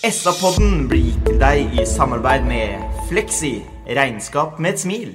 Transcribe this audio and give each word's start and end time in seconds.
SA-podden 0.00 0.86
blir 0.88 1.10
gitt 1.10 1.26
til 1.28 1.34
deg 1.36 1.74
i 1.76 1.82
samarbeid 1.84 2.46
med 2.48 2.84
Fleksi. 3.10 3.58
Regnskap 3.84 4.56
med 4.56 4.72
et 4.72 4.80
smil. 4.80 5.10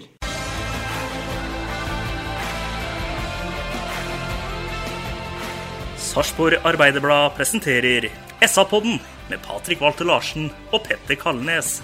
Sarpsborg 5.97 6.61
Arbeiderblad 6.61 7.33
presenterer 7.33 8.11
SA-podden 8.45 9.01
med 9.31 9.41
Patrik 9.47 9.81
Walter 9.81 10.05
Larsen 10.05 10.51
og 10.69 10.85
Petter 10.85 11.17
Kalnes. 11.17 11.79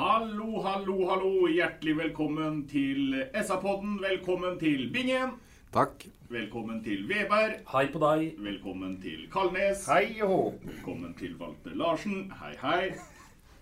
Hallo, 0.00 0.62
hallo, 0.64 0.96
hallo. 1.10 1.34
Hjertelig 1.52 1.98
velkommen 2.00 2.64
til 2.72 3.26
SA-podden. 3.44 4.00
Velkommen 4.00 4.56
til 4.56 4.88
Bingen. 4.88 5.36
Takk. 5.68 6.06
Velkommen 6.32 6.78
til 6.80 7.02
Veberg. 7.04 7.58
Hei 7.68 7.82
på 7.92 8.00
deg. 8.00 8.38
Velkommen 8.40 8.94
til 9.02 9.26
Kalnes. 9.28 9.82
Hei 9.84 10.22
og 10.24 10.62
Velkommen 10.64 11.10
til 11.18 11.34
Walter 11.36 11.74
Larsen. 11.76 12.30
Hei, 12.40 12.54
hei. 12.62 12.86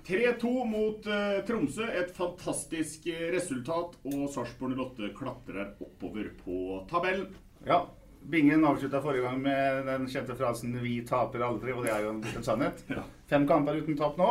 3-2 0.06 0.52
mot 0.70 1.08
uh, 1.10 1.40
Tromsø. 1.48 1.88
Et 1.98 2.12
fantastisk 2.14 3.08
eh, 3.10 3.24
resultat. 3.34 3.98
Og 4.06 4.28
Sarpsborg 4.30 4.78
08 4.84 5.10
klatrer 5.18 5.72
oppover 5.82 6.30
på 6.44 6.78
tabellen. 6.92 7.32
Ja. 7.66 7.82
Bingen 8.30 8.62
avslutta 8.70 9.02
forrige 9.02 9.26
gang 9.26 9.42
med 9.42 9.90
den 9.90 10.06
kjente 10.06 10.38
frasen 10.38 10.78
'Vi 10.78 11.00
taper 11.10 11.42
aldri', 11.42 11.74
og 11.74 11.84
det 11.86 11.92
er 11.94 12.06
jo 12.06 12.14
en 12.14 12.22
liten 12.22 12.46
sannhet. 12.46 12.86
Ja. 12.90 13.02
Fem 13.26 13.50
kamper 13.50 13.82
uten 13.82 13.98
tap 13.98 14.14
nå. 14.18 14.30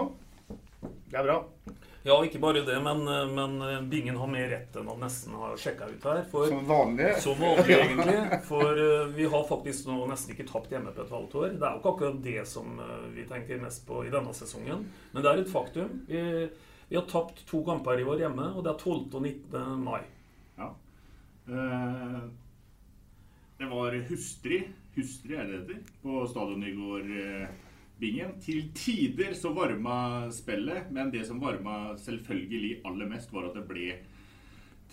Det 1.11 1.19
er 1.19 1.27
bra. 1.27 1.41
Ja, 2.05 2.19
ikke 2.21 2.37
bare 2.37 2.61
det, 2.61 2.75
men, 2.85 3.01
men 3.33 3.87
Bingen 3.89 4.19
har 4.21 4.29
mer 4.29 4.45
rett 4.51 4.75
enn 4.77 4.91
han 4.91 5.01
nesten 5.01 5.33
har 5.41 5.55
sjekka 5.57 5.87
ut 5.89 6.05
her. 6.05 6.21
For, 6.29 6.51
Som 6.51 6.67
vanlig. 6.69 7.07
Som 7.23 7.39
vanlig, 7.41 7.79
egentlig. 7.79 8.19
For 8.45 8.81
uh, 8.81 9.07
vi 9.15 9.25
har 9.33 9.47
faktisk 9.49 9.89
nå 9.89 9.97
nesten 10.11 10.35
ikke 10.35 10.45
tapt 10.51 10.75
hjemme 10.75 10.93
på 10.93 11.01
et 11.01 11.15
halvt 11.15 11.35
år. 11.41 11.49
Det 11.57 11.65
er 11.65 11.73
jo 11.73 11.81
ikke 11.81 11.93
akkurat 11.95 12.21
det 12.27 12.45
som 12.51 12.77
uh, 12.77 13.09
vi 13.15 13.25
tenker 13.25 13.63
mest 13.63 13.87
på 13.89 14.03
i 14.05 14.13
denne 14.13 14.37
sesongen. 14.37 14.85
Men 15.15 15.25
det 15.25 15.31
er 15.31 15.41
et 15.41 15.49
faktum. 15.49 15.99
Vi, 16.05 16.23
vi 16.91 16.99
har 16.99 17.09
tapt 17.09 17.41
to 17.49 17.65
kamper 17.65 17.97
i 17.97 18.05
år 18.05 18.21
hjemme, 18.27 18.51
og 18.53 18.61
det 18.67 18.75
er 18.75 18.81
12. 18.85 19.09
og 19.09 19.21
19. 19.25 19.85
mai. 19.87 20.01
Ja. 20.61 20.71
Uh, 21.49 22.25
det 23.57 23.65
var 23.65 23.95
hustrig, 24.09 24.61
hustrig 24.95 25.37
er 25.39 25.45
det 25.47 25.59
det 25.65 25.77
heter, 25.77 25.93
på 26.01 26.25
stadionet 26.27 26.69
i 26.69 26.75
går, 26.75 27.05
eh, 27.21 27.53
Bingen. 27.99 28.35
Til 28.43 28.69
tider 28.75 29.35
så 29.37 29.53
varma 29.55 30.27
spillet, 30.35 30.91
men 30.91 31.13
det 31.13 31.23
som 31.27 31.39
varma 31.39 31.95
selvfølgelig 32.01 32.81
aller 32.87 33.07
mest, 33.07 33.31
var 33.31 33.47
at 33.47 33.55
det 33.55 33.63
ble 33.69 33.95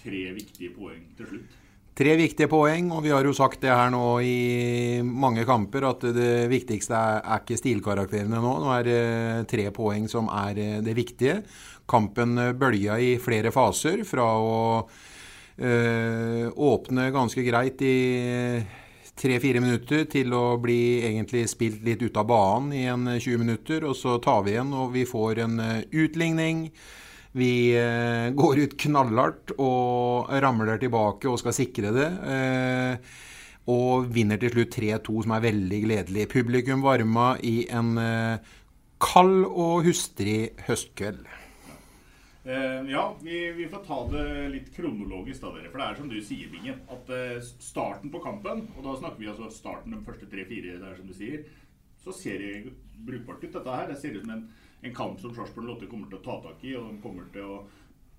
tre 0.02 0.22
viktige 0.36 0.70
poeng 0.76 1.02
til 1.18 1.30
slutt. 1.32 1.58
Tre 1.92 2.14
viktige 2.16 2.48
poeng, 2.48 2.88
og 2.94 3.02
vi 3.04 3.10
har 3.12 3.26
jo 3.26 3.34
sagt 3.36 3.60
det 3.60 3.72
her 3.74 3.90
nå 3.92 4.06
i 4.24 5.02
mange 5.04 5.44
kamper 5.44 5.84
at 5.90 6.06
det 6.16 6.46
viktigste 6.48 6.96
er, 6.96 7.18
er 7.20 7.42
ikke 7.42 7.58
stilkarakterene 7.60 8.40
nå. 8.40 8.52
Nå 8.62 8.70
er 8.78 8.86
det 8.86 9.02
tre 9.50 9.66
poeng 9.76 10.06
som 10.08 10.30
er 10.32 10.60
eh, 10.62 10.78
det 10.84 10.94
viktige. 10.96 11.42
Kampen 11.90 12.38
bølja 12.56 12.96
i 12.96 13.16
flere 13.20 13.52
faser, 13.52 14.06
fra 14.08 14.24
å 14.40 14.54
øh, 15.58 16.46
åpne 16.48 17.10
ganske 17.12 17.44
greit 17.44 17.84
i 17.84 17.96
tre-fire 19.18 19.60
minutter 19.62 20.06
til 20.10 20.32
å 20.34 20.56
bli 20.62 21.02
egentlig 21.04 21.44
spilt 21.50 21.82
litt 21.86 22.02
ut 22.02 22.16
av 22.20 22.28
banen 22.30 22.72
i 22.76 22.84
en 22.90 23.06
20 23.18 23.42
minutter. 23.42 23.86
Og 23.88 23.96
så 23.98 24.16
tar 24.22 24.44
vi 24.46 24.54
igjen, 24.56 24.72
og 24.74 24.92
vi 24.96 25.06
får 25.08 25.42
en 25.44 25.60
eh, 25.62 25.84
utligning. 26.04 26.66
Vi 27.36 27.52
eh, 27.78 28.30
går 28.40 28.64
ut 28.64 28.78
knallhardt 28.84 29.54
og 29.58 30.32
ramler 30.44 30.80
tilbake 30.82 31.30
og 31.30 31.40
skal 31.42 31.56
sikre 31.56 31.92
det. 31.96 32.08
Eh, 32.36 33.20
og 33.72 34.08
vinner 34.10 34.40
til 34.42 34.50
slutt 34.56 34.74
3-2, 34.74 35.20
som 35.22 35.36
er 35.36 35.44
veldig 35.44 35.84
gledelig. 35.84 36.26
Publikum 36.32 36.82
varma 36.82 37.36
i 37.46 37.62
en 37.70 37.94
eh, 38.00 38.56
kald 39.02 39.44
og 39.46 39.86
hustrig 39.86 40.52
høstkveld. 40.66 41.22
Eh, 42.44 42.90
ja, 42.90 43.16
vi, 43.22 43.52
vi 43.52 43.68
får 43.68 43.84
ta 43.86 44.08
det 44.10 44.48
litt 44.48 44.72
kronologisk, 44.74 45.44
da, 45.44 45.52
dere. 45.54 45.68
For 45.70 45.78
det 45.78 45.84
er 45.86 45.98
som 46.00 46.08
du 46.10 46.16
sier, 46.26 46.48
Bingen, 46.50 46.80
at 46.90 47.10
uh, 47.12 47.50
starten 47.62 48.10
på 48.10 48.22
kampen, 48.22 48.64
og 48.74 48.86
da 48.86 48.94
snakker 48.98 49.22
vi 49.22 49.28
altså 49.30 49.50
starten 49.54 49.94
de 49.94 50.00
første 50.02 50.26
tre-fire, 50.30 50.80
det 50.80 50.88
er 50.88 50.96
som 50.98 51.06
du 51.06 51.14
sier, 51.14 51.44
så 52.02 52.14
ser 52.16 52.42
det 52.42 52.72
brukbart 53.06 53.44
ut, 53.44 53.52
dette 53.54 53.76
her. 53.76 53.86
Det 53.92 54.00
ser 54.00 54.16
ut 54.16 54.24
som 54.24 54.32
en, 54.34 54.42
en 54.82 54.96
kamp 54.96 55.22
som 55.22 55.34
Sarpsborg 55.36 55.68
Lotte 55.68 55.86
kommer 55.90 56.10
til 56.10 56.18
å 56.18 56.24
ta 56.24 56.40
tak 56.48 56.64
i, 56.66 56.74
og 56.80 56.88
de 56.88 56.98
kommer 57.04 57.28
til 57.34 57.46
å 57.46 57.60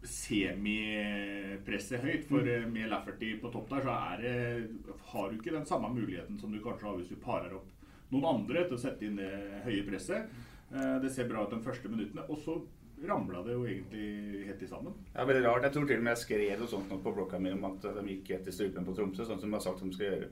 semipresse 0.08 2.00
høyt. 2.00 2.24
For 2.30 2.48
uh, 2.48 2.70
med 2.72 2.88
Lafferty 2.94 3.34
på 3.42 3.52
topp 3.52 3.74
der, 3.74 3.90
så 3.90 3.98
er 4.14 5.04
har 5.10 5.28
du 5.28 5.36
ikke 5.36 5.58
den 5.58 5.68
samme 5.68 5.90
muligheten 5.92 6.40
som 6.40 6.54
du 6.54 6.62
kanskje 6.64 6.88
har 6.88 6.96
hvis 7.02 7.12
du 7.12 7.20
parer 7.20 7.58
opp 7.60 7.68
noen 8.14 8.30
andre 8.30 8.64
til 8.70 8.78
å 8.78 8.80
sette 8.86 9.04
inn 9.04 9.20
det 9.20 9.34
høye 9.66 9.84
presset. 9.88 10.32
Det 10.72 11.10
ser 11.14 11.28
bra 11.30 11.44
ut 11.44 11.52
de 11.54 11.60
første 11.66 11.90
minuttene. 11.90 12.24
Og 12.30 12.38
så 12.42 12.56
ramla 13.10 13.44
det 13.46 13.56
jo 13.56 13.66
egentlig 13.68 14.48
helt 14.48 14.64
i 14.64 14.70
sammen. 14.70 14.96
Ja, 15.14 15.26
veldig 15.28 15.44
rart. 15.46 15.68
Jeg 15.68 15.76
tror 15.76 15.88
til 15.90 16.02
og 16.02 16.06
med 16.08 16.14
jeg 16.16 16.24
skrev 16.24 16.62
noe 16.62 16.72
sånt 16.72 16.94
på 17.04 17.14
blokka 17.16 17.40
mi 17.42 17.54
om 17.56 17.68
at 17.70 17.88
de 17.98 18.04
gikk 18.10 18.34
etter 18.38 18.56
strupen 18.56 18.88
på 18.88 18.96
Tromsø, 18.98 19.26
sånn 19.28 19.42
som 19.42 19.50
de 19.50 19.58
har 19.58 19.64
sagt 19.66 19.84
de 19.84 19.92
skal 19.96 20.10
gjøre. 20.10 20.30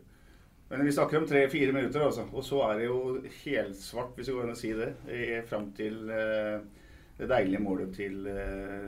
Men 0.72 0.86
vi 0.88 0.94
snakker 0.96 1.20
om 1.20 1.26
tre-fire 1.28 1.74
minutter, 1.76 2.06
altså. 2.06 2.28
Og 2.32 2.46
så 2.48 2.62
er 2.70 2.80
det 2.80 2.86
jo 2.88 3.00
helsvart, 3.42 4.14
hvis 4.16 4.30
det 4.30 4.36
går 4.38 4.48
an 4.48 4.54
å 4.54 4.62
si 4.62 4.72
det, 4.78 4.94
fram 5.50 5.68
til 5.76 5.98
eh, 6.16 6.62
det 7.20 7.28
deilige 7.28 7.62
målet 7.62 7.92
til 7.98 8.24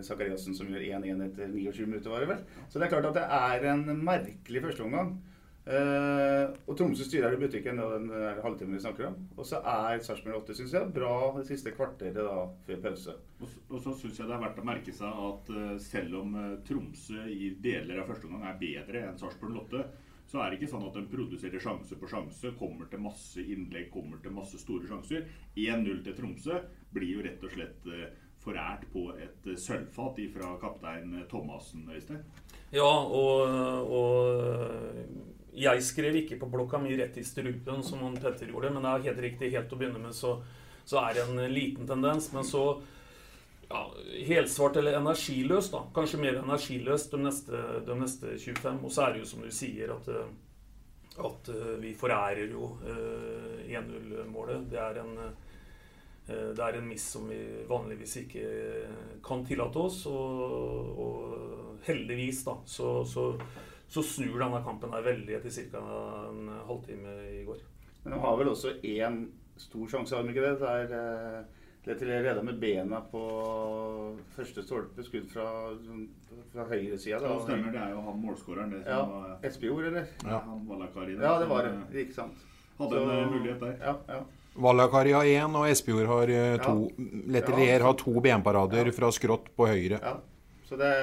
Sakariassen 0.05 0.55
som 0.55 0.71
gjør 0.71 0.88
1-1 1.01 1.25
etter 1.27 1.51
29 1.51 1.89
minutter, 1.89 2.13
var 2.13 2.23
det 2.23 2.31
vel. 2.31 2.47
Så 2.71 2.79
det 2.79 2.88
er 2.88 2.94
klart 2.95 3.11
at 3.11 3.19
det 3.19 3.27
er 3.27 3.67
en 3.73 3.83
merkelig 4.00 4.63
førsteomgang. 4.63 5.17
Uh, 5.63 6.51
og 6.68 6.75
Tromsø 6.75 7.06
styrer 7.07 7.38
i 7.38 7.40
butikken 7.40 7.78
da, 7.79 7.85
den 7.94 8.09
der 8.12 8.41
halvtimen 8.44 8.75
vi 8.75 8.81
snakker 8.84 9.07
om. 9.09 9.19
Og 9.38 9.47
så 9.47 9.62
er 9.63 10.01
Sarpsborg 10.03 10.41
8 10.41 10.57
synes 10.59 10.74
jeg, 10.75 10.90
bra 10.96 11.13
det 11.38 11.46
siste 11.47 11.72
kvarteret 11.75 12.19
da, 12.19 12.47
før 12.68 12.81
pause. 12.84 13.16
Og, 13.40 13.47
så, 13.47 13.62
og 13.69 13.84
så 13.85 13.94
syns 14.01 14.19
jeg 14.19 14.28
det 14.28 14.35
er 14.35 14.44
verdt 14.44 14.59
å 14.59 14.66
merke 14.68 14.96
seg 14.96 15.22
at 15.28 15.51
eh, 15.56 15.75
selv 15.84 16.18
om 16.19 16.35
eh, 16.40 16.57
Tromsø 16.68 17.28
i 17.31 17.53
deler 17.63 18.01
av 18.01 18.12
første 18.12 18.28
omgang 18.28 18.50
er 18.51 18.59
bedre 18.59 19.06
enn 19.07 19.22
Sarpsborg 19.22 19.62
8, 19.63 19.85
så 20.34 20.41
er 20.41 20.51
det 20.51 20.59
ikke 20.59 20.72
sånn 20.72 20.85
at 20.88 20.97
de 20.97 21.03
produserer 21.12 21.62
sjanse 21.62 21.95
på 22.00 22.09
sjanse, 22.12 22.51
kommer 22.59 22.88
til 22.91 23.03
masse 23.03 23.44
innlegg, 23.44 23.90
kommer 23.94 24.19
til 24.24 24.35
masse 24.35 24.59
store 24.59 24.88
sjanser. 24.90 25.28
1-0 25.56 26.03
til 26.03 26.16
Tromsø 26.18 26.59
blir 26.95 27.19
jo 27.19 27.24
rett 27.24 27.44
og 27.44 27.54
slett 27.54 27.88
eh, 27.92 28.07
forært 28.44 28.88
på 28.92 29.10
et 29.15 29.48
eh, 29.48 29.60
sølvfat 29.60 30.19
fra 30.33 30.56
kaptein 30.62 31.19
eh, 31.19 31.27
Thomassen, 31.31 31.86
Øystein. 31.92 32.24
Ja, 32.74 32.89
og, 32.89 33.94
og 33.94 35.43
jeg 35.55 35.83
skrev 35.85 36.15
ikke 36.23 36.39
på 36.41 36.50
blokka 36.50 36.79
mi 36.81 36.95
rett 36.97 37.17
i 37.17 37.23
strupen, 37.25 37.83
som 37.85 38.01
han 38.05 38.17
Petter 38.17 38.50
gjorde, 38.50 38.71
men 38.73 38.85
det 38.85 38.91
er 38.91 39.07
helt 39.09 39.23
riktig. 39.27 39.51
Helt 39.53 39.73
å 39.73 39.79
begynne 39.79 40.01
med 40.01 40.15
så, 40.17 40.38
så 40.85 41.03
er 41.03 41.17
det 41.17 41.27
en 41.27 41.53
liten 41.53 41.88
tendens. 41.89 42.31
Men 42.33 42.47
så 42.47 42.63
ja, 43.69 43.83
helsvart 44.27 44.79
eller 44.81 44.97
energiløst, 45.00 45.73
da. 45.73 45.83
Kanskje 45.95 46.21
mer 46.21 46.41
energiløst 46.41 47.13
de 47.13 47.21
neste, 47.21 47.61
de 47.85 48.00
neste 48.00 48.35
25. 48.38 48.81
Og 48.83 48.94
så 48.94 49.05
er 49.05 49.13
det 49.13 49.23
jo 49.23 49.29
som 49.29 49.45
du 49.45 49.53
sier, 49.53 49.94
at, 49.94 50.09
eh, 50.09 51.23
at 51.29 51.50
eh, 51.53 51.73
vi 51.81 51.94
forærer 51.97 52.53
jo 52.53 52.75
eh, 52.85 53.73
1-0-målet. 53.73 54.69
Det 54.73 54.81
er 54.81 55.01
en 55.03 55.17
eh, 55.25 55.33
det 56.23 56.61
er 56.63 56.77
en 56.79 56.85
miss 56.88 57.03
som 57.17 57.25
vi 57.27 57.38
vanligvis 57.67 58.13
ikke 58.21 58.44
kan 59.25 59.41
tillate 59.44 59.81
oss. 59.81 60.05
Og, 60.07 61.01
og 61.03 61.81
heldigvis, 61.83 62.45
da, 62.47 62.57
så, 62.65 62.94
så, 63.03 63.25
så 63.94 64.01
snur 64.04 64.40
denne 64.42 64.62
kampen 64.66 64.94
her 64.95 65.04
veldig 65.06 65.36
etter 65.38 65.54
ca. 65.72 65.81
en 66.31 66.48
halvtime 66.68 67.13
i 67.30 67.44
går. 67.45 67.60
Men 68.04 68.16
de 68.16 68.19
har 68.24 68.38
vel 68.40 68.50
også 68.51 68.75
én 68.84 69.19
stor 69.62 69.88
sjanse, 69.92 70.16
har 70.18 70.24
de 70.25 70.34
ikke 70.34 70.48
det? 70.50 70.60
Der 70.60 71.44
Letelier 71.84 72.24
redda 72.24 72.42
med 72.48 72.60
bena 72.62 73.01
på 73.12 73.22
første 74.38 74.63
stolpe, 74.63 75.04
skudd 75.04 75.25
fra, 75.34 75.48
fra 76.54 76.63
høyresida. 76.69 77.19
Ja, 77.19 77.34
stemmer. 77.44 77.74
Det 77.75 77.81
er 77.81 77.90
jo 77.92 78.04
han 78.06 78.22
målskåreren. 78.24 78.72
Det 78.72 78.86
Ja. 78.88 79.01
var 79.06 79.34
Espejord, 79.44 79.84
eller? 79.90 80.06
Ja. 80.24 80.39
Han 80.46 80.62
Valakari. 80.69 81.18
Ja, 81.19 81.39
det 81.39 81.50
var 81.50 81.63
det. 81.68 82.06
Ikke 82.06 82.13
sant. 82.16 82.38
Hadde 82.80 83.01
en 83.01 83.10
eh, 83.10 83.31
mulighet 83.31 83.60
der. 83.60 83.75
Ja, 83.84 83.96
ja. 84.07 84.22
Valakari 84.56 85.12
har 85.12 85.24
én, 85.25 85.56
og 85.60 85.68
Espejord 85.69 86.07
har 86.07 86.57
to. 86.57 86.88
to. 86.88 87.04
Letelier 87.28 87.80
Ja. 87.80 87.84
har 87.86 87.94
to 87.94 88.13
benparader 88.22 88.92
fra 88.92 89.12
skrått 89.12 89.51
på 89.57 89.68
høyre. 89.68 90.00
Ja. 90.01 90.16
Så 90.66 90.78
det 90.78 90.94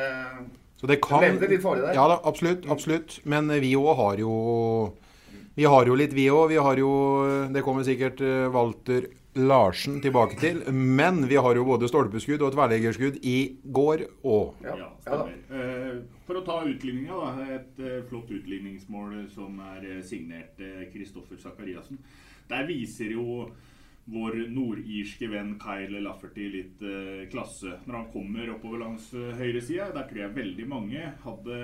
Så 0.81 0.89
det 0.89 1.01
kan 1.05 1.21
Det 1.21 1.51
litt 1.51 1.63
farlig 1.63 1.85
der. 1.85 1.95
Ja 1.99 2.09
da, 2.09 2.19
absolutt. 2.25 2.65
absolutt. 2.73 3.19
Men 3.29 3.53
vi 3.61 3.75
òg 3.77 3.95
har 3.99 4.21
jo 4.23 4.95
Vi 5.57 5.67
har 5.69 5.85
jo 5.85 5.95
litt, 5.99 6.15
vi 6.17 6.31
òg. 6.33 6.49
Vi 6.49 6.57
har 6.57 6.77
jo 6.81 6.93
Det 7.53 7.63
kommer 7.67 7.85
sikkert 7.85 8.21
eh, 8.25 8.49
Walter 8.49 9.11
Larsen 9.35 10.01
tilbake 10.03 10.39
til. 10.41 10.63
Men 10.73 11.27
vi 11.29 11.37
har 11.37 11.55
jo 11.55 11.65
både 11.69 11.89
stolpeskudd 11.91 12.43
og 12.43 12.55
tverrleggerskudd 12.57 13.21
i 13.23 13.37
går 13.71 14.07
òg. 14.25 14.65
Ja, 14.65 14.89
stemmer. 15.05 15.37
Eh, 15.53 16.01
For 16.27 16.41
å 16.41 16.45
ta 16.47 16.61
utligninga, 16.65 17.15
da. 17.15 17.47
Et 17.59 17.79
eh, 17.85 18.01
flott 18.09 18.31
utligningsmål 18.31 19.29
som 19.35 19.61
er 19.77 19.85
eh, 19.87 20.03
signert 20.07 20.59
Kristoffer 20.95 21.39
Sakariassen. 21.39 21.99
Der 22.51 22.67
viser 22.67 23.13
jo 23.15 23.51
vår 24.11 24.37
nordirske 24.51 25.29
venn 25.31 25.53
Kyle 25.63 26.01
Lafferty 26.03 26.49
litt 26.51 26.83
eh, 26.83 27.29
klasse 27.31 27.77
når 27.87 27.97
han 27.97 28.09
kommer 28.13 28.51
oppover 28.57 28.83
langs 28.83 29.07
eh, 29.15 29.31
høyresida. 29.39 29.91
Der 29.95 30.09
tror 30.09 30.23
jeg 30.25 30.37
veldig 30.39 30.67
mange 30.71 31.13
hadde 31.25 31.61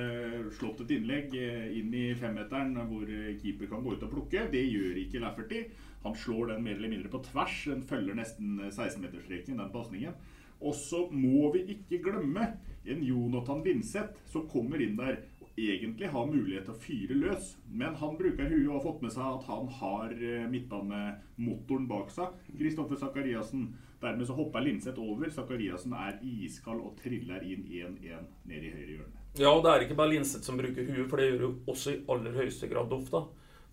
slått 0.58 0.84
et 0.84 0.94
innlegg 0.96 1.34
eh, 1.40 1.66
inn 1.81 1.90
i 1.96 2.06
femmeteren 2.19 2.76
hvor 2.90 3.10
eh, 3.10 3.34
keeper 3.43 3.70
kan 3.72 3.82
gå 3.82 3.96
ut 3.96 4.06
og 4.06 4.14
plukke. 4.14 4.46
Det 4.52 4.62
gjør 4.62 5.02
ikke 5.02 5.22
Lafferty. 5.25 5.64
Han 6.06 6.14
slår 6.14 6.52
den 6.52 6.62
mer 6.62 6.78
eller 6.78 6.94
mindre 6.94 7.10
på 7.10 7.22
tvers. 7.26 7.58
Den 7.72 7.82
følger 7.87 8.19
nesten 8.19 8.60
16-meterstreken, 8.69 9.58
den 9.58 9.75
pasningen. 9.75 10.14
Og 10.62 10.76
så 10.78 11.02
må 11.12 11.50
vi 11.52 11.66
ikke 11.75 12.00
glemme 12.06 12.52
en 12.87 13.02
Jonathan 13.04 13.64
Vinseth 13.64 14.14
som 14.31 14.46
kommer 14.48 14.81
inn 14.81 14.94
der 14.98 15.19
egentlig 15.56 16.11
har 16.12 16.29
mulighet 16.29 16.67
til 16.69 16.75
å 16.75 16.81
fyre 16.81 17.17
løs. 17.17 17.55
Men 17.73 17.97
han 17.97 18.17
bruker 18.19 18.50
huet 18.50 18.69
og 18.69 18.75
har 18.76 18.85
fått 18.85 19.05
med 19.05 19.14
seg 19.14 19.25
at 19.25 19.47
han 19.49 19.70
har 19.79 20.12
eh, 20.17 20.44
midtbanemotoren 20.53 21.88
bak 21.91 22.12
seg. 22.12 22.37
Kristoffer 22.58 23.00
Sakariassen. 23.00 23.70
Dermed 24.03 24.29
så 24.29 24.37
hopper 24.37 24.61
Linseth 24.61 25.00
over. 25.00 25.31
Sakariassen 25.32 25.97
er 25.97 26.20
iskald 26.20 26.85
og 26.85 26.99
triller 27.00 27.44
inn 27.49 27.64
1-1 27.64 28.29
ned 28.50 28.69
i 28.69 28.75
høyre 28.75 28.93
hjørne. 28.99 29.25
Ja, 29.37 29.50
og 29.53 29.64
det 29.64 29.73
er 29.73 29.85
ikke 29.87 29.97
bare 29.99 30.12
Linseth 30.12 30.44
som 30.44 30.61
bruker 30.61 30.85
huet, 30.85 31.08
for 31.08 31.20
det 31.20 31.31
gjør 31.31 31.47
jo 31.47 31.50
også 31.73 31.93
i 31.93 32.00
aller 32.12 32.37
høyeste 32.37 32.69
grad 32.73 32.93
Doff. 32.93 33.08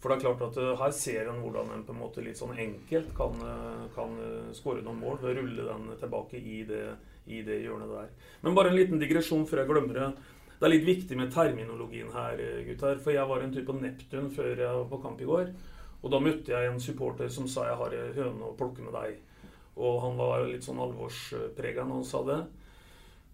For 0.04 0.12
det 0.12 0.18
er 0.18 0.24
klart 0.26 0.42
at 0.44 0.58
uh, 0.60 0.74
her 0.82 0.92
ser 0.96 1.30
en 1.32 1.40
hvordan 1.40 1.70
en 1.72 1.84
på 1.88 1.94
en 1.94 2.02
måte 2.02 2.24
litt 2.24 2.40
sånn 2.40 2.56
enkelt 2.60 3.14
kan, 3.16 3.36
uh, 3.40 3.86
kan 3.96 4.16
skåre 4.56 4.84
noen 4.84 5.00
mål 5.00 5.22
ved 5.22 5.30
å 5.32 5.36
rulle 5.38 5.68
den 5.70 5.86
tilbake 6.02 6.40
i 6.40 6.58
det, 6.68 6.82
i 7.32 7.40
det 7.48 7.62
hjørnet 7.64 7.92
der. 7.92 8.10
Men 8.44 8.58
bare 8.58 8.74
en 8.74 8.80
liten 8.80 9.00
digresjon 9.00 9.48
før 9.48 9.64
jeg 9.64 9.72
glemmer 9.72 10.00
det. 10.00 10.10
Det 10.63 10.69
er 10.69 10.77
litt 10.77 10.86
viktig 10.88 11.15
med 11.19 11.31
terminologien 11.36 12.07
her, 12.15 12.39
gutter. 12.63 13.00
For 13.04 13.12
jeg 13.12 13.27
var 13.27 13.42
en 13.44 13.50
tur 13.51 13.65
på 13.68 13.74
Neptun 13.75 14.30
før 14.31 14.54
jeg 14.56 14.75
var 14.77 14.86
på 14.88 15.00
kamp 15.04 15.19
i 15.19 15.27
går. 15.27 15.50
Og 16.00 16.13
da 16.13 16.21
møtte 16.24 16.54
jeg 16.54 16.69
en 16.69 16.80
supporter 16.80 17.27
som 17.36 17.50
sa 17.51 17.65
jeg 17.68 17.80
har 17.81 17.95
en 17.98 18.13
høne 18.15 18.48
å 18.48 18.56
plukke 18.56 18.86
med 18.86 18.95
deg. 18.95 19.18
Og 19.75 20.00
han 20.06 20.15
var 20.15 20.45
litt 20.48 20.63
sånn 20.63 20.80
alvorsprega 20.80 21.83
når 21.83 22.00
han 22.00 22.07
sa 22.07 22.24
det. 22.31 22.39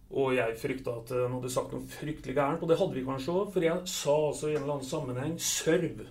Og 0.09 0.33
jeg 0.39 0.57
frykta 0.57 0.97
at 1.03 1.13
han 1.19 1.37
hadde 1.37 1.53
sagt 1.53 1.77
noe 1.77 1.93
fryktelig 1.93 2.33
gærent, 2.33 2.65
og 2.65 2.73
det 2.73 2.81
hadde 2.81 2.97
vi 2.97 3.05
kanskje 3.05 3.37
òg. 3.43 3.53
For 3.53 3.69
jeg 3.69 3.93
sa 3.93 4.19
altså 4.31 4.49
i 4.49 4.55
en 4.57 4.63
eller 4.63 4.79
annen 4.79 4.89
sammenheng 4.89 5.37
'serv' 5.37 6.05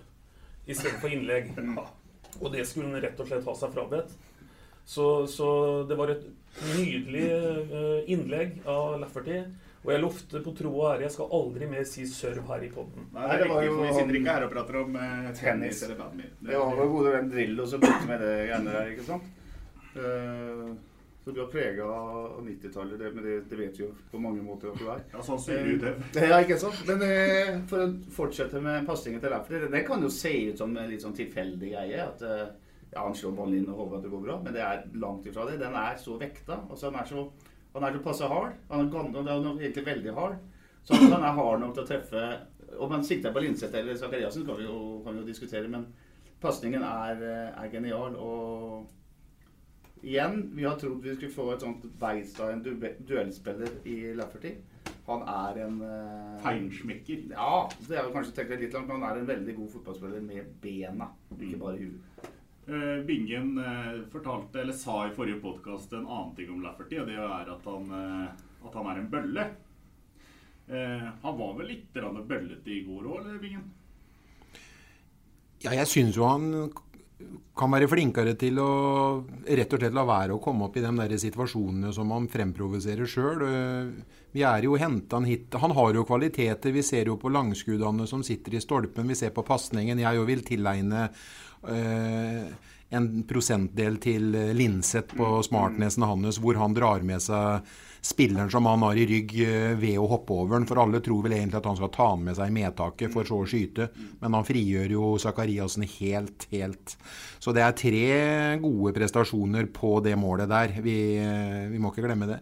istedenfor 0.71 1.19
innlegg. 1.19 1.51
Og 2.39 2.53
det 2.53 2.63
skulle 2.63 2.93
han 2.93 3.03
rett 3.03 3.19
og 3.19 3.27
slett 3.27 3.43
ha 3.43 3.59
seg 3.59 3.75
frabedt. 3.75 4.11
Så, 4.87 5.27
så 5.27 5.47
det 5.89 5.97
var 5.99 6.13
et 6.13 6.23
nydelig 6.77 7.25
eh, 7.27 8.11
innlegg 8.13 8.61
av 8.69 9.01
Lafferty. 9.01 9.41
Og 9.79 9.93
jeg 9.93 10.03
lovte 10.03 10.41
på 10.43 10.53
tro 10.57 10.73
og 10.73 10.89
ære 10.89 11.05
jeg 11.05 11.13
skal 11.15 11.31
aldri 11.37 11.69
mer 11.71 11.85
si 11.87 12.03
serv 12.09 12.49
her 12.51 12.65
i 12.67 12.71
poden. 12.73 13.07
Nei, 13.15 13.29
det 13.29 13.37
er 13.37 13.45
riktig, 13.45 13.71
for 13.71 13.85
vi 13.85 13.93
sitter 13.95 14.19
ikke 14.19 14.35
her 14.35 14.45
og 14.45 14.53
prater 14.53 14.81
om 14.81 14.99
eh, 14.99 15.31
tennis 15.39 15.83
eller 15.87 15.99
badminton. 16.01 16.49
Det 16.49 16.59
var 16.59 16.77
vår 16.81 16.93
gode 16.97 17.15
venn 17.15 17.31
Drillo 17.31 17.67
som 17.71 17.83
begynte 17.83 18.09
med 18.11 18.23
det 18.25 18.35
greiene 18.49 18.75
der, 18.75 18.93
ikke 18.93 19.07
sant? 19.07 19.35
Uh, 19.95 20.75
så 21.29 21.31
du 21.35 21.39
har 21.41 21.47
prega 21.51 21.85
av 21.85 22.41
90-tallet, 22.47 22.99
det, 22.99 23.11
men 23.11 23.23
det, 23.23 23.33
det 23.49 23.57
vet 23.59 23.79
vi 23.79 23.83
jo 23.83 23.89
på 24.11 24.21
mange 24.23 24.41
måter 24.41 24.71
at 24.71 24.79
du 24.79 24.87
er. 24.89 25.01
Ja, 25.11 25.19
sånn 25.21 25.41
ser 25.43 25.67
du 25.67 25.75
det. 25.83 25.91
Ja, 26.15 26.39
ikke 26.41 26.57
sant? 26.57 26.79
Men 26.87 27.03
eh, 27.05 27.51
for 27.69 27.83
å 27.83 27.89
fortsette 28.15 28.61
med 28.63 28.87
passingen 28.87 29.21
til 29.21 29.35
Lafferty, 29.35 29.59
det, 29.65 29.69
det 29.75 29.83
kan 29.85 30.01
jo 30.01 30.09
se 30.13 30.31
ut 30.49 30.57
som 30.57 30.73
en 30.73 30.89
litt 30.89 31.03
sånn 31.03 31.13
tilfeldig 31.17 31.73
greie. 31.75 31.99
at 32.05 32.23
eh, 32.25 32.47
ja, 32.93 33.03
Han 33.03 33.13
slår 33.13 33.35
ballen 33.37 33.59
inn 33.59 33.69
og 33.69 33.83
håper 33.83 33.99
at 33.99 34.07
det 34.07 34.13
går 34.15 34.23
bra, 34.23 34.39
men 34.45 34.55
det 34.55 34.63
er 34.65 34.87
langt 35.03 35.27
ifra 35.29 35.45
det. 35.49 35.59
Den 35.61 35.77
er 35.77 35.99
så 36.01 36.15
vekta. 36.17 36.63
altså 36.69 36.89
den 36.89 36.99
er 37.03 37.11
så, 37.11 37.25
han 37.73 37.83
er 37.85 37.95
så 37.95 38.03
passe 38.03 38.29
hard. 38.29 38.53
Han 38.69 38.87
er, 38.87 39.11
han 39.13 39.27
er 39.27 39.49
egentlig 39.61 39.85
veldig 39.85 40.13
hard. 40.17 40.37
Så 40.83 40.95
han 40.95 41.23
er 41.23 41.35
hard 41.37 41.59
nok 41.61 41.75
til 41.75 41.83
å 41.83 41.89
treffe 41.89 42.21
Om 42.79 42.93
han 42.95 43.03
sikter 43.03 43.33
på 43.33 43.41
Linseth 43.43 43.75
eller 43.75 43.97
Zakariassen, 43.97 44.45
kan 44.45 44.55
kan 44.55 45.13
vi 45.13 45.19
jo 45.19 45.25
diskutere, 45.25 45.67
men 45.67 45.87
pasningen 46.41 46.83
er, 46.83 47.21
eh, 47.23 47.63
er 47.63 47.71
genial. 47.71 48.15
og 48.15 48.87
Igjen, 50.01 50.51
vi 50.55 50.63
har 50.63 50.77
trodd 50.79 51.01
vi 51.03 51.15
skulle 51.15 51.33
få 51.33 51.51
et 51.51 51.63
sånt 51.65 51.83
beist 51.99 52.39
av 52.39 52.53
en 52.53 52.61
du 52.63 52.69
duellspiller 53.09 53.81
i 53.89 54.13
Lafferty. 54.15 54.53
Han 55.09 55.25
er 55.27 55.57
en 55.65 55.81
uh, 55.81 56.37
Feinschmecker. 56.43 57.25
Ja, 57.33 57.65
det 57.87 57.97
er 57.97 58.05
jo 58.05 58.13
kanskje 58.13 58.35
tenkt 58.37 58.61
litt 58.61 58.77
langt, 58.77 58.87
men 58.87 59.01
han 59.01 59.09
er 59.09 59.23
en 59.23 59.27
veldig 59.27 59.55
god 59.57 59.71
fotballspiller 59.73 60.21
med 60.23 60.53
bena, 60.61 61.09
ikke 61.35 61.59
bare 61.59 61.81
huet. 61.81 62.08
Eh, 62.69 63.03
Bingen 63.03 63.57
eh, 63.57 64.01
fortalte, 64.11 64.61
eller 64.61 64.73
sa 64.73 65.07
i 65.07 65.13
forrige 65.15 65.39
podkast 65.41 65.93
en 65.93 66.05
annen 66.05 66.35
ting 66.37 66.51
om 66.53 66.61
Lafferty, 66.61 66.99
og 67.01 67.07
det 67.09 67.15
er 67.17 67.47
at 67.49 67.63
han, 67.65 67.87
eh, 67.97 68.67
at 68.67 68.77
han 68.77 68.89
er 68.91 68.99
en 68.99 69.09
bølle. 69.09 69.49
Han 70.69 71.37
var 71.39 71.55
vel 71.57 71.65
litt 71.71 71.95
bøllete 71.95 72.69
i 72.69 72.83
går 72.85 73.07
òg, 73.07 73.15
eller 73.23 73.39
Bingen? 73.41 73.63
Ja, 75.63 75.71
jeg 75.73 75.89
syns 75.89 76.19
jo 76.19 76.27
han 76.29 76.69
kan 77.57 77.73
være 77.73 77.87
flinkere 77.89 78.35
til 78.37 78.61
å 78.61 78.67
rett 79.49 79.73
og 79.73 79.81
slett 79.81 79.97
la 79.97 80.05
være 80.05 80.37
å 80.37 80.43
komme 80.43 80.67
opp 80.67 80.77
i 80.77 80.83
de 80.85 80.91
der 81.01 81.17
situasjonene 81.17 81.89
som 81.95 82.13
han 82.13 82.29
fremprovoserer 82.29 83.09
sjøl. 83.09 83.41
Vi 84.29 84.45
er 84.45 84.69
jo 84.69 84.77
henta 84.77 85.17
hit 85.25 85.57
Han 85.57 85.73
har 85.73 85.97
jo 85.97 86.05
kvaliteter. 86.05 86.71
Vi 86.71 86.85
ser 86.85 87.09
jo 87.09 87.17
på 87.17 87.33
langskuddene 87.33 88.05
som 88.07 88.21
sitter 88.21 88.53
i 88.53 88.61
stolpen. 88.61 89.09
Vi 89.09 89.17
ser 89.17 89.33
på 89.33 89.43
pasningen. 89.43 89.97
Jeg 89.97 90.21
jo 90.21 90.29
vil 90.29 90.45
tilegne 90.45 91.09
en 91.67 93.07
prosentdel 93.29 93.97
til 94.01 94.31
Linseth 94.55 95.17
på 95.17 95.27
smartnesen 95.45 96.05
hans, 96.07 96.39
hvor 96.41 96.57
han 96.57 96.73
drar 96.77 97.03
med 97.05 97.21
seg 97.21 97.67
spilleren 98.01 98.51
som 98.51 98.65
han 98.65 98.81
har 98.81 98.97
i 98.97 99.05
rygg 99.07 99.33
eh, 99.43 99.73
ved 99.79 99.99
å 99.99 100.07
hoppe 100.09 100.35
over 100.35 100.57
den. 100.57 100.67
For 100.69 100.81
alle 100.81 101.01
tror 101.03 101.23
vel 101.25 101.35
egentlig 101.37 101.59
at 101.59 101.69
han 101.69 101.79
skal 101.79 101.91
ta 101.93 102.09
han 102.13 102.25
med 102.27 102.37
seg 102.37 102.51
i 102.51 102.55
medtaket 102.55 103.13
for 103.13 103.27
så 103.27 103.41
å 103.43 103.47
skyte. 103.49 103.89
Men 104.21 104.37
han 104.37 104.47
frigjør 104.47 104.95
jo 104.95 105.13
Zakariassen 105.21 105.87
helt, 105.99 106.47
helt. 106.53 106.95
Så 107.39 107.55
det 107.55 107.65
er 107.65 107.79
tre 107.79 108.05
gode 108.63 108.95
prestasjoner 108.95 109.69
på 109.75 109.97
det 110.05 110.15
målet 110.19 110.51
der. 110.51 110.77
Vi, 110.83 110.99
eh, 111.19 111.65
vi 111.71 111.81
må 111.81 111.91
ikke 111.93 112.07
glemme 112.07 112.29
det. 112.31 112.39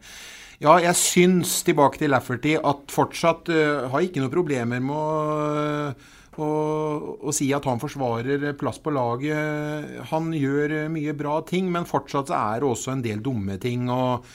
Ja, 0.61 0.79
jeg 0.81 0.97
syns, 0.97 1.59
tilbake 1.61 1.99
til 2.01 2.09
Lafferty, 2.09 2.55
at 2.57 2.89
fortsatt 2.89 3.51
uh, 3.53 3.91
har 3.93 4.01
ikke 4.01 4.23
noen 4.23 4.33
problemer 4.33 4.81
med 4.81 4.89
å 4.89 5.91
å, 6.43 7.17
å 7.21 7.33
si 7.35 7.49
at 7.55 7.65
han 7.69 7.81
forsvarer 7.81 8.51
plass 8.59 8.79
på 8.83 8.93
laget. 8.95 10.03
Han 10.11 10.29
gjør 10.35 10.77
mye 10.93 11.15
bra 11.17 11.39
ting, 11.47 11.71
men 11.73 11.89
fortsatt 11.89 12.33
er 12.35 12.61
det 12.61 12.69
også 12.69 12.93
en 12.93 13.03
del 13.05 13.23
dumme 13.25 13.57
ting. 13.61 13.89
og 13.89 14.25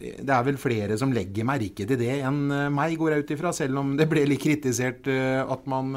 det 0.00 0.30
er 0.30 0.44
vel 0.46 0.58
flere 0.60 0.96
som 0.98 1.12
legger 1.12 1.46
merke 1.46 1.86
til 1.86 1.98
det 1.98 2.20
enn 2.24 2.46
meg, 2.72 2.94
går 2.98 3.14
jeg 3.14 3.24
ut 3.24 3.32
ifra. 3.36 3.52
Selv 3.52 3.82
om 3.82 3.96
det 3.98 4.06
ble 4.10 4.22
litt 4.28 4.42
kritisert 4.44 5.08
at 5.10 5.66
man 5.70 5.92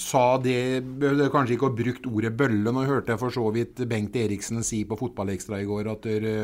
sa 0.00 0.22
det 0.40 0.80
Behøvde 0.80 1.28
kanskje 1.32 1.56
ikke 1.58 1.68
å 1.68 1.76
brukt 1.76 2.08
ordet 2.08 2.32
bølle. 2.38 2.72
Nå 2.72 2.86
hørte 2.88 3.14
jeg 3.14 3.20
for 3.20 3.34
så 3.34 3.44
vidt 3.54 3.84
Bengt 3.90 4.16
Eriksen 4.16 4.64
si 4.66 4.82
på 4.88 4.98
Fotballekstra 4.98 5.60
i 5.60 5.68
går 5.68 5.92
at 5.92 6.08
det 6.08 6.34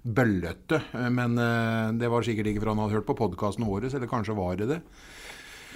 bøllete. 0.00 0.80
Men 1.12 1.36
det 2.00 2.10
var 2.10 2.26
sikkert 2.26 2.50
ikke 2.50 2.64
for 2.64 2.72
han 2.72 2.82
hadde 2.84 2.98
hørt 2.98 3.10
på 3.10 3.18
podkasten 3.20 3.68
Årets, 3.68 3.98
eller 3.98 4.10
kanskje 4.10 4.38
var 4.38 4.56
det 4.60 4.70
det. 4.72 4.80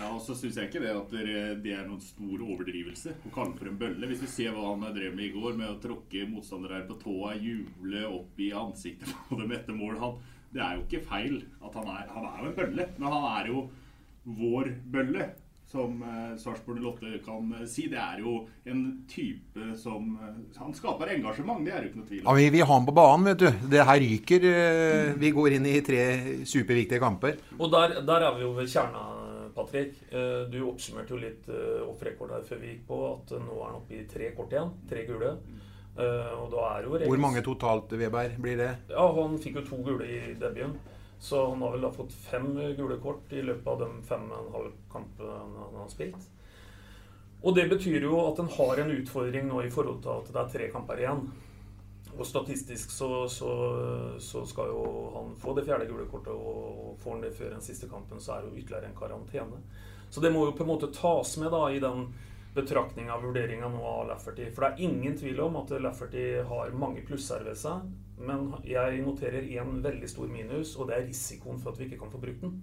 Ja, 0.05 0.11
og 0.13 0.21
så 0.21 0.35
syns 0.37 0.59
jeg 0.59 0.69
ikke 0.69 0.83
det 0.83 0.93
at 0.93 1.13
det 1.65 1.73
er 1.73 1.87
noen 1.89 2.03
stor 2.05 2.43
overdrivelse 2.45 3.15
å 3.25 3.31
kalle 3.33 3.57
for 3.57 3.71
en 3.71 3.79
bølle. 3.81 4.09
Hvis 4.11 4.25
vi 4.27 4.29
ser 4.29 4.53
hva 4.53 4.67
han 4.75 4.85
drev 4.93 5.15
med 5.17 5.31
i 5.31 5.33
går, 5.33 5.55
med 5.57 5.71
å 5.71 5.79
tråkke 5.81 6.27
motstandere 6.29 6.77
her 6.77 6.85
på 6.91 6.99
tåa, 7.01 7.33
juble 7.41 8.03
opp 8.11 8.43
i 8.45 8.51
ansiktet 8.53 9.15
på 9.31 9.39
dem 9.41 9.55
etter 9.57 9.77
mål 9.77 9.97
han, 10.03 10.19
Det 10.55 10.63
er 10.63 10.77
jo 10.77 10.83
ikke 10.85 11.07
feil 11.09 11.41
at 11.67 11.75
han 11.75 11.89
er 11.91 12.11
Han 12.13 12.27
er 12.29 12.43
jo 12.43 12.51
en 12.51 12.59
bølle, 12.59 12.87
men 12.99 13.17
han 13.17 13.25
er 13.31 13.49
jo 13.49 13.65
vår 14.43 14.71
bølle. 14.93 15.31
Som 15.65 16.03
uh, 16.05 16.37
Sarpsborg 16.39 16.85
08 16.85 17.17
kan 17.25 17.49
uh, 17.57 17.65
si. 17.67 17.89
Det 17.91 17.99
er 17.99 18.21
jo 18.21 18.37
en 18.69 18.85
type 19.11 19.73
som 19.81 20.13
uh, 20.21 20.37
Han 20.61 20.77
skaper 20.77 21.15
engasjement, 21.17 21.65
det 21.65 21.73
er 21.73 21.81
jo 21.87 21.91
ikke 21.91 22.03
noe 22.03 22.11
tvil 22.13 22.21
om. 22.21 22.29
Ja, 22.29 22.53
vi 22.53 22.61
har 22.61 22.69
ha 22.69 22.77
han 22.77 22.87
på 22.87 22.95
banen, 23.01 23.27
vet 23.33 23.41
du. 23.41 23.67
Det 23.73 23.89
her 23.89 24.05
ryker. 24.05 24.49
Vi 25.25 25.35
går 25.41 25.57
inn 25.57 25.73
i 25.73 25.81
tre 25.83 26.05
superviktige 26.45 27.01
kamper. 27.03 27.41
Og 27.57 27.73
der, 27.73 28.03
der 28.05 28.29
er 28.29 28.37
vi 28.37 28.45
jo 28.45 28.53
ved 28.61 28.69
kjerna, 28.71 29.09
Patrick. 29.65 29.97
Du 30.53 30.59
oppsummerte 30.69 31.15
jo 31.15 31.21
litt 31.23 31.49
off 31.89 32.03
record 32.05 32.35
her 32.37 32.45
før 32.47 32.61
vi 32.63 32.73
gikk 32.73 32.83
på 32.89 32.99
at 33.09 33.33
nå 33.41 33.57
er 33.59 33.71
han 33.71 33.79
oppe 33.81 33.97
i 33.99 34.05
tre 34.11 34.31
kort 34.37 34.53
igjen. 34.55 34.73
Tre 34.91 35.05
gule. 35.09 35.31
Og 35.97 36.47
da 36.51 36.67
er 36.73 36.87
jo 36.87 36.99
Hvor 37.07 37.23
mange 37.23 37.43
totalt, 37.47 37.93
Weber, 37.99 38.37
blir 38.43 38.59
det? 38.59 38.71
Ja, 38.91 39.07
Han 39.15 39.39
fikk 39.43 39.61
jo 39.61 39.67
to 39.69 39.81
gule 39.87 40.07
i 40.07 40.35
debuten. 40.35 40.77
Så 41.25 41.47
han 41.49 41.63
har 41.63 41.73
vel 41.73 41.85
da 41.87 41.91
fått 41.95 42.13
fem 42.13 42.51
gule 42.77 42.99
kort 43.01 43.33
i 43.33 43.41
løpet 43.41 43.69
av 43.71 43.79
de 43.81 44.03
fem 44.05 44.25
og 44.29 44.41
en 44.43 44.55
halv 44.59 44.73
kampene 44.93 45.37
han 45.41 45.79
har 45.81 45.89
spilt. 45.89 46.27
Og 47.45 47.55
det 47.57 47.65
betyr 47.71 48.05
jo 48.05 48.19
at 48.27 48.41
en 48.41 48.51
har 48.57 48.81
en 48.83 48.93
utfordring 48.93 49.49
nå 49.49 49.63
i 49.65 49.71
forhold 49.73 50.03
til 50.05 50.13
at 50.15 50.29
det 50.33 50.43
er 50.43 50.53
tre 50.53 50.69
kamper 50.73 51.01
igjen. 51.01 51.23
Og 52.15 52.27
statistisk 52.27 52.93
så, 52.95 53.09
så, 53.29 53.51
så 54.23 54.45
skal 54.47 54.71
jo 54.71 54.85
han 55.17 55.33
få 55.41 55.55
det 55.57 55.65
fjerde 55.67 55.89
gule 55.91 56.07
kortet, 56.11 56.31
og 56.35 56.95
får 57.03 57.17
han 57.17 57.25
det 57.25 57.33
før 57.35 57.57
den 57.57 57.65
siste 57.65 57.89
kampen, 57.91 58.21
så 58.23 58.37
er 58.37 58.45
det 58.45 58.53
jo 58.53 58.63
ytterligere 58.63 58.93
en 58.93 58.99
karantene. 58.99 59.59
Så 60.15 60.23
det 60.23 60.31
må 60.31 60.45
jo 60.47 60.55
på 60.55 60.63
en 60.63 60.71
måte 60.71 60.93
tas 60.95 61.35
med 61.43 61.51
da 61.51 61.65
i 61.75 61.83
den 61.83 62.07
betraktninga 62.55 63.17
av 63.17 63.25
vurderinga 63.27 63.69
nå 63.69 63.83
av 63.83 64.07
Lafferty. 64.13 64.47
For 64.55 64.63
det 64.63 64.69
er 64.71 64.87
ingen 64.87 65.17
tvil 65.19 65.41
om 65.43 65.59
at 65.59 65.73
Lafferty 65.83 66.27
har 66.47 66.77
mange 66.79 67.03
plusser 67.07 67.43
ved 67.43 67.59
seg. 67.59 67.89
Men 68.23 68.53
jeg 68.63 69.03
noterer 69.03 69.49
én 69.59 69.81
veldig 69.83 70.09
stor 70.11 70.31
minus, 70.31 70.77
og 70.79 70.87
det 70.89 70.97
er 70.97 71.09
risikoen 71.09 71.59
for 71.59 71.73
at 71.73 71.81
vi 71.81 71.89
ikke 71.89 71.99
kan 72.05 72.13
få 72.15 72.23
brukt 72.23 72.45
den. 72.47 72.61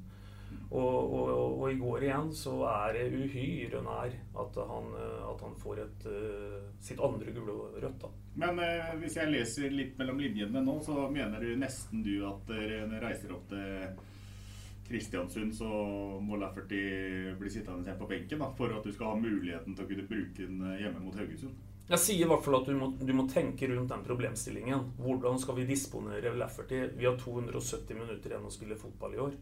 Og, 0.71 1.13
og, 1.13 1.29
og, 1.59 1.65
i 1.67 1.75
går 1.75 2.05
igjen 2.07 2.29
så 2.31 2.53
er 2.71 2.95
det 2.95 3.09
uhyre 3.11 3.81
nær 3.83 4.13
at 4.39 4.59
han, 4.69 4.93
at 5.27 5.41
han 5.43 5.57
får 5.59 5.81
et, 5.83 6.05
uh, 6.07 6.69
sitt 6.79 7.01
andre 7.03 7.33
gule 7.35 7.57
rødt. 7.75 7.97
da. 7.99 8.11
Men 8.39 8.61
eh, 8.63 8.93
hvis 9.01 9.17
jeg 9.19 9.31
leser 9.33 9.73
litt 9.75 9.97
mellom 9.99 10.21
linjene 10.23 10.63
nå, 10.63 10.77
så 10.85 11.09
mener 11.11 11.43
du 11.43 11.51
nesten 11.59 12.05
du 12.05 12.13
at 12.29 12.47
dere 12.47 13.01
reiser 13.03 13.33
opp 13.35 13.49
til 13.51 13.99
Kristiansund, 14.87 15.55
så 15.55 15.67
må 16.23 16.39
Lafferty 16.39 16.79
bli 17.39 17.51
sittende 17.51 17.87
igjen 17.87 17.99
på 17.99 18.07
benken 18.09 18.41
da, 18.43 18.49
for 18.55 18.71
at 18.75 18.87
du 18.87 18.91
skal 18.95 19.13
ha 19.13 19.19
muligheten 19.19 19.75
til 19.75 19.85
å 19.85 19.91
kunne 19.91 20.07
bruke 20.07 20.47
den 20.47 20.63
eh, 20.67 20.81
hjemme 20.85 21.03
mot 21.03 21.19
Haugesund? 21.19 21.67
Jeg 21.91 21.99
sier 21.99 22.23
i 22.23 22.27
hvert 22.29 22.43
fall 22.45 22.55
at 22.61 22.69
du 22.69 22.75
må, 22.77 22.93
du 22.95 23.11
må, 23.15 23.25
tenke 23.27 23.67
rundt 23.67 23.91
den 23.91 24.03
problemstillingen. 24.07 24.93
Hvordan 25.01 25.39
skal 25.41 25.57
vi 25.59 25.67
disponere 25.67 26.31
Lafferty? 26.39 26.85
Vi 26.95 27.07
har 27.07 27.17
270 27.19 27.99
minutter 27.99 28.31
igjen 28.31 28.47
å 28.47 28.53
spille 28.53 28.79
fotball 28.79 29.17
i 29.17 29.23
år. 29.25 29.35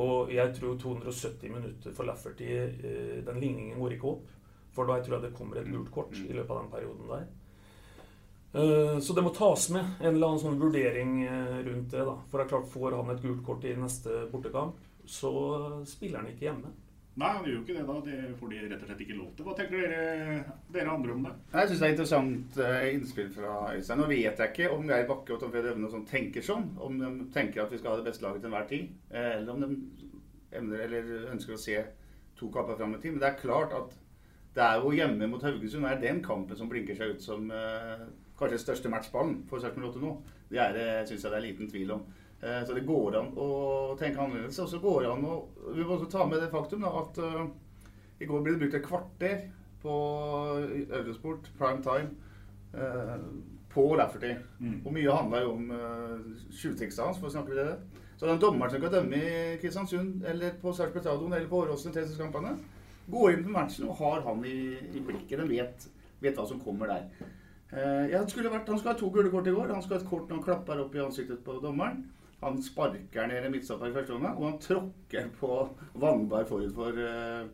Og 0.00 0.32
jeg 0.32 0.54
tror 0.56 0.78
270 0.80 1.52
minutter 1.52 1.92
for 1.92 2.08
Lafferty, 2.08 2.48
eh, 2.48 3.18
den 3.26 3.40
ligningen 3.40 3.80
går 3.80 3.96
ikke 3.96 4.14
opp. 4.14 4.30
For 4.72 4.88
da 4.88 5.02
tror 5.02 5.18
jeg 5.18 5.26
det 5.26 5.36
kommer 5.36 5.60
et 5.60 5.68
gult 5.68 5.90
kort 5.92 6.16
i 6.16 6.32
løpet 6.32 6.50
av 6.50 6.62
den 6.62 6.70
perioden 6.72 7.10
der. 7.10 7.26
Eh, 8.52 8.98
så 9.00 9.12
det 9.12 9.24
må 9.24 9.34
tas 9.36 9.68
med 9.72 10.00
en 10.00 10.14
eller 10.14 10.30
annen 10.30 10.40
sånn 10.40 10.60
vurdering 10.60 11.18
eh, 11.24 11.58
rundt 11.68 11.92
det. 11.92 12.06
da. 12.08 12.16
For 12.30 12.38
det 12.38 12.46
er 12.46 12.54
klart, 12.54 12.72
Får 12.72 12.96
han 12.96 13.12
et 13.12 13.22
gult 13.24 13.44
kort 13.44 13.64
i 13.68 13.76
neste 13.76 14.24
bortekamp, 14.32 14.80
så 15.04 15.32
spiller 15.88 16.22
han 16.22 16.32
ikke 16.32 16.48
hjemme. 16.48 16.72
Nei, 17.12 17.28
han 17.28 17.44
gjør 17.44 17.56
jo 17.58 17.62
ikke 17.62 17.74
det 17.76 17.84
da. 17.88 17.94
Det 18.06 18.18
får 18.40 18.52
de 18.52 18.60
rett 18.62 18.84
og 18.84 18.88
slett 18.88 19.00
ikke 19.04 19.16
lov 19.18 19.32
til. 19.36 19.44
Hva 19.44 19.54
tenker 19.58 19.82
dere, 19.82 20.44
dere 20.72 20.92
andre 20.94 21.12
om 21.12 21.26
det? 21.26 21.32
Jeg 21.52 21.68
syns 21.68 21.82
det 21.82 21.88
er 21.88 21.92
interessant 21.94 22.60
eh, 22.64 22.84
innspill 22.94 23.28
fra 23.34 23.56
Øystein. 23.74 24.00
Nå 24.00 24.06
vet 24.08 24.40
jeg 24.40 24.52
ikke 24.52 24.70
om 24.72 24.86
Geir 24.88 25.08
Bakke 25.10 25.34
og 25.34 25.42
Tom 25.42 25.52
Fred 25.52 25.68
Øvne 25.74 25.90
sånn 25.92 26.06
tenker 26.08 26.46
sånn. 26.46 26.70
Om 26.80 26.96
de 27.02 27.10
tenker 27.34 27.66
at 27.66 27.74
vi 27.74 27.82
skal 27.82 27.92
ha 27.92 28.00
det 28.00 28.06
beste 28.08 28.24
laget 28.24 28.40
til 28.40 28.48
enhver 28.48 28.70
tid. 28.70 28.94
Eller 29.12 29.52
om 29.52 29.60
de 29.60 30.08
evner 30.56 30.86
eller 30.86 31.12
ønsker 31.34 31.58
å 31.58 31.60
se 31.60 31.76
to 32.40 32.48
kamper 32.54 32.80
fram 32.80 32.96
i 32.96 33.02
tid. 33.02 33.12
Men 33.12 33.24
det 33.26 33.28
er 33.28 33.42
klart 33.42 33.76
at 33.76 33.92
det 34.56 34.64
er 34.64 34.80
jo 34.80 34.96
hjemme 34.96 35.28
mot 35.32 35.44
Haugesund 35.44 35.88
er 35.88 36.00
den 36.00 36.24
kampen 36.24 36.56
som 36.56 36.68
blinker 36.72 36.96
seg 36.96 37.14
ut 37.16 37.24
som 37.24 37.44
kanskje 37.48 38.56
den 38.56 38.64
største 38.64 38.90
matchballen 38.92 39.38
for 39.48 39.60
Sarpsborg 39.60 39.92
8 39.92 40.02
nå. 40.02 40.16
Det 40.52 40.66
det 40.76 40.88
syns 41.08 41.24
jeg 41.24 41.32
det 41.32 41.38
er 41.38 41.46
liten 41.46 41.70
tvil 41.70 41.94
om. 41.94 42.02
Eh, 42.42 42.64
så 42.66 42.74
det 42.74 42.86
går 42.86 43.16
an 43.20 43.30
å 43.38 43.48
tenke 43.98 44.18
annerledes. 44.18 44.58
Og 44.58 44.70
så 44.70 44.80
går 44.82 45.04
det 45.04 45.10
an 45.12 45.26
å 45.30 45.38
Vi 45.76 45.84
må 45.86 45.94
også 45.94 46.10
ta 46.10 46.26
med 46.26 46.42
det 46.42 46.50
faktum 46.50 46.82
da, 46.82 46.90
at 47.02 47.18
uh, 47.22 47.44
i 48.18 48.26
går 48.26 48.42
ble 48.42 48.54
det 48.54 48.62
brukt 48.64 48.78
et 48.78 48.86
kvarter 48.86 49.44
på 49.82 49.96
Eurosport 50.82 51.48
prime 51.58 51.82
time 51.82 52.10
uh, 52.74 53.18
på 53.72 53.84
Lafferty. 53.98 54.34
Mm. 54.58 54.80
Og 54.82 54.90
mye 54.94 55.16
handla 55.16 55.42
jo 55.44 55.52
om 55.54 55.70
uh, 55.70 56.18
hans, 56.50 57.20
for 57.20 57.28
å 57.28 57.32
snakke 57.32 57.54
videre. 57.54 57.76
Så 58.18 58.26
den 58.26 58.42
dommeren 58.42 58.74
som 58.74 58.82
kan 58.82 58.92
dømme 58.92 59.18
i 59.18 59.36
Kristiansund 59.62 60.26
eller 60.28 60.58
på 60.62 60.74
Sarpsborg 60.74 61.02
Stadion 61.02 61.32
eller 61.32 61.48
på 61.50 61.62
Åråsen 61.62 61.90
i 61.90 61.96
treningskampene, 61.96 62.56
går 63.10 63.32
inn 63.32 63.46
på 63.46 63.54
matchen 63.54 63.86
og 63.88 63.96
har 63.98 64.26
han 64.26 64.42
i, 64.46 64.56
i 64.94 65.02
blikket. 65.02 65.38
Den 65.40 65.50
vet, 65.50 65.86
vet 66.22 66.38
hva 66.38 66.46
som 66.46 66.60
kommer 66.62 66.90
der. 66.90 67.06
Uh, 67.72 68.10
vært, 68.10 68.66
han 68.66 68.82
skulle 68.82 68.90
ha 68.90 68.98
to 68.98 69.12
gule 69.14 69.30
kort 69.30 69.46
i 69.46 69.54
går. 69.54 69.70
Han 69.70 69.82
skulle 69.82 70.00
ha 70.00 70.04
et 70.04 70.10
kort 70.10 70.26
når 70.26 70.40
han 70.40 70.44
klapper 70.50 70.82
opp 70.82 70.98
i 70.98 71.02
ansiktet 71.06 71.46
på 71.46 71.56
dommeren. 71.62 72.02
Han 72.42 72.62
sparker 72.62 73.28
ned 73.30 73.46
en 73.46 73.54
midtstopper 73.54 73.90
i 73.90 73.94
første 73.94 74.16
omgang, 74.16 74.38
og 74.38 74.48
han 74.48 74.60
tråkker 74.62 75.28
på 75.38 75.50
Vangberg 76.02 76.48
forut 76.48 76.74
for 76.74 76.98
uh, 76.98 77.46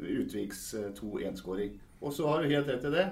Utviks 0.00 0.62
uh, 0.78 0.86
eh, 0.88 0.94
2-1-skåring. 0.96 1.74
Og 2.00 2.14
så 2.16 2.28
har 2.28 2.42
du 2.42 2.54
helt 2.54 2.70
rett 2.70 2.86
i 2.88 2.94
det. 2.94 3.06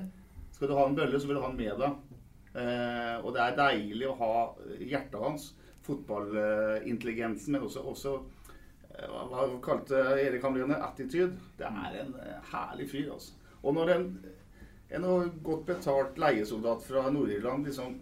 Skal 0.57 0.71
du 0.71 0.77
ha 0.79 0.87
en 0.89 0.97
bølle, 0.97 1.21
så 1.21 1.29
vil 1.29 1.37
du 1.37 1.43
ha 1.45 1.51
en 1.53 1.61
med 1.61 1.83
deg. 1.83 2.17
Uh, 2.57 3.17
og 3.21 3.31
det 3.37 3.45
er 3.45 3.59
deilig 3.61 4.09
å 4.09 4.17
ha 4.23 4.33
hjertet 4.81 5.21
hans, 5.21 5.53
fotballintelligensen, 5.85 7.55
men 7.55 7.69
også, 7.69 7.85
også 7.85 8.17
hva 8.99 9.45
kalte 9.63 10.01
Erik 10.19 10.43
Hamrene 10.43 10.81
attitude. 10.89 11.37
Det 11.61 11.69
er 11.69 12.01
en 12.03 12.17
herlig 12.51 12.89
fyr, 12.91 13.13
altså. 13.15 13.37
Og 13.63 13.77
når 13.77 13.93
en 13.95 14.09
en 14.89 15.33
godt 15.45 15.67
betalt 15.67 16.19
leiesoldat 16.19 16.83
fra 16.83 17.11
Nord-Irland 17.11 17.67
liksom 17.67 17.99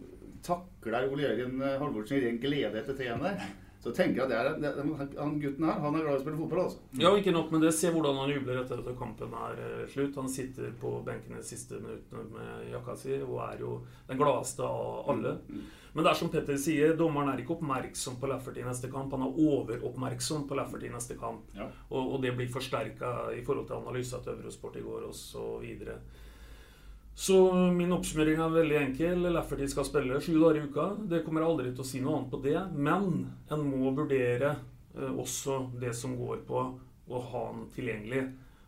takler 0.86 1.12
Ole 1.12 1.22
Jørgen 1.22 1.62
eh, 1.62 1.78
Halvorsen 1.80 2.18
i 2.18 2.26
ren 2.26 2.42
glede 2.42 2.80
etter 2.80 2.94
t 2.96 3.06
der, 3.06 3.46
så 3.82 3.92
tenker 3.94 4.22
jeg 4.22 4.26
at 4.26 4.30
det 4.32 4.66
er, 4.66 4.76
det, 4.76 5.16
han 5.18 5.38
gutten 5.38 5.64
her 5.68 5.80
han 5.82 5.94
er 5.94 6.02
glad 6.02 6.16
i 6.16 6.18
å 6.18 6.22
spille 6.24 6.40
fotball. 6.40 6.62
altså. 6.64 6.78
Ja, 6.98 7.12
ikke 7.14 7.34
nok 7.34 7.52
med 7.54 7.62
det. 7.62 7.72
Se 7.76 7.90
hvordan 7.94 8.18
han 8.18 8.32
jubler 8.32 8.62
etter 8.62 8.82
at 8.82 8.98
kampen 8.98 9.34
er 9.46 9.60
eh, 9.62 9.82
slutt. 9.92 10.16
Han 10.18 10.30
sitter 10.32 10.72
på 10.80 10.92
benken 11.06 11.38
de 11.38 11.42
siste 11.46 11.78
minuttene 11.82 12.26
med 12.32 12.70
jakka 12.72 12.96
si 12.98 13.18
og 13.20 13.40
er 13.46 13.62
jo 13.62 13.80
den 14.08 14.18
gladeste 14.18 14.66
av 14.66 15.10
alle. 15.12 15.36
Men 15.96 16.04
det 16.04 16.10
er 16.10 16.18
som 16.18 16.28
Petter 16.28 16.58
sier, 16.60 16.90
dommeren 16.98 17.30
er 17.32 17.40
ikke 17.40 17.54
oppmerksom 17.54 18.18
på 18.20 18.28
Lafferty 18.28 18.60
i 18.60 18.66
neste 18.66 18.90
kamp. 18.92 19.14
Han 19.16 19.22
er 19.24 19.38
overoppmerksom 19.46 20.44
på 20.48 20.58
Lafferty 20.58 20.90
i 20.90 20.92
neste 20.92 21.16
kamp. 21.16 21.46
Ja. 21.56 21.70
Og, 21.88 22.02
og, 22.02 22.18
det 22.24 22.34
blir 22.36 22.50
forsterka 22.52 23.30
i 23.32 23.40
forhold 23.46 23.70
til 23.70 23.78
analysa 23.78 24.20
til 24.24 24.36
Eurosport 24.36 24.76
i 24.76 24.84
går 24.84 25.06
osv. 25.08 25.64
Så 27.18 27.54
min 27.72 27.94
oppsummering 27.96 28.40
er 28.44 28.50
veldig 28.52 28.76
enkel. 28.76 29.22
Lafferty 29.32 29.64
skal 29.72 29.86
spille 29.88 30.18
sju 30.20 30.34
dager 30.36 30.58
i 30.60 30.64
uka. 30.68 30.84
Det 31.08 31.22
kommer 31.24 31.40
jeg 31.40 31.48
aldri 31.48 31.70
til 31.70 31.80
å 31.80 31.86
si 31.88 32.00
noe 32.04 32.18
annet 32.18 32.34
på 32.34 32.40
det. 32.44 32.58
Men 32.76 33.06
en 33.56 33.62
må 33.64 33.92
vurdere 33.96 34.50
eh, 34.52 35.14
også 35.22 35.62
det 35.80 35.94
som 35.96 36.12
går 36.18 36.42
på 36.44 36.60
å 36.60 37.22
ha 37.30 37.44
han 37.46 37.62
tilgjengelig. 37.72 38.20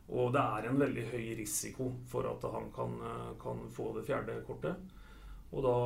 Og 0.08 0.32
det 0.32 0.40
er 0.40 0.70
en 0.70 0.80
veldig 0.80 1.04
høy 1.10 1.26
risiko 1.42 1.90
for 2.08 2.24
at 2.30 2.46
han 2.48 2.70
kan, 2.72 2.96
eh, 3.04 3.28
kan 3.42 3.60
få 3.74 3.90
det 3.98 4.06
fjerde 4.08 4.38
kortet. 4.48 4.80
Og 5.52 5.68
da 5.68 5.76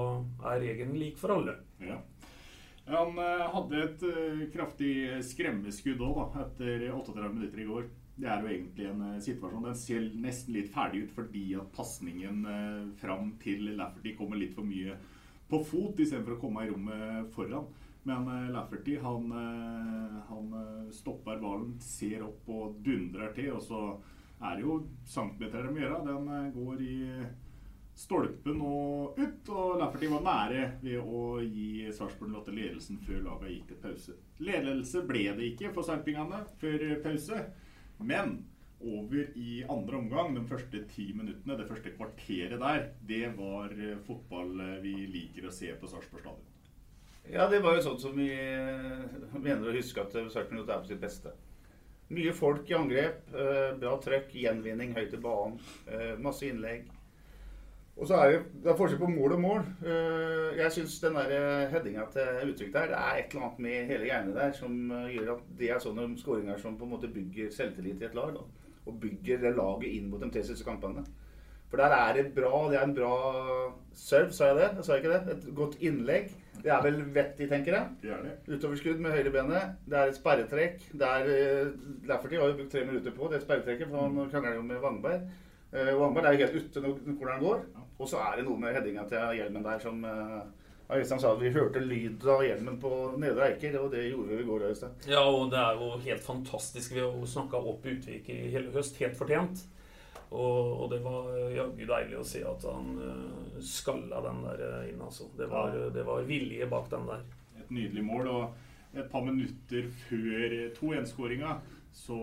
er 0.52 0.62
regelen 0.62 0.94
lik 1.02 1.18
for 1.18 1.34
alle. 1.34 1.56
Ja. 1.82 1.98
Han 2.94 3.18
eh, 3.26 3.42
hadde 3.56 3.82
et 3.88 4.06
kraftig 4.54 4.94
skremmeskudd 5.32 6.06
òg, 6.06 6.38
etter 6.46 6.86
38 6.94 7.34
minutter 7.34 7.66
i 7.66 7.68
går. 7.74 7.90
Det 8.14 8.28
er 8.28 8.42
jo 8.42 8.50
egentlig 8.50 8.88
en 8.90 9.04
uh, 9.06 9.20
situasjon. 9.24 9.64
Den 9.64 9.78
ser 9.78 10.08
nesten 10.20 10.56
litt 10.56 10.72
ferdig 10.74 11.06
ut 11.06 11.14
fordi 11.16 11.46
at 11.58 11.70
pasningen 11.76 12.44
uh, 12.44 12.90
fram 13.00 13.34
til 13.42 13.72
Lafferty 13.78 14.14
kommer 14.18 14.40
litt 14.40 14.54
for 14.56 14.68
mye 14.68 14.98
på 15.48 15.60
fot 15.68 16.00
istedenfor 16.00 16.36
å 16.36 16.42
komme 16.42 16.66
i 16.66 16.72
rommet 16.72 17.32
foran. 17.34 17.70
Men 18.08 18.28
uh, 18.28 18.50
Lafferty 18.52 18.98
han, 19.00 19.30
han 20.28 20.56
stopper 20.92 21.40
ballen, 21.40 21.78
ser 21.80 22.26
opp 22.26 22.50
og 22.52 22.82
dundrer 22.84 23.32
til. 23.36 23.54
Og 23.56 23.64
så 23.64 23.80
er 24.42 24.58
det 24.58 24.66
jo 24.66 24.82
centimeter 25.08 25.64
de 25.70 25.80
gjøre. 25.80 26.04
Den 26.10 26.52
går 26.58 26.84
i 26.84 26.98
stolpen 27.96 28.60
og 28.66 29.18
ut. 29.20 29.48
Og 29.54 29.80
Lafferty 29.80 30.12
var 30.12 30.24
nære 30.26 30.68
ved 30.84 31.00
å 31.00 31.40
gi 31.40 31.88
Sarpsborg 31.94 32.36
Lotte 32.36 32.52
ledelsen 32.52 33.00
før 33.06 33.24
laget 33.30 33.56
gikk 33.56 33.72
til 33.72 33.82
pause. 33.86 34.20
Ledelse 34.42 35.04
ble 35.08 35.28
det 35.38 35.52
ikke 35.52 35.72
for 35.72 35.86
sarpingene 35.86 36.44
før 36.60 36.88
pause. 37.04 37.44
Men 38.02 38.40
over 38.82 39.28
i 39.38 39.64
andre 39.70 39.96
omgang, 39.96 40.34
de 40.34 40.42
første 40.48 40.82
ti 40.90 41.10
minuttene, 41.16 41.56
det 41.58 41.68
første 41.68 41.92
kvarteret 41.94 42.58
der, 42.60 42.88
det 43.06 43.26
var 43.38 43.74
eh, 43.76 43.98
fotball 44.06 44.58
eh, 44.60 44.80
vi 44.82 44.94
liker 45.10 45.46
å 45.46 45.54
se 45.54 45.70
på 45.78 45.90
Sarpsborg 45.90 46.24
stadion. 46.24 46.48
Ja, 47.30 47.46
det 47.50 47.60
var 47.62 47.76
jo 47.76 47.84
sånn 47.86 48.00
som 48.02 48.16
vi 48.18 48.28
eh, 48.34 49.36
mener 49.36 49.70
å 49.70 49.76
huske 49.76 50.02
at 50.02 50.16
Sarpsborg 50.34 50.66
er 50.66 50.82
på 50.82 50.90
sitt 50.90 51.02
beste. 51.02 51.34
Mye 52.12 52.34
folk 52.36 52.68
i 52.68 52.74
angrep, 52.76 53.30
bra 53.80 53.92
trøkk, 54.04 54.34
gjenvinning 54.36 54.90
høyt 54.92 55.14
i 55.16 55.20
banen, 55.22 55.54
masse 56.20 56.44
innlegg. 56.44 56.90
Og 57.96 58.08
så 58.08 58.16
er 58.16 58.30
det, 58.32 58.38
det 58.64 58.70
er 58.72 58.76
forskjell 58.78 59.00
på 59.02 59.10
mål 59.12 59.34
og 59.36 59.40
mål. 59.42 59.66
Jeg 60.56 60.72
syns 60.74 60.94
den 61.02 61.18
der 61.18 61.68
headinga 61.70 62.06
til 62.14 62.52
uttrykk 62.52 62.72
der, 62.74 62.86
det 62.90 62.98
er 62.98 63.18
et 63.20 63.34
eller 63.34 63.46
annet 63.46 63.58
med 63.66 63.90
hele 63.90 64.06
greiene 64.08 64.36
der 64.36 64.54
som 64.56 64.78
gjør 65.12 65.34
at 65.36 65.50
det 65.58 65.70
er 65.70 65.82
sånne 65.82 66.08
skåringer 66.18 66.58
som 66.62 66.78
på 66.80 66.88
en 66.88 66.94
måte 66.94 67.12
bygger 67.12 67.52
selvtillit 67.52 68.00
i 68.00 68.08
et 68.08 68.16
lag. 68.16 68.32
Da. 68.34 68.46
Og 68.86 68.96
bygger 69.02 69.44
det 69.44 69.52
laget 69.58 69.92
inn 69.92 70.08
mot 70.10 70.22
de 70.24 70.30
tre 70.32 70.42
siste 70.46 70.66
kampene. 70.66 71.04
For 71.72 71.80
der 71.80 71.92
er 71.96 72.12
det 72.12 72.34
bra 72.34 72.68
Det 72.68 72.76
er 72.76 72.82
en 72.84 72.94
bra 72.94 73.12
serve, 73.96 74.32
sa 74.32 74.50
jeg 74.50 74.56
det? 74.58 74.70
Jeg 74.76 74.84
sa 74.84 74.96
ikke 74.96 75.12
det? 75.12 75.36
Et 75.36 75.46
godt 75.56 75.76
innlegg. 75.80 76.32
Det 76.62 76.72
er 76.72 76.82
vel 76.84 76.98
vettig, 77.14 77.48
tenker 77.48 77.76
jeg. 77.78 78.34
Utoverskudd 78.48 79.00
med 79.00 79.14
høyrebenet. 79.16 79.78
Det 79.88 79.98
er 79.98 80.10
et 80.10 80.18
sperretrekk. 80.18 80.84
Det 80.92 81.08
er, 81.08 81.70
Lafferty 82.10 82.36
har 82.36 82.50
jo 82.50 82.58
brukt 82.58 82.72
tre 82.72 82.84
minutter 82.84 83.16
på 83.16 83.30
det 83.32 83.40
sperretrekket, 83.42 83.88
for 83.88 84.04
han 84.04 84.30
krangler 84.30 84.58
jo 84.58 84.66
med 84.68 84.84
Wangberg. 84.84 85.24
Uh, 85.72 85.92
Wangberg 85.96 86.28
er 86.28 86.36
jo 86.36 86.46
helt 86.46 86.66
ute 86.66 86.82
når 86.84 86.98
corneren 87.06 87.44
går. 87.44 87.62
Og 87.98 88.08
så 88.10 88.20
er 88.20 88.38
det 88.38 88.46
noe 88.48 88.60
med 88.60 88.74
headinga 88.76 89.06
til 89.08 89.38
hjelmen 89.38 89.64
der 89.64 89.80
som 89.82 90.02
uh, 90.04 90.42
Øystein 90.92 91.20
sa 91.22 91.30
at 91.32 91.40
vi 91.40 91.52
hørte 91.54 91.80
lyd 91.80 92.24
av 92.28 92.42
hjelmen 92.44 92.76
på 92.82 92.90
Nedre 93.20 93.46
Eiker, 93.48 93.78
og 93.80 93.92
det 93.94 94.08
gjorde 94.10 94.34
vi 94.34 94.40
i 94.42 94.48
går. 94.48 94.66
Øystein. 94.68 94.96
Ja, 95.08 95.22
og 95.24 95.52
det 95.52 95.60
er 95.60 95.78
jo 95.80 95.92
helt 96.04 96.24
fantastisk. 96.24 96.96
Vi 96.96 97.00
har 97.00 97.28
snakka 97.34 97.60
opp 97.72 97.86
Utvik 97.88 98.28
i 98.32 98.40
hele 98.52 98.72
høst, 98.74 98.98
helt 99.00 99.16
fortjent. 99.16 99.62
Og, 100.32 100.82
og 100.82 100.90
det 100.92 101.02
var 101.04 101.28
jaggu 101.52 101.84
deilig 101.88 102.16
å 102.16 102.26
se 102.26 102.40
at 102.48 102.64
han 102.68 102.92
uh, 103.00 103.62
skalla 103.64 104.20
den 104.24 104.44
der 104.48 104.66
inn, 104.90 105.00
altså. 105.04 105.28
Det 105.38 105.48
var, 105.48 105.72
ja. 105.76 105.88
det 105.92 106.04
var 106.08 106.28
vilje 106.28 106.68
bak 106.68 106.92
den 106.92 107.08
der. 107.08 107.24
Et 107.62 107.72
nydelig 107.72 108.04
mål. 108.04 108.30
Og 108.32 108.98
et 109.00 109.08
par 109.12 109.24
minutter 109.24 109.88
før 110.08 110.56
2-1-skåringa 110.76 111.56
så 111.92 112.18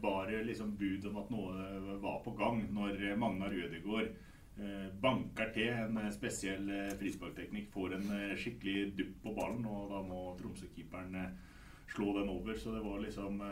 bar 0.00 0.26
det 0.30 0.44
liksom 0.44 0.76
bud 0.76 1.06
om 1.06 1.16
at 1.22 1.30
noe 1.34 1.96
var 2.02 2.20
på 2.24 2.34
gang 2.38 2.62
når 2.70 3.00
Magnar 3.18 3.50
Rødegård 3.50 4.06
eh, 4.06 4.88
banker 5.02 5.50
til 5.54 5.72
en 5.74 5.98
spesiell 6.14 6.70
eh, 6.70 6.92
frisparkteknikk, 7.00 7.70
får 7.74 7.96
en 7.98 8.12
eh, 8.16 8.36
skikkelig 8.38 8.92
dupp 8.98 9.16
på 9.24 9.34
ballen, 9.36 9.66
og 9.66 9.90
da 9.90 10.02
må 10.06 10.24
Tromsø-keeperen 10.38 11.18
slå 11.92 12.12
den 12.20 12.30
over. 12.30 12.54
Så 12.56 12.76
det 12.76 12.84
var 12.84 13.02
liksom 13.02 13.42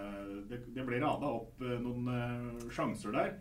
Det, 0.49 0.85
ble 0.87 1.01
rada 1.03 1.29
opp 1.29 1.61
noen 1.61 2.07
sjanser 2.73 3.13
der. 3.13 3.35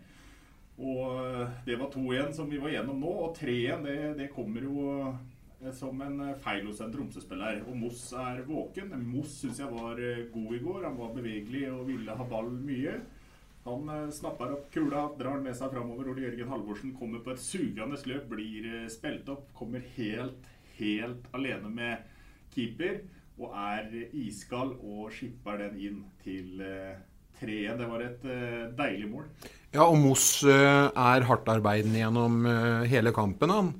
Og 0.80 1.46
det 1.64 1.76
var 1.76 1.92
2-1 1.92 2.34
som 2.36 2.50
vi 2.50 2.58
var 2.60 2.72
gjennom 2.74 3.00
nå, 3.00 3.12
og 3.28 3.36
3-1 3.38 3.86
det, 3.86 3.98
det 4.18 4.32
kommer 4.34 4.64
jo 4.64 4.84
som 5.76 6.00
en 6.02 6.20
eh, 6.24 6.36
feil 6.40 6.66
hos 6.68 6.80
en 6.80 6.92
Tromsø-spiller. 6.92 7.62
Og 7.68 7.76
Moss 7.76 8.10
er 8.16 8.42
våken. 8.48 8.92
Moss 9.04 9.40
syns 9.42 9.60
jeg 9.60 9.72
var 9.72 10.00
eh, 10.00 10.26
god 10.32 10.56
i 10.56 10.60
går. 10.64 10.84
Han 10.88 10.98
var 11.00 11.16
bevegelig 11.16 11.66
og 11.72 11.88
ville 11.90 12.16
ha 12.16 12.28
ball 12.28 12.50
mye. 12.54 13.00
Han 13.66 13.90
snapper 14.16 14.54
opp 14.54 14.70
kula, 14.72 15.02
drar 15.18 15.36
den 15.36 15.44
med 15.44 15.56
seg 15.58 15.74
framover. 15.74 16.08
Ole 16.08 16.24
Jørgen 16.24 16.48
Halvorsen 16.48 16.94
kommer 16.96 17.20
på 17.20 17.34
et 17.34 17.42
sugende 17.44 17.98
løp, 18.08 18.30
blir 18.30 18.88
spilt 18.88 19.28
opp, 19.28 19.50
kommer 19.52 19.84
helt, 19.98 20.48
helt 20.78 21.26
alene 21.36 21.68
med 21.68 22.06
keeper. 22.54 23.02
Og 23.36 23.52
er 23.52 23.92
iskald 24.16 24.78
og 24.80 25.12
skipper 25.12 25.60
den 25.60 25.76
inn 25.76 26.00
til 26.24 26.56
3-1. 27.36 27.76
Det 27.82 27.90
var 27.92 28.06
et 28.06 28.26
deilig 28.80 29.12
mål. 29.12 29.28
Ja, 29.76 29.84
og 29.84 30.00
Moss 30.00 30.40
er 30.48 31.28
hardtarbeidende 31.28 32.00
gjennom 32.00 32.40
hele 32.88 33.12
kampen, 33.12 33.52
han. 33.52 33.74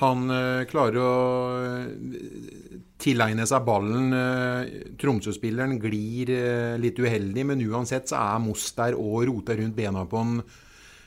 Han 0.00 0.24
uh, 0.32 0.64
klarer 0.70 0.98
å 1.02 1.12
uh, 1.60 2.76
tilegne 3.02 3.44
seg 3.48 3.64
ballen. 3.66 4.12
Uh, 4.16 4.90
Tromsø-spilleren 5.00 5.76
glir 5.82 6.32
litt 6.80 7.00
uheldig, 7.02 7.46
men 7.50 7.64
uansett 7.68 8.08
så 8.08 8.20
er 8.22 8.44
Moss 8.44 8.70
der 8.78 8.96
og 8.96 9.26
roter 9.28 9.60
rundt 9.60 9.76
bena 9.76 10.06
på 10.08 10.22
han 10.22 10.42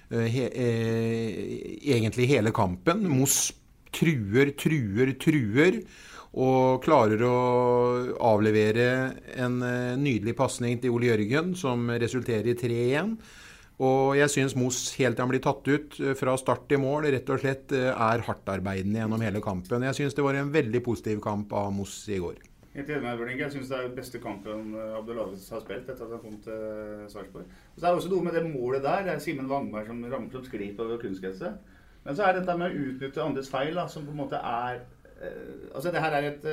he 0.05 0.43
egentlig 0.53 2.27
hele 2.29 2.51
kampen. 2.53 3.07
Moss 3.09 3.47
truer, 3.89 4.51
truer, 4.53 5.15
truer. 5.17 5.79
Og 6.35 6.83
klarer 6.83 7.23
å 7.25 7.39
avlevere 8.27 8.85
en 9.39 9.55
nydelig 9.97 10.35
pasning 10.37 10.77
til 10.83 10.93
Ole 10.93 11.09
Jørgen, 11.09 11.55
som 11.57 11.89
resulterer 11.89 12.51
i 12.53 12.57
3-1. 12.59 13.15
Og 13.83 14.15
jeg 14.15 14.31
syns 14.31 14.55
Moss 14.55 14.93
helt 14.95 15.17
til 15.17 15.25
han 15.25 15.31
blir 15.33 15.43
tatt 15.43 15.65
ut 15.67 15.97
eh, 15.99 16.15
fra 16.15 16.35
start 16.39 16.67
til 16.69 16.79
mål, 16.79 17.09
rett 17.11 17.31
og 17.33 17.41
slett 17.41 17.73
eh, 17.75 17.91
er 17.91 18.23
hardtarbeidende 18.23 19.01
gjennom 19.01 19.23
hele 19.25 19.41
kampen. 19.43 19.83
Jeg 19.89 19.97
syns 19.97 20.15
det 20.15 20.23
var 20.23 20.37
en 20.39 20.51
veldig 20.53 20.81
positiv 20.85 21.19
kamp 21.23 21.51
av 21.51 21.73
Moss 21.75 22.05
i 22.07 22.21
går. 22.23 22.39
Jeg 22.75 22.87
syns 22.87 23.69
det 23.69 23.75
er 23.75 23.85
den 23.87 23.95
beste 23.95 24.19
kampen 24.19 24.73
Abdelaziz 24.75 25.47
har 25.51 25.61
spilt 25.63 25.87
etter 25.87 26.07
at 26.07 26.11
han 26.11 26.23
kom 26.23 26.39
til 26.43 27.05
Sarpsborg. 27.11 27.45
Så 27.71 27.81
det 27.81 27.87
er 27.87 27.99
også 27.99 28.11
noe 28.11 28.25
med 28.25 28.35
det 28.35 28.43
målet 28.47 28.83
der. 28.83 29.05
Det 29.05 29.13
er 29.13 29.21
Simen 29.23 29.47
Wangberg 29.47 29.87
som 29.87 30.01
rammer 30.11 30.39
opp 30.39 30.47
sklir 30.47 30.73
på 30.75 30.87
kunstgresset. 30.99 31.55
Men 32.03 32.17
så 32.17 32.25
er 32.25 32.35
det 32.35 32.43
dette 32.43 32.57
med 32.59 32.75
å 32.75 32.89
utnytte 32.89 33.23
andres 33.23 33.47
feil, 33.49 33.79
da, 33.79 33.87
som 33.91 34.03
på 34.05 34.11
en 34.11 34.19
måte 34.19 34.39
er 34.39 34.83
eh, 35.23 35.71
Altså, 35.71 35.91
det 35.91 36.03
her 36.03 36.15
er 36.15 36.29
et 36.31 36.47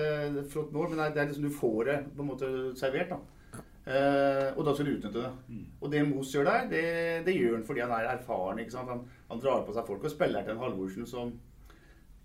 flott 0.50 0.70
mål, 0.74 0.90
men 0.90 0.98
det 0.98 1.08
er, 1.08 1.14
det 1.14 1.22
er 1.22 1.30
liksom 1.30 1.46
du 1.46 1.54
får 1.54 1.90
det 1.90 1.98
på 2.16 2.22
en 2.22 2.30
måte 2.32 2.52
servert. 2.78 3.14
da. 3.14 3.41
Uh, 3.82 4.54
og 4.54 4.62
da 4.62 4.72
skal 4.76 4.86
du 4.86 4.92
utnytte 4.94 5.18
det. 5.18 5.30
Mm. 5.50 5.62
Og 5.82 5.88
det 5.90 6.02
Moos 6.06 6.30
gjør 6.30 6.46
der, 6.46 6.66
det, 6.70 6.82
det, 7.26 7.32
gjør 7.34 7.56
han 7.56 7.64
fordi 7.66 7.82
han 7.82 7.94
er 7.96 8.12
erfaren. 8.12 8.60
Han, 8.78 9.00
han 9.30 9.42
drar 9.42 9.64
på 9.66 9.74
seg 9.74 9.88
folk 9.88 10.06
og 10.06 10.12
spiller 10.12 10.46
til 10.46 10.54
en 10.54 10.62
Halvorsen 10.62 11.08
som 11.08 11.32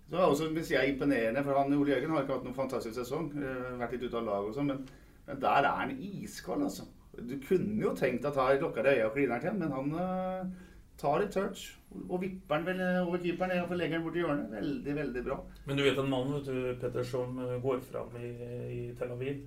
Så 0.08 0.16
er 0.16 0.22
også 0.22 0.52
hvis 0.54 0.70
jeg, 0.70 0.78
er 0.84 0.92
imponerende. 0.92 1.42
For 1.44 1.58
han 1.58 1.74
Ole 1.74 1.96
Jørgen 1.96 2.14
har 2.14 2.22
ikke 2.22 2.36
hatt 2.36 2.46
noen 2.46 2.60
fantastisk 2.60 2.94
sesong. 3.00 3.32
Uh, 3.34 3.74
vært 3.80 3.96
litt 3.96 4.06
ute 4.06 4.20
av 4.20 4.30
lag 4.30 4.46
og 4.46 4.54
sånn. 4.54 4.70
Men, 4.70 4.86
men, 5.26 5.42
der 5.42 5.66
er 5.66 5.82
han 5.82 5.98
iskald, 5.98 6.62
altså. 6.68 6.86
Du 7.18 7.34
kunne 7.42 7.82
jo 7.82 7.96
tenkt 7.98 8.28
at 8.28 8.38
han 8.38 8.62
lukka 8.62 8.86
øya 8.86 9.08
og 9.08 9.16
kliner 9.16 9.42
til, 9.42 9.58
men 9.58 9.74
han 9.74 9.92
uh, 9.98 10.72
tar 11.00 11.26
et 11.26 11.34
touch 11.34 11.74
og 12.04 12.20
vipper 12.22 12.60
den 12.60 12.66
vel 12.68 12.82
over 13.00 13.18
keeperen 13.18 13.64
og 13.64 13.74
legger 13.74 13.98
den 13.98 14.06
bort 14.06 14.14
i 14.14 14.22
hjørnet. 14.22 14.50
Veldig, 14.54 14.96
veldig 15.02 15.26
bra. 15.26 15.42
Men 15.66 15.80
du 15.80 15.88
vet 15.88 15.98
en 15.98 16.10
mann 16.12 16.34
vet 16.36 16.46
du, 16.52 16.58
Petter, 16.78 17.02
som 17.02 17.40
går 17.64 17.80
fram 17.90 18.14
i, 18.22 18.34
i 18.70 18.82
Tel 18.94 19.16
Aviv 19.16 19.40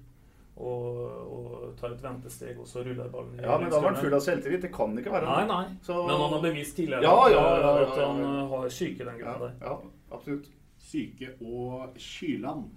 og, 0.55 0.97
og, 1.31 1.61
tar 1.79 1.93
et 1.95 2.03
ventesteg, 2.03 2.57
og 2.59 2.67
så 2.67 2.83
ruller 2.85 3.07
ballen 3.09 3.39
Ja, 3.39 3.55
men 3.57 3.71
da 3.71 3.79
var 3.79 3.93
han 3.93 4.01
full 4.01 4.13
av 4.13 4.23
selvtillit. 4.25 4.65
Det 4.65 4.73
kan 4.75 4.97
ikke 4.99 5.13
være 5.13 5.29
Nei, 5.29 5.45
nei. 5.49 5.77
Så... 5.85 5.95
Men 6.07 6.19
han 6.19 6.35
har 6.35 6.43
bevist 6.43 6.75
tidligere 6.77 7.07
ja, 7.07 7.29
ja, 7.31 7.45
ja, 7.63 7.71
at 7.85 7.95
han 8.01 8.21
har 8.51 8.67
syke 8.75 9.07
den 9.07 9.21
grunnen 9.21 9.47
der. 9.47 9.55
Ja, 9.63 9.77
absolutt. 10.11 10.51
Syke 10.91 11.33
og 11.39 11.95
Kyland. 11.97 12.67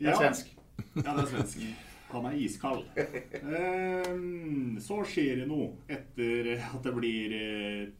Det 0.00 0.10
er 0.10 0.18
svensk. 0.18 0.52
Ja, 0.96 1.12
det 1.12 1.26
er 1.26 1.32
svensk. 1.34 1.62
Han 2.10 2.26
er 2.26 2.38
iskald. 2.42 2.86
Ehm, 2.98 4.78
så 4.82 4.96
skjer 5.06 5.42
det 5.42 5.46
noe 5.50 5.68
etter 5.90 6.56
at 6.56 6.80
det 6.82 6.94
blir 6.96 7.34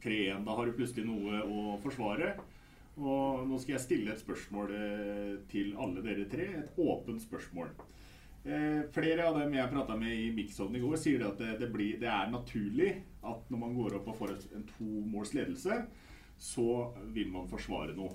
3-1. 0.02 0.16
Eh, 0.32 0.40
da 0.46 0.56
har 0.58 0.66
du 0.66 0.74
plutselig 0.78 1.06
noe 1.06 1.44
å 1.44 1.76
forsvare. 1.84 2.32
Og 2.98 3.46
nå 3.46 3.60
skal 3.62 3.76
jeg 3.76 3.84
stille 3.84 4.14
et 4.14 4.22
spørsmål 4.22 4.74
eh, 4.74 5.36
til 5.52 5.76
alle 5.78 6.02
dere 6.04 6.26
tre. 6.32 6.48
Et 6.58 6.82
åpent 6.82 7.22
spørsmål. 7.22 7.70
Eh, 8.44 8.82
flere 8.92 9.26
av 9.28 9.36
dem 9.36 9.52
jeg 9.52 9.68
prata 9.68 9.96
med 10.00 10.14
i 10.16 10.30
Mixovn 10.32 10.76
i 10.76 10.80
går, 10.80 10.96
sier 10.96 11.26
at 11.26 11.40
det, 11.40 11.58
det, 11.60 11.66
blir, 11.72 11.98
det, 12.00 12.08
er 12.08 12.30
naturlig 12.32 12.94
at 13.20 13.50
når 13.52 13.60
man 13.66 13.74
går 13.76 13.98
opp 13.98 14.08
og 14.08 14.16
får 14.22 14.32
en 14.56 14.64
tomåls 14.78 15.34
ledelse, 15.36 15.76
så 16.40 16.70
vil 17.12 17.28
man 17.28 17.50
forsvare 17.50 17.92
noe. 17.98 18.14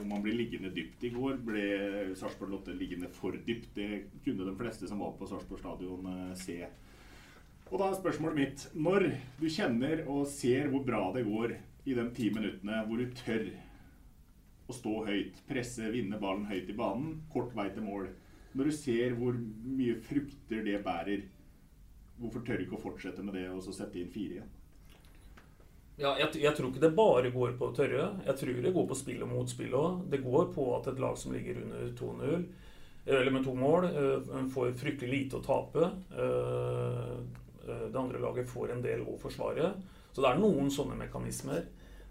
Og 0.00 0.08
man 0.08 0.22
blir 0.24 0.36
liggende 0.38 0.70
dypt. 0.72 1.04
I 1.04 1.12
går 1.12 1.36
ble 1.44 1.66
Sarpsborg 2.16 2.54
Lotte 2.54 2.72
liggende 2.76 3.10
for 3.12 3.36
dypt. 3.36 3.74
Det 3.76 3.90
kunne 4.24 4.48
de 4.48 4.56
fleste 4.56 4.88
som 4.88 5.04
var 5.04 5.12
på 5.18 5.28
Sarpsborg 5.28 5.60
stadion 5.60 6.08
eh, 6.14 6.32
se. 6.40 6.56
Og 7.66 7.76
da 7.82 7.90
er 7.90 7.98
spørsmålet 7.98 8.38
mitt 8.38 8.64
Når 8.78 9.08
du 9.40 9.48
kjenner 9.50 10.04
og 10.06 10.28
ser 10.30 10.68
hvor 10.70 10.84
bra 10.86 11.08
det 11.16 11.26
går 11.26 11.56
i 11.86 11.96
de 11.98 12.04
ti 12.16 12.30
minuttene 12.32 12.84
hvor 12.86 13.02
du 13.02 13.10
tør 13.18 13.48
å 14.66 14.74
stå 14.74 14.92
høyt, 15.06 15.42
presse, 15.46 15.90
vinne 15.92 16.18
ballen 16.18 16.46
høyt 16.48 16.70
i 16.72 16.76
banen, 16.78 17.20
kort 17.30 17.52
vei 17.54 17.68
til 17.74 17.84
mål 17.86 18.08
når 18.56 18.70
du 18.70 18.74
ser 18.74 19.16
hvor 19.18 19.36
mye 19.36 19.96
frukter 20.04 20.62
det 20.64 20.78
bærer, 20.84 21.24
hvorfor 22.16 22.44
tør 22.44 22.60
du 22.60 22.66
ikke 22.66 22.78
å 22.78 22.84
fortsette 22.86 23.24
med 23.24 23.36
det 23.36 23.48
og 23.52 23.60
så 23.64 23.74
sette 23.76 24.00
inn 24.00 24.12
fire 24.12 24.38
igjen? 24.38 24.54
Ja, 25.96 26.12
jeg, 26.20 26.28
jeg, 26.42 26.52
tror 26.52 26.68
ikke 26.68 26.82
det 26.82 26.92
bare 26.96 27.32
går 27.32 27.54
på 27.56 27.70
tørre. 27.76 28.10
Jeg 28.26 28.36
tror 28.36 28.58
det 28.64 28.72
går 28.72 28.88
på 28.88 28.98
spill 28.98 29.22
og 29.24 29.30
motspill 29.32 29.76
òg. 29.78 30.02
Det 30.12 30.20
går 30.24 30.50
på 30.52 30.66
at 30.76 30.90
et 30.92 31.00
lag 31.00 31.16
som 31.16 31.32
ligger 31.32 31.62
under 31.62 31.86
2-0, 31.96 32.44
eller 33.16 33.32
med 33.32 33.46
to 33.46 33.54
mål, 33.56 33.86
eh, 33.88 34.42
får 34.52 34.74
fryktelig 34.76 35.08
lite 35.12 35.38
å 35.38 35.44
tape. 35.46 35.88
Eh, 36.12 37.16
eh, 37.64 37.86
det 37.88 38.00
andre 38.00 38.20
laget 38.20 38.50
får 38.50 38.74
en 38.74 38.84
del 38.84 39.06
å 39.08 39.16
forsvare. 39.20 39.72
Så 40.12 40.20
det 40.20 40.34
er 40.34 40.42
noen 40.42 40.68
sånne 40.72 40.98
mekanismer. 41.00 41.64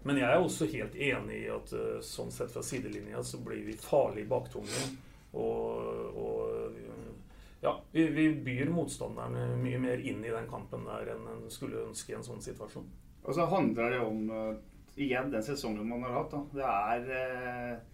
Men 0.06 0.18
jeg 0.18 0.30
er 0.30 0.42
også 0.42 0.66
helt 0.70 0.94
enig 0.94 1.38
i 1.44 1.50
at 1.50 1.72
sånn 2.06 2.30
sett 2.30 2.52
fra 2.54 2.62
sidelinja 2.62 3.22
så 3.26 3.40
blir 3.42 3.64
vi 3.66 3.74
farlig 3.74 4.28
baktunge. 4.30 4.82
Og, 5.36 6.16
og 6.16 6.46
ja, 7.66 7.80
vi, 7.92 8.04
vi, 8.08 8.28
byr 8.44 8.70
motstanderne 8.70 9.48
mye 9.58 9.78
mer 9.82 9.98
inn 10.04 10.22
i 10.24 10.30
den 10.30 10.46
kampen 10.50 10.84
der 10.86 11.08
enn 11.14 11.26
en 11.32 11.44
skulle 11.50 11.82
ønske 11.86 12.12
i 12.12 12.16
en 12.18 12.26
sånn 12.26 12.42
situasjon. 12.44 12.86
Og 13.26 13.34
så 13.34 13.46
handler 13.50 13.96
det 13.96 14.00
om 14.04 14.30
uh, 14.30 14.52
igjen 14.94 15.32
den 15.32 15.42
sesongen 15.42 15.88
man 15.88 16.04
har 16.06 16.20
hatt. 16.20 16.34
Da. 16.36 16.42
Det 16.60 16.68
er 16.70 17.08
uh, 17.74 17.92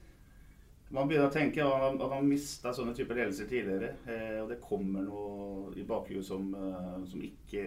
Man 0.92 1.08
begynner 1.08 1.30
å 1.30 1.32
tenke 1.32 1.64
at 1.64 1.96
man, 1.96 2.02
man 2.10 2.28
mista 2.28 2.74
sånne 2.76 2.92
typer 2.92 3.16
ledelser 3.16 3.46
tidligere. 3.48 3.94
Eh, 4.04 4.42
og 4.42 4.50
det 4.50 4.58
kommer 4.60 5.06
noe 5.06 5.70
i 5.80 5.86
bakhuet 5.88 6.26
som, 6.26 6.50
som 7.08 7.22
ikke, 7.24 7.62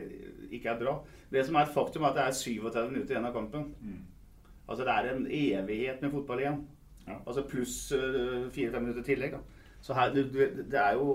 ikke, 0.52 0.76
er 0.76 0.78
bra. 0.78 0.94
Det 1.32 1.42
som 1.48 1.58
er 1.58 1.66
et 1.66 1.74
faktum, 1.74 2.06
er 2.06 2.14
at 2.14 2.20
det 2.20 2.26
er 2.28 2.38
37 2.38 2.92
minutter 2.92 3.16
igjen 3.16 3.26
av 3.26 3.34
kampen. 3.34 3.66
Mm. 3.82 4.52
Altså 4.68 4.86
Det 4.86 4.94
er 4.94 5.10
en 5.10 5.26
evighet 5.26 6.06
med 6.06 6.14
fotball 6.14 6.44
igjen. 6.44 6.62
Ja. 7.08 7.18
Altså 7.24 7.48
pluss 7.50 7.80
fire-fem 7.90 8.86
minutter 8.86 9.10
tillegg. 9.10 9.40
da. 9.40 9.55
Så 9.86 9.94
her, 9.94 10.14
du, 10.16 10.24
det, 10.26 10.80
er 10.82 10.96
jo 10.98 11.12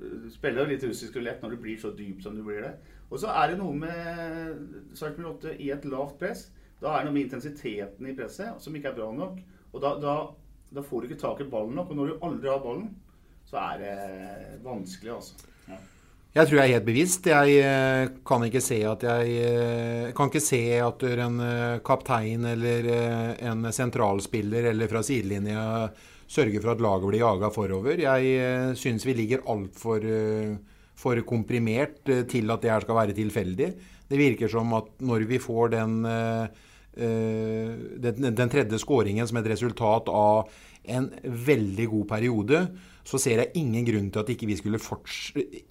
Du 0.00 0.30
spiller 0.32 0.64
jo 0.64 0.70
litt 0.70 0.84
russisk 0.88 1.18
rulett 1.18 1.42
når 1.44 1.54
du 1.54 1.60
blir 1.60 1.80
så 1.80 1.90
dyp 1.92 2.22
som 2.24 2.36
du 2.36 2.40
blir 2.46 2.62
det. 2.64 2.72
Og 3.08 3.20
så 3.20 3.32
er 3.32 3.52
det 3.52 3.58
noe 3.60 3.74
med 3.76 4.94
Sarpsborg 4.96 5.34
8 5.36 5.56
i 5.64 5.68
et 5.74 5.84
lavt 5.88 6.16
press. 6.20 6.46
Da 6.80 6.92
er 6.92 7.02
det 7.02 7.08
noe 7.08 7.16
med 7.16 7.26
intensiteten 7.26 8.08
i 8.08 8.16
presset 8.16 8.62
som 8.62 8.76
ikke 8.76 8.92
er 8.92 8.98
bra 9.00 9.10
nok. 9.12 9.42
Og 9.74 9.84
da, 9.84 9.94
da, 10.00 10.16
da 10.72 10.84
får 10.84 11.04
du 11.04 11.10
ikke 11.10 11.20
tak 11.20 11.44
i 11.44 11.48
ballen 11.50 11.76
nok. 11.76 11.92
Og 11.92 12.00
når 12.00 12.10
du 12.10 12.26
aldri 12.28 12.52
har 12.52 12.64
ballen, 12.64 12.90
så 13.48 13.60
er 13.64 13.84
det 13.84 13.94
vanskelig, 14.64 15.14
altså. 15.18 15.48
Ja. 15.68 15.78
Jeg 16.38 16.46
tror 16.46 16.58
jeg 16.58 16.68
er 16.68 16.76
helt 16.76 16.86
bevisst. 16.86 17.26
Jeg 17.26 17.54
eh, 17.64 18.10
kan 18.28 18.44
ikke 18.44 18.60
se 18.62 18.76
at 18.86 19.04
jeg 19.08 19.38
eh, 19.48 20.10
kan 20.16 20.28
ikke 20.28 20.44
se 20.44 20.60
at 20.84 21.04
en 21.08 21.40
eh, 21.44 21.80
kaptein 21.84 22.44
eller 22.52 22.88
en 23.48 23.72
sentralspiller 23.72 24.68
eller 24.70 24.90
fra 24.92 25.02
sidelinja 25.02 25.64
sørger 26.28 26.62
for 26.62 26.74
at 26.74 26.82
laget 26.84 27.08
blir 27.08 27.22
jaga 27.24 27.50
forover. 27.54 28.02
Jeg 28.04 28.76
syns 28.78 29.06
vi 29.08 29.16
ligger 29.16 29.46
altfor 29.48 30.04
for 30.98 31.20
komprimert 31.26 32.02
til 32.28 32.50
at 32.50 32.64
det 32.64 32.72
her 32.72 32.84
skal 32.84 32.98
være 32.98 33.16
tilfeldig. 33.16 33.68
Det 34.08 34.18
virker 34.18 34.50
som 34.50 34.72
at 34.76 34.90
når 35.04 35.24
vi 35.30 35.38
får 35.40 35.72
den, 35.76 35.94
den, 36.96 38.28
den 38.28 38.52
tredje 38.52 38.80
skåringen 38.82 39.28
som 39.28 39.40
et 39.40 39.50
resultat 39.52 40.10
av 40.10 40.50
en 40.88 41.08
veldig 41.22 41.86
god 41.92 42.06
periode, 42.10 42.62
så 43.08 43.20
ser 43.20 43.40
jeg 43.40 43.56
ingen 43.62 43.86
grunn 43.86 44.08
til 44.12 44.20
at 44.20 44.30
ikke 44.34 44.48
vi 44.50 44.56
skulle 44.58 44.80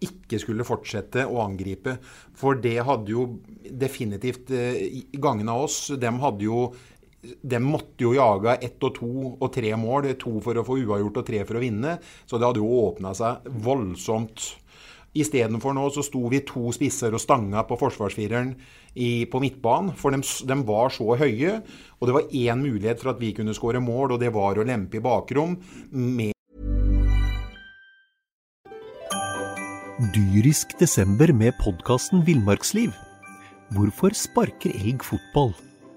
ikke 0.01 0.39
skulle 0.41 0.65
fortsette 0.65 1.27
å 1.27 1.41
angripe. 1.43 1.97
For 2.37 2.57
det 2.61 2.79
hadde 2.87 3.13
jo 3.13 3.27
definitivt 3.67 4.53
eh, 4.55 5.03
Gangene 5.21 5.53
av 5.53 5.67
oss, 5.67 5.79
dem 6.01 6.17
hadde 6.23 6.47
jo 6.47 6.63
de 7.41 7.59
måtte 7.63 8.05
jo 8.05 8.13
jage 8.17 8.57
ett 8.63 8.83
og 8.83 8.95
to 8.97 9.11
og 9.33 9.49
tre 9.53 9.73
mål. 9.79 10.11
To 10.21 10.37
for 10.43 10.59
å 10.59 10.65
få 10.67 10.79
uavgjort 10.83 11.21
og 11.21 11.27
tre 11.27 11.43
for 11.47 11.59
å 11.59 11.63
vinne. 11.63 11.97
Så 12.25 12.39
det 12.39 12.47
hadde 12.47 12.63
jo 12.63 12.85
åpna 12.87 13.13
seg 13.17 13.49
voldsomt. 13.65 14.45
Istedenfor 15.17 15.73
nå 15.73 15.87
så 15.93 16.03
sto 16.05 16.27
vi 16.29 16.43
to 16.45 16.69
spisser 16.75 17.15
og 17.15 17.23
stanga 17.23 17.63
på 17.65 17.77
forsvarsfireren 17.79 18.51
i, 18.93 19.25
på 19.25 19.41
midtbanen. 19.41 19.95
For 19.97 20.13
de, 20.13 20.21
de, 20.21 20.57
var 20.67 20.93
så 20.93 21.17
høye. 21.17 21.59
Og 21.97 22.09
det 22.09 22.17
var 22.17 22.33
én 22.33 22.63
mulighet 22.63 23.01
for 23.01 23.15
at 23.15 23.21
vi 23.21 23.33
kunne 23.37 23.55
skåre 23.57 23.81
mål, 23.81 24.15
og 24.15 24.21
det 24.21 24.33
var 24.35 24.59
å 24.59 24.67
lempe 24.67 24.99
i 24.99 25.03
bakrom 25.03 25.57
med 25.91 26.33
dyrisk 30.13 30.75
desember 30.77 31.31
med 31.33 31.57
podkasten 31.57 32.21
Villmarksliv. 32.27 32.93
Hvorfor 33.73 34.13
sparker 34.15 34.75
elg 34.77 35.01
fotball? 35.03 35.55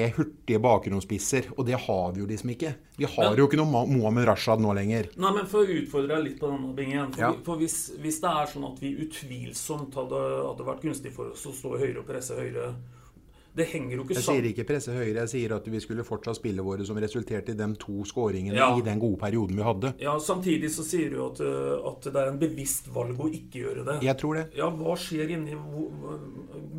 Hurtige 0.00 0.58
bakgrunnsspisser, 0.62 1.50
og 1.56 1.66
det 1.68 1.76
har 1.76 2.12
vi 2.14 2.22
jo 2.22 2.26
liksom 2.28 2.54
ikke. 2.54 2.70
Vi 2.96 3.04
har 3.04 3.26
men, 3.28 3.38
jo 3.38 3.44
ikke 3.44 3.58
noe 3.60 3.82
Mohammed 3.90 4.24
Rashad 4.30 4.62
nå 4.64 4.72
lenger. 4.76 5.10
Nei, 5.20 5.32
men 5.36 5.48
For 5.50 5.68
å 5.68 5.76
utfordre 5.82 6.14
deg 6.14 6.24
litt 6.30 6.38
på 6.40 6.48
denne 6.48 6.72
bingen. 6.76 7.12
For, 7.12 7.24
ja. 7.26 7.32
for 7.44 7.60
hvis, 7.60 7.76
hvis, 8.00 8.22
det 8.22 8.32
er 8.32 8.48
sånn 8.48 8.64
at 8.70 8.80
vi 8.80 8.94
utvilsomt 9.04 9.98
hadde, 10.00 10.22
hadde 10.48 10.68
vært 10.70 10.86
gunstig 10.86 11.12
for 11.12 11.34
oss 11.34 11.44
å 11.44 11.52
stå 11.56 11.76
høyere 11.76 12.00
og 12.00 12.08
presse 12.08 12.38
høyre 12.38 12.70
det 13.52 13.66
henger 13.68 13.98
jo 13.98 14.04
ikke 14.06 14.16
sammen. 14.16 14.38
Jeg 14.38 14.42
sier 14.42 14.46
ikke 14.48 14.64
presse 14.68 14.94
høyre, 14.96 15.24
jeg 15.24 15.30
sier 15.34 15.52
at 15.58 15.66
vi 15.68 15.80
skulle 15.84 16.04
fortsatt 16.08 16.38
spille 16.38 16.64
våre 16.64 16.86
som 16.88 16.96
resulterte 17.02 17.52
i 17.52 17.58
de 17.58 17.66
to 17.80 18.04
skåringene 18.08 18.56
ja. 18.56 18.70
i 18.78 18.84
den 18.84 19.00
gode 19.02 19.20
perioden 19.20 19.58
vi 19.58 19.66
hadde. 19.66 19.90
Ja, 20.00 20.14
Samtidig 20.22 20.70
så 20.72 20.84
sier 20.86 21.12
du 21.12 21.18
at, 21.26 21.42
eh, 21.44 21.74
at, 21.90 22.08
det 22.08 22.22
er 22.22 22.30
en 22.30 22.38
bevisst 22.40 22.88
valg 22.94 23.20
å 23.20 23.28
ikke 23.28 23.66
gjøre 23.66 23.84
det. 23.88 23.98
Jeg 24.06 24.16
tror 24.22 24.38
det. 24.40 24.46
Ja, 24.56 24.70
Hva 24.72 24.96
skjer 25.00 25.34
inni 25.36 25.58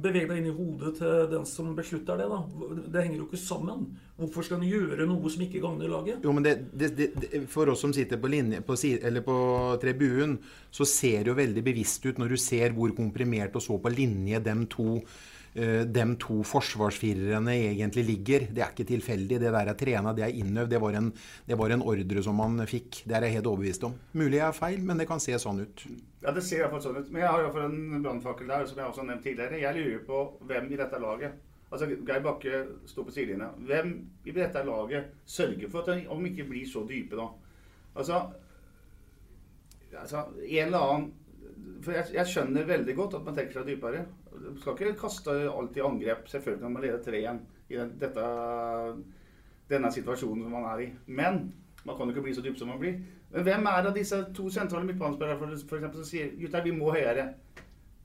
Beveg 0.03 0.25
deg 0.27 0.39
inn 0.41 0.49
i 0.49 0.53
hodet 0.55 0.97
til 0.97 1.27
den 1.31 1.45
som 1.47 1.69
beslutter 1.77 2.17
det, 2.19 2.25
da. 2.27 2.41
Det 2.91 3.03
henger 3.05 3.21
jo 3.21 3.27
ikke 3.29 3.39
sammen. 3.39 3.85
Hvorfor 4.17 4.45
skal 4.45 4.59
en 4.59 4.67
gjøre 4.67 5.05
noe 5.09 5.29
som 5.31 5.43
ikke 5.45 5.61
gagner 5.63 5.91
laget? 5.91 6.25
Jo, 6.25 6.33
men 6.35 6.45
det, 6.45 6.55
det, 6.73 6.89
det, 6.97 7.43
For 7.51 7.71
oss 7.71 7.85
som 7.85 7.93
sitter 7.95 8.19
på, 8.21 8.31
linje, 8.33 8.59
på, 8.65 8.75
eller 8.81 9.23
på 9.25 9.37
tribunen, 9.81 10.35
så 10.73 10.87
ser 10.89 11.23
det 11.23 11.31
jo 11.31 11.37
veldig 11.37 11.63
bevisst 11.65 12.03
ut 12.09 12.19
når 12.21 12.33
du 12.33 12.41
ser 12.41 12.75
hvor 12.75 12.91
komprimert 12.97 13.55
og 13.55 13.63
så 13.63 13.77
på 13.79 13.93
linje 13.93 14.41
dem 14.43 14.65
to 14.73 14.97
dem 15.53 16.15
to 16.17 16.39
forsvarsfirerne 16.49 17.53
egentlig 17.69 18.03
ligger. 18.07 18.47
Det 18.49 18.63
er 18.63 18.71
ikke 18.73 18.87
tilfeldig. 18.89 19.37
Det 19.43 19.51
der 19.53 19.69
er 19.69 19.77
trena, 19.77 20.13
det 20.17 20.25
er 20.25 20.39
innøvd. 20.41 20.71
Det 20.71 20.79
var, 20.81 20.97
en, 20.97 21.11
det 21.45 21.57
var 21.59 21.75
en 21.75 21.85
ordre 21.93 22.23
som 22.25 22.39
man 22.41 22.63
fikk. 22.69 23.03
Det 23.05 23.17
er 23.17 23.27
jeg 23.27 23.37
helt 23.37 23.51
overbevist 23.51 23.85
om. 23.85 23.93
Mulig 24.17 24.39
jeg 24.39 24.47
er 24.47 24.57
feil, 24.57 24.81
men 24.81 24.97
det 24.97 25.07
kan 25.11 25.21
se 25.21 25.37
sånn 25.37 25.61
ut. 25.61 25.85
Ja, 26.23 26.33
det 26.33 26.41
ser 26.47 26.63
iallfall 26.63 26.81
sånn 26.87 26.97
ut. 27.03 27.13
Men 27.13 27.21
jeg 27.21 27.29
har 27.29 27.45
iallfall 27.45 27.69
en 27.69 28.03
brannfakkel 28.05 28.49
der, 28.49 28.65
som 28.69 28.81
jeg 28.81 28.89
også 28.89 29.03
har 29.03 29.09
nevnt 29.11 29.27
tidligere. 29.29 29.61
Jeg 29.61 29.77
lurer 29.77 30.05
på 30.09 30.23
hvem 30.49 30.71
i 30.73 30.79
dette 30.81 31.01
laget 31.05 31.41
Altså, 31.73 31.87
Geir 31.89 32.21
Bakke 32.21 32.57
sto 32.85 33.01
på 33.01 33.11
sidelinja. 33.11 33.47
Hvem 33.57 33.93
i 34.29 34.33
dette 34.35 34.61
laget 34.65 35.13
sørger 35.25 35.71
for 35.73 35.81
at 35.81 36.03
de 36.03 36.29
ikke 36.29 36.45
blir 36.45 36.67
så 36.69 36.83
dype, 36.89 37.17
da? 37.17 37.25
Altså, 37.97 38.19
altså 39.97 40.25
En 40.43 40.65
eller 40.67 40.77
annen 40.79 41.07
For 41.81 41.91
jeg, 41.91 42.13
jeg 42.13 42.29
skjønner 42.29 42.69
veldig 42.69 42.95
godt 42.95 43.17
at 43.17 43.25
man 43.25 43.35
tenker 43.35 43.57
seg 43.57 43.71
dypere. 43.71 44.05
Skal 44.61 44.79
ikke 44.79 44.99
kaste 44.99 45.35
alt 45.49 45.77
i 45.77 45.83
angrep. 45.83 46.27
Selvfølgelig 46.31 46.63
kan 46.63 46.73
man 46.73 46.85
lede 46.85 47.01
3-1 47.05 47.41
i 47.73 47.81
dette, 48.01 48.29
denne 49.71 49.91
situasjonen 49.95 50.43
som 50.45 50.55
man 50.57 50.69
er 50.73 50.85
i. 50.85 50.87
Men 51.07 51.45
man 51.83 51.97
kan 51.97 52.07
jo 52.07 52.15
ikke 52.15 52.25
bli 52.27 52.35
så 52.35 52.43
dyp 52.45 52.57
som 52.59 52.71
man 52.73 52.81
blir. 52.81 52.99
Men 53.33 53.47
hvem 53.47 53.65
er 53.71 53.89
av 53.89 53.95
disse 53.95 54.19
to 54.35 54.49
sentrale 54.53 54.85
midtbanespillerne 54.87 55.93
som 55.95 56.05
sier 56.07 56.35
gutter, 56.39 56.63
vi 56.65 56.75
må 56.75 56.91
høyere? 56.93 57.31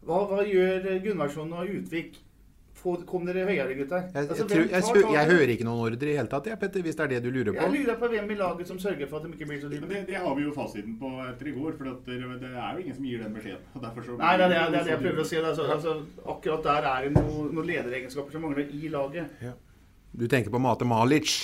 Hva, 0.06 0.22
hva 0.30 0.44
gjør 0.46 0.88
Gunnarsson 1.04 1.52
og 1.52 1.74
Utvik? 1.80 2.16
Kom 2.82 3.26
dere 3.26 3.44
høyere, 3.48 3.74
gutter. 3.74 4.04
Jeg, 4.14 4.28
altså, 4.28 4.46
jeg, 4.48 4.68
jeg, 4.70 4.82
jeg, 4.94 5.04
jeg 5.14 5.30
hører 5.32 5.52
ikke 5.54 5.66
noen 5.66 5.82
ordre 5.88 6.08
i 6.08 6.16
hele 6.16 6.30
tatt, 6.30 6.46
jeg, 6.50 6.58
Petter, 6.60 6.84
hvis 6.86 6.98
det 6.98 7.04
er 7.04 7.12
det 7.14 7.20
du 7.24 7.28
lurer 7.34 7.52
på. 7.56 7.60
Jeg 7.64 7.74
lurer 7.74 7.98
på 8.00 8.10
hvem 8.12 8.32
i 8.32 8.38
laget 8.38 8.70
som 8.70 8.80
sørger 8.82 9.10
for 9.10 9.18
at 9.18 9.26
de 9.26 9.34
ikke 9.34 9.50
blir 9.50 9.60
så 9.62 9.70
dype. 9.72 9.90
Det, 9.90 10.02
det, 10.08 10.18
har 10.22 10.34
vi 10.38 10.46
jo 10.46 10.54
fasiten 10.56 10.98
på 11.00 11.12
etter 11.26 11.50
i 11.50 11.54
går, 11.58 11.76
for 11.78 11.90
det, 11.90 12.18
det, 12.40 12.50
er 12.52 12.74
jo 12.78 12.84
ingen 12.84 12.98
som 12.98 13.08
gir 13.10 13.22
den 13.24 13.38
beskjeden. 13.38 14.18
Nei, 14.22 14.34
det 14.38 14.48
er 14.48 14.52
det, 14.54 14.64
det, 14.74 14.84
jeg 14.92 15.02
prøver 15.04 15.22
å 15.24 15.28
si. 15.28 15.40
Altså, 15.42 15.70
altså, 15.76 15.96
akkurat 16.34 16.68
der 16.68 16.90
er 16.92 17.08
det 17.08 17.14
noen 17.18 17.54
noe 17.56 17.68
lederegenskaper 17.68 18.34
som 18.36 18.46
mangler 18.46 18.70
i 18.74 18.92
laget. 18.92 19.40
Ja. 19.44 19.54
Du 20.18 20.26
tenker 20.30 20.54
på 20.54 20.60
Mate 20.62 20.86
Malic? 20.88 21.38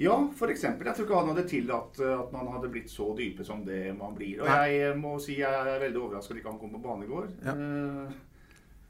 Ja, 0.00 0.16
f.eks. 0.32 0.62
Jeg 0.64 0.78
tror 0.80 1.04
ikke 1.04 1.18
han 1.18 1.30
hadde 1.32 1.48
tillatt 1.50 1.98
eh, 2.00 2.14
at 2.14 2.30
man 2.32 2.48
hadde 2.54 2.70
blitt 2.72 2.88
så 2.92 3.10
dype 3.18 3.44
som 3.44 3.64
det 3.66 3.90
man 3.98 4.14
blir. 4.16 4.40
Og 4.40 4.48
jeg 4.48 4.94
må 4.96 5.16
si 5.20 5.40
jeg 5.40 5.50
er 5.50 5.82
veldig 5.82 6.00
overraska 6.00 6.32
at 6.32 6.40
ikke 6.40 6.52
han 6.52 6.60
kom 6.60 6.76
på 6.76 6.82
bane 6.84 7.04
i 7.04 7.10
går. 7.10 7.26
Ja. 7.44 7.56
Uh, 7.56 8.29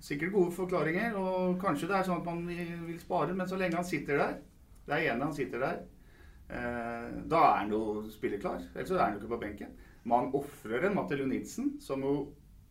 Sikkert 0.01 0.33
gode 0.33 0.53
forklaringer, 0.57 1.17
og 1.21 1.59
kanskje 1.61 1.91
det 1.91 1.99
er 1.99 2.07
sånn 2.09 2.23
at 2.23 2.29
man 2.29 2.47
vil 2.49 3.01
spare, 3.01 3.35
men 3.37 3.49
så 3.49 3.59
lenge 3.61 3.77
han 3.77 3.85
sitter 3.85 4.17
der 4.17 4.39
Det 4.87 4.97
er 4.97 5.13
ene 5.13 5.29
han 5.29 5.37
sitter 5.37 5.61
der. 5.61 5.83
Eh, 6.51 7.11
da 7.31 7.43
er 7.51 7.59
han 7.61 7.75
jo 7.75 7.83
spilleklar. 8.11 8.65
Ellers 8.75 8.91
er 8.91 9.05
han 9.05 9.15
jo 9.15 9.21
ikke 9.21 9.35
på 9.35 9.43
benken. 9.45 9.77
Man 10.09 10.33
ofrer 10.35 10.89
en 10.89 10.97
Matte 10.97 11.19
Lunidsen, 11.21 11.77
som 11.85 12.03
jo 12.03 12.15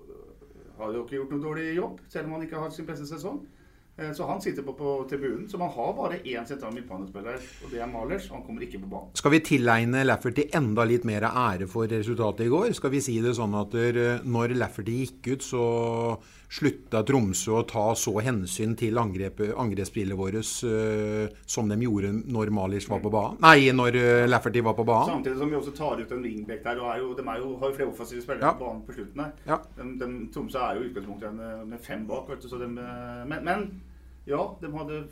øh, 0.02 0.74
har 0.80 0.92
jo 0.92 1.06
ikke 1.06 1.20
gjort 1.20 1.32
noe 1.36 1.46
dårlig 1.46 1.70
jobb, 1.78 2.02
selv 2.10 2.28
om 2.28 2.36
han 2.36 2.44
ikke 2.48 2.60
har 2.60 2.74
sin 2.76 2.90
beste 2.90 3.08
sesong. 3.08 3.40
Eh, 4.00 4.12
så 4.16 4.28
han 4.28 4.42
sitter 4.42 4.64
på, 4.64 4.74
på 4.74 4.96
tribunen. 5.10 5.48
Så 5.50 5.58
man 5.62 5.72
har 5.74 5.94
bare 5.94 6.20
én 6.24 6.48
sentral 6.48 6.74
midtbanespiller, 6.76 7.40
og 7.64 7.72
det 7.72 7.82
er 7.84 7.92
Malers. 7.92 8.30
Han 8.34 8.44
kommer 8.44 8.66
ikke 8.66 8.82
på 8.84 8.92
banen. 8.92 9.14
Skal 9.20 9.36
vi 9.36 9.42
tilegne 9.52 10.04
Lafferty 10.06 10.50
enda 10.56 10.86
litt 10.88 11.08
mer 11.08 11.28
ære 11.30 11.70
for 11.72 11.88
resultatet 11.92 12.48
i 12.48 12.52
går? 12.52 12.72
Skal 12.78 12.94
vi 12.96 13.04
si 13.04 13.20
det 13.24 13.36
sånn 13.38 13.56
at 13.60 13.76
eh, 13.80 14.20
når 14.24 14.56
Lafferty 14.60 15.02
gikk 15.04 15.34
ut, 15.36 15.48
så 15.54 15.64
slutta 16.50 17.04
Tromsø 17.06 17.60
å 17.60 17.66
ta 17.70 17.86
så 17.98 18.16
hensyn 18.26 18.74
til 18.80 18.98
angrepsspillet 18.98 20.18
vårt 20.18 20.40
uh, 20.66 21.30
som 21.46 21.70
de 21.70 21.78
gjorde 21.86 22.12
når 22.26 22.52
Malic 22.56 22.88
var 22.90 23.04
på 23.04 23.12
banen? 23.14 23.38
Nei, 23.46 23.70
når 23.76 24.00
uh, 24.00 24.26
Lafferty 24.30 24.64
var 24.66 24.78
på 24.78 24.88
banen. 24.88 25.20
Samtidig 25.20 25.38
som 25.42 25.54
vi 25.54 25.60
også 25.60 25.76
tar 25.78 26.02
ut 26.02 26.16
en 26.16 26.26
wingback 26.26 26.64
der. 26.66 26.82
og 26.82 26.90
er 26.94 27.04
jo, 27.04 27.12
De 27.18 27.26
er 27.28 27.44
jo, 27.44 27.54
har 27.62 27.72
jo 27.72 27.78
flere 27.78 27.92
offensive 27.94 28.26
spillere 28.26 28.50
ja. 28.50 28.56
på 28.58 28.66
banen 28.66 28.82
på 28.88 28.98
slutten 28.98 29.26
her. 29.26 29.36
Ja. 29.46 29.62
De, 29.78 29.90
de, 30.02 30.10
Tromsø 30.34 30.66
er 30.66 30.80
jo 30.80 30.88
i 30.88 30.90
utgangspunktet 30.90 31.70
med 31.70 31.86
fem 31.86 32.08
bak. 32.10 32.30
vet 32.34 32.44
du, 32.44 32.50
så 32.50 32.62
de, 32.62 32.70
men, 32.74 33.40
men 33.46 33.70
ja, 34.30 34.42
de 34.62 34.74
hadde 34.74 35.04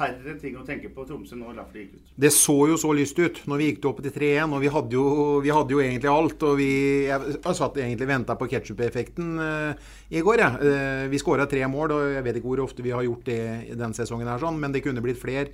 færre 0.00 0.34
ting 0.40 0.56
å 0.58 0.64
tenke 0.66 0.90
på 0.94 1.04
Tromsø 1.08 1.36
når 1.38 1.58
Lafferty 1.58 1.84
gikk 1.84 1.98
ut. 1.98 2.14
Det 2.24 2.32
så 2.34 2.56
jo 2.72 2.78
så 2.80 2.92
lyst 2.96 3.20
ut 3.20 3.42
når 3.50 3.60
vi 3.60 3.68
gikk 3.70 3.90
opp 3.90 4.00
til 4.04 4.14
3-1, 4.14 4.56
og 4.56 4.64
vi 4.64 4.72
hadde, 4.76 4.96
jo, 4.96 5.04
vi 5.44 5.52
hadde, 5.54 5.76
jo, 5.76 5.82
egentlig 5.84 6.12
alt. 6.12 6.46
Og 6.48 6.56
vi 6.60 6.70
jeg, 7.08 7.36
jeg 7.36 7.58
satt 7.60 7.78
egentlig 7.82 8.08
og 8.08 8.14
venta 8.14 8.38
på 8.40 8.48
ketsjup-effekten 8.54 9.36
uh, 9.42 9.92
i 10.08 10.24
går, 10.24 10.44
jeg. 10.44 10.72
Ja. 10.72 10.80
Uh, 11.04 11.04
vi 11.12 11.20
skåra 11.22 11.48
tre 11.50 11.62
mål, 11.70 11.96
og 11.96 12.08
jeg 12.16 12.26
vet 12.26 12.40
ikke 12.40 12.52
hvor 12.52 12.64
ofte 12.66 12.86
vi 12.86 12.96
har 12.96 13.06
gjort 13.06 13.28
det 13.28 13.40
i 13.68 13.76
denne 13.76 13.96
sesongen, 13.96 14.28
her, 14.30 14.42
sånn, 14.42 14.60
men 14.60 14.74
det 14.74 14.84
kunne 14.86 15.04
blitt 15.04 15.20
flere. 15.20 15.52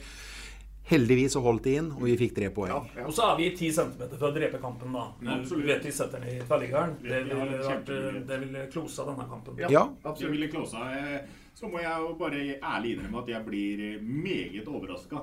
Heldigvis 0.86 1.34
så 1.34 1.40
holdt 1.42 1.64
de 1.66 1.72
inn, 1.80 1.88
og 1.96 2.04
vi 2.06 2.12
fikk 2.20 2.36
tre 2.36 2.48
poeng. 2.54 2.70
Ja, 2.70 3.00
ja. 3.00 3.06
Og 3.10 3.14
så 3.14 3.24
er 3.32 3.40
vi 3.40 3.48
ti 3.58 3.72
centimeter 3.74 4.20
fra 4.20 4.28
å 4.28 4.34
drepe 4.36 4.60
kampen, 4.62 4.94
da. 4.94 5.08
Du 5.42 5.56
vet 5.66 5.82
vi 5.82 5.90
setter 5.94 6.22
den 6.22 6.36
i 6.36 6.44
tverrliggeren. 6.46 6.92
Det 7.02 7.24
ville 7.24 8.44
vil 8.44 8.68
klosa 8.70 9.08
denne 9.08 9.26
kampen. 9.26 9.58
Ja, 9.66 9.82
absolutt. 10.04 10.20
Det 10.22 10.30
ville 10.36 10.50
klosa. 10.52 10.84
Eh, 10.94 11.42
så 11.56 11.70
må 11.72 11.80
jeg 11.80 12.04
jo 12.04 12.14
bare 12.20 12.40
ærlig 12.60 12.94
innrømme 12.94 13.22
at 13.22 13.32
jeg 13.32 13.46
blir 13.46 13.82
meget 14.04 14.68
overraska 14.68 15.22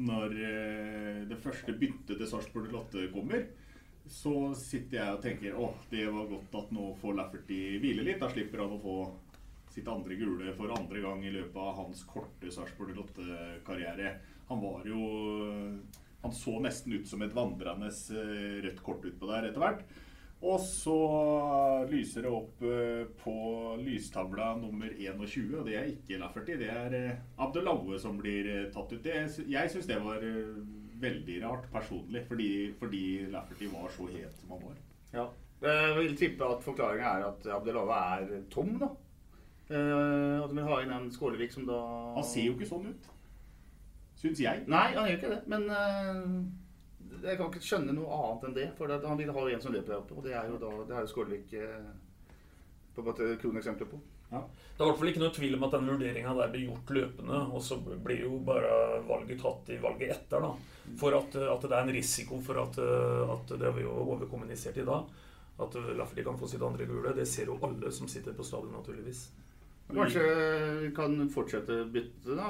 når 0.00 0.34
eh, 0.34 1.18
det 1.30 1.38
første 1.38 1.74
byttet 1.78 2.16
til 2.16 2.26
Sarpsborg 2.26 2.72
Lotte 2.72 3.06
kommer. 3.12 3.44
Så 4.10 4.50
sitter 4.58 4.98
jeg 4.98 5.14
og 5.14 5.22
tenker 5.22 5.58
å, 5.60 5.68
det 5.92 6.08
var 6.10 6.26
godt 6.30 6.56
at 6.58 6.72
nå 6.74 6.88
får 6.98 7.18
Lafferty 7.18 7.60
hvile 7.82 8.06
litt. 8.06 8.18
Da 8.22 8.30
slipper 8.32 8.64
han 8.64 8.74
å 8.74 8.82
få 8.82 8.96
sitt 9.70 9.86
andre 9.90 10.16
gule 10.18 10.50
for 10.58 10.72
andre 10.74 11.02
gang 11.04 11.22
i 11.22 11.32
løpet 11.36 11.62
av 11.62 11.76
hans 11.84 12.02
korte 12.08 12.50
Sarpsborg 12.50 12.96
Lotte-karriere. 12.96 14.16
Han 14.50 14.62
var 14.64 14.86
jo 14.88 15.02
Han 16.20 16.34
så 16.36 16.58
nesten 16.60 16.92
ut 16.92 17.06
som 17.08 17.22
et 17.24 17.32
vandrende 17.32 17.88
eh, 17.88 18.58
rødt 18.66 18.82
kort 18.84 19.06
utpå 19.08 19.28
der 19.30 19.46
etter 19.48 19.62
hvert. 19.62 19.86
Og 20.40 20.60
så 20.64 20.96
lyser 21.90 22.24
det 22.24 22.30
opp 22.32 22.62
eh, 22.64 23.02
på 23.20 23.34
lystavla 23.82 24.54
nummer 24.56 24.88
21, 24.88 25.50
og 25.58 25.66
det 25.68 25.74
er 25.76 25.90
ikke 25.92 26.20
Lafferty. 26.22 26.56
Det 26.56 26.70
er 26.72 26.96
eh, 26.96 27.18
Abdelaue 27.44 27.98
som 28.00 28.16
blir 28.16 28.48
eh, 28.48 28.70
tatt 28.72 28.94
ut. 28.94 29.02
Det, 29.04 29.18
jeg 29.52 29.72
syns 29.72 29.90
det 29.90 29.98
var 30.00 30.24
veldig 31.00 31.36
rart 31.44 31.68
personlig, 31.72 32.24
fordi, 32.28 32.48
fordi 32.80 33.02
Lafferty 33.34 33.68
var 33.72 33.92
så 33.92 34.08
het 34.14 34.40
som 34.40 34.56
han 34.56 34.64
var. 34.64 34.80
Ja. 35.12 35.28
Jeg 35.60 35.96
vil 35.98 36.16
tippe 36.16 36.48
at 36.48 36.64
forklaringa 36.64 37.12
er 37.18 37.26
at 37.28 37.48
Abdelaue 37.58 38.00
er 38.16 38.44
tom, 38.52 38.78
da. 38.80 38.88
At 39.70 40.50
vi 40.56 40.62
har 40.66 40.80
inn 40.82 40.94
en 40.96 41.10
Skålevik 41.14 41.52
som 41.54 41.66
da 41.68 41.76
Han 42.16 42.24
ser 42.26 42.48
jo 42.48 42.56
ikke 42.56 42.66
sånn 42.66 42.88
ut. 42.90 43.10
Syns 44.18 44.40
jeg. 44.42 44.64
Nei, 44.72 44.88
han 44.96 45.06
gjør 45.06 45.20
ikke 45.20 45.34
det. 45.36 45.42
Men 45.52 45.68
jeg 47.24 47.38
kan 47.38 47.50
ikke 47.50 47.64
skjønne 47.64 47.96
noe 47.96 48.16
annet 48.16 48.46
enn 48.48 48.56
det. 48.56 48.68
For 48.78 48.92
han 48.92 49.20
vil 49.20 49.34
ha 49.36 49.44
en 49.50 49.62
som 49.64 49.74
løper 49.74 49.94
der 49.94 50.00
oppe, 50.00 50.16
og 50.16 50.26
det 50.26 50.36
er 50.38 50.48
jo 50.50 50.60
da 50.62 50.72
det 50.88 50.96
er 50.98 51.10
Skålevik 51.10 51.54
eh, 51.58 51.90
på 52.96 53.06
et 53.12 53.22
kroneksempel 53.42 53.88
på. 53.90 54.00
Ja. 54.30 54.44
Det 54.46 54.84
er 54.84 54.86
i 54.86 54.90
hvert 54.90 55.00
fall 55.00 55.10
ikke 55.10 55.22
noe 55.24 55.34
tvil 55.34 55.56
om 55.56 55.64
at 55.66 55.72
den 55.74 55.88
vurderinga 55.90 56.34
der 56.38 56.52
blir 56.52 56.68
gjort 56.68 56.92
løpende. 56.96 57.40
Og 57.50 57.64
så 57.66 57.80
blir 57.80 58.22
jo 58.24 58.38
bare 58.46 59.00
valget 59.08 59.42
tatt 59.42 59.72
i 59.74 59.80
valget 59.82 60.14
etter, 60.16 60.46
da. 60.46 60.52
For 61.00 61.14
at, 61.18 61.36
at 61.36 61.66
det 61.66 61.76
er 61.76 61.84
en 61.84 61.94
risiko 61.94 62.38
for 62.42 62.62
at, 62.62 62.78
at 62.80 63.52
det 63.52 63.66
har 63.66 63.76
vi 63.76 63.84
jo 63.84 63.92
overkommunisert 64.14 64.80
i 64.80 64.86
dag. 64.86 65.10
At 65.60 65.76
Lafferty 65.98 66.24
kan 66.24 66.38
få 66.40 66.48
sitt 66.48 66.62
andre 66.64 66.86
gule. 66.88 67.12
Det 67.14 67.26
ser 67.28 67.50
jo 67.50 67.58
alle 67.66 67.92
som 67.92 68.08
sitter 68.08 68.32
på 68.36 68.46
stadion, 68.46 68.72
naturligvis. 68.78 69.26
Kanskje 69.90 70.22
vi 70.80 70.92
kan 70.94 71.16
fortsette 71.34 71.82
byttet, 71.92 72.36
da. 72.38 72.46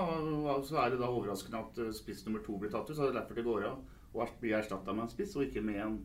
Og 0.55 0.67
så 0.69 0.79
er 0.85 0.93
det 0.93 1.01
da 1.01 1.09
overraskende 1.09 1.65
at 1.65 1.81
spiss 1.97 2.23
nummer 2.27 2.45
to 2.45 2.59
blir 2.61 2.73
tatt 2.73 2.91
ut. 2.91 2.97
Så 2.97 3.11
Lafferty 3.11 3.43
går 3.47 3.67
av 3.73 3.81
og 4.15 4.33
blir 4.41 4.59
erstatta 4.59 4.95
med 4.95 5.07
en 5.07 5.13
spiss, 5.13 5.37
og 5.37 5.47
ikke 5.47 5.63
med 5.65 5.83
en 5.85 6.01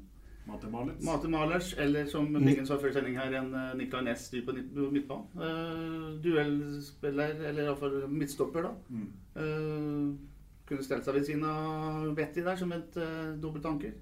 Matemalers. 0.45 1.01
Matemalers 1.01 1.71
eller 1.81 2.05
som 2.09 2.27
Bingen 2.33 2.67
sa 2.69 2.77
før 2.77 2.93
sending 2.93 3.17
her, 3.17 3.33
en 3.39 3.49
uh, 3.55 3.71
Nicolay 3.77 4.11
Næss 4.11 4.27
på 4.45 4.53
midtbanen. 4.53 5.25
Uh, 5.33 6.11
duellspiller, 6.21 7.39
eller 7.49 7.65
iallfall 7.65 8.03
midtstopper, 8.11 8.67
da. 8.67 8.73
Mm. 8.89 9.07
Uh, 9.39 10.35
kunne 10.69 10.85
stelt 10.85 11.05
seg 11.05 11.17
ved 11.17 11.25
siden 11.25 11.47
av 11.49 12.05
Betty 12.17 12.45
der 12.45 12.61
som 12.61 12.71
et 12.77 12.93
uh, 13.01 13.33
dobbelt 13.41 13.65
anker. 13.69 13.97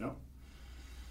Ja. 0.00 0.12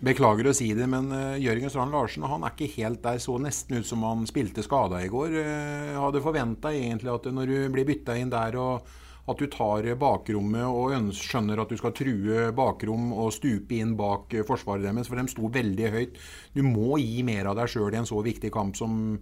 Beklager 0.02 0.50
å 0.50 0.54
si 0.58 0.72
det, 0.78 0.88
men 0.90 1.10
uh, 1.14 1.42
Jørgen 1.42 1.74
Strand 1.74 1.94
Larsen 1.94 2.26
han 2.30 2.46
er 2.46 2.54
ikke 2.54 2.72
helt 2.78 3.02
der. 3.06 3.22
Så 3.22 3.38
nesten 3.42 3.82
ut 3.82 3.90
som 3.90 4.06
han 4.06 4.30
spilte 4.30 4.66
skada 4.66 5.02
i 5.02 5.10
går. 5.10 5.38
Uh, 5.42 5.98
hadde 6.06 6.24
forventa 6.26 6.74
egentlig 6.74 7.14
at 7.14 7.30
når 7.34 7.50
du 7.50 7.58
blir 7.74 7.90
bytta 7.90 8.18
inn 8.18 8.34
der 8.34 8.58
og 8.62 8.94
at 9.32 9.42
du 9.42 9.48
tar 9.52 9.88
bakrommet 10.00 10.66
og 10.68 11.12
skjønner 11.18 11.62
at 11.62 11.72
du 11.72 11.80
skal 11.80 11.94
true 11.98 12.50
bakrom 12.56 13.12
og 13.14 13.32
stupe 13.36 13.78
inn 13.78 13.96
bak 14.00 14.34
forsvaret 14.48 14.86
deres, 14.88 15.10
for 15.10 15.20
de 15.20 15.32
sto 15.32 15.52
veldig 15.52 15.94
høyt. 15.96 16.20
Du 16.56 16.62
må 16.66 17.00
gi 17.02 17.22
mer 17.28 17.52
av 17.52 17.60
deg 17.60 17.72
sjøl 17.72 17.94
i 17.94 18.02
en 18.02 18.10
så 18.10 18.22
viktig 18.26 18.52
kamp 18.54 18.78
som, 18.80 19.16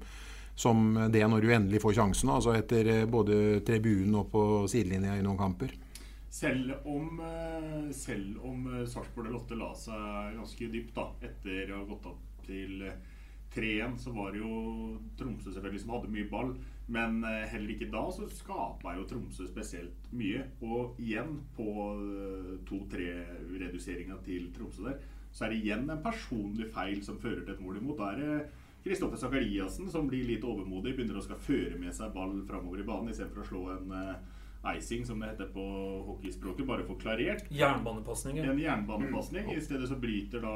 som, 0.55 0.87
det 1.11 1.25
når 1.25 1.45
du 1.45 1.53
endelig 1.55 1.83
får 1.83 1.99
sjansen. 1.99 2.33
Altså 2.33 2.55
etter 2.57 3.05
både 3.09 3.59
tribunen 3.67 4.21
og 4.21 4.31
på 4.33 4.47
sidelinja 4.71 5.17
i 5.19 5.25
noen 5.25 5.39
kamper. 5.39 5.75
Selv 6.29 6.75
om, 6.85 7.21
eh, 7.25 7.87
selv 7.95 8.43
om 8.45 8.67
Sarpsborg 8.85 9.31
Lotte 9.33 9.57
la 9.57 9.71
seg 9.73 10.35
ganske 10.37 10.67
dypt 10.69 10.93
da, 10.97 11.07
etter 11.25 11.71
å 11.73 11.79
ha 11.79 11.87
gått 11.89 12.11
opp 12.11 12.43
til 12.45 12.83
3-1, 13.53 13.97
så 13.97 14.13
var 14.13 14.33
det 14.33 14.43
jo 14.43 14.99
Tromsø 15.17 15.53
selvfølgelig 15.53 15.81
som 15.83 15.95
hadde 15.95 16.13
mye 16.13 16.29
ball. 16.29 16.53
Men 16.89 17.21
eh, 17.23 17.45
heller 17.51 17.75
ikke 17.75 17.91
da 17.93 18.01
så 18.13 18.25
skapa 18.33 18.95
jo 18.97 19.05
Tromsø 19.09 19.45
spesielt 19.49 20.09
mye. 20.15 20.41
Og 20.65 20.97
igjen, 21.01 21.35
på 21.57 21.69
2-3-reduseringa 22.69 24.17
eh, 24.17 24.23
til 24.25 24.49
Tromsø 24.55 24.87
der, 24.87 24.97
så 25.29 25.45
er 25.45 25.53
det 25.53 25.59
igjen 25.61 25.85
en 25.85 26.01
personlig 26.01 26.71
feil 26.73 27.03
som 27.05 27.19
fører 27.21 27.43
til 27.43 27.53
et 27.53 27.61
mål 27.61 27.77
imot. 27.77 28.01
Da 28.01 28.09
er 28.15 28.23
det 28.23 28.39
Kristoffer 28.81 29.21
Sakariassen 29.21 29.91
som 29.91 30.09
blir 30.09 30.25
litt 30.25 30.45
overmodig, 30.47 30.95
begynner 30.97 31.19
å 31.19 31.23
skal 31.23 31.37
føre 31.43 31.77
med 31.77 31.93
seg 31.93 32.13
ball 32.15 32.39
framover 32.49 32.81
i 32.81 32.87
banen 32.87 33.13
istedenfor 33.13 33.43
å 33.43 33.49
slå 33.49 33.63
en 33.75 33.91
uh, 33.93 34.71
icing, 34.71 35.03
som 35.05 35.21
det 35.21 35.33
heter 35.33 35.51
på 35.53 35.65
hockeyspråket, 36.07 36.65
bare 36.65 36.87
for 36.87 36.97
klarert. 36.97 37.45
Jernbanepasning. 37.53 38.39
En 38.41 38.63
jernbanepasning. 38.63 39.51
I 39.53 39.61
stedet 39.61 39.91
så 39.91 39.99
bryter 39.99 40.41
da 40.41 40.55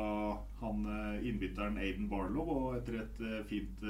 han 0.63 0.87
innbytteren 1.21 1.77
Aiden 1.83 2.09
Barlow, 2.09 2.49
og 2.57 2.79
etter 2.79 3.03
et 3.03 3.23
fint 3.51 3.85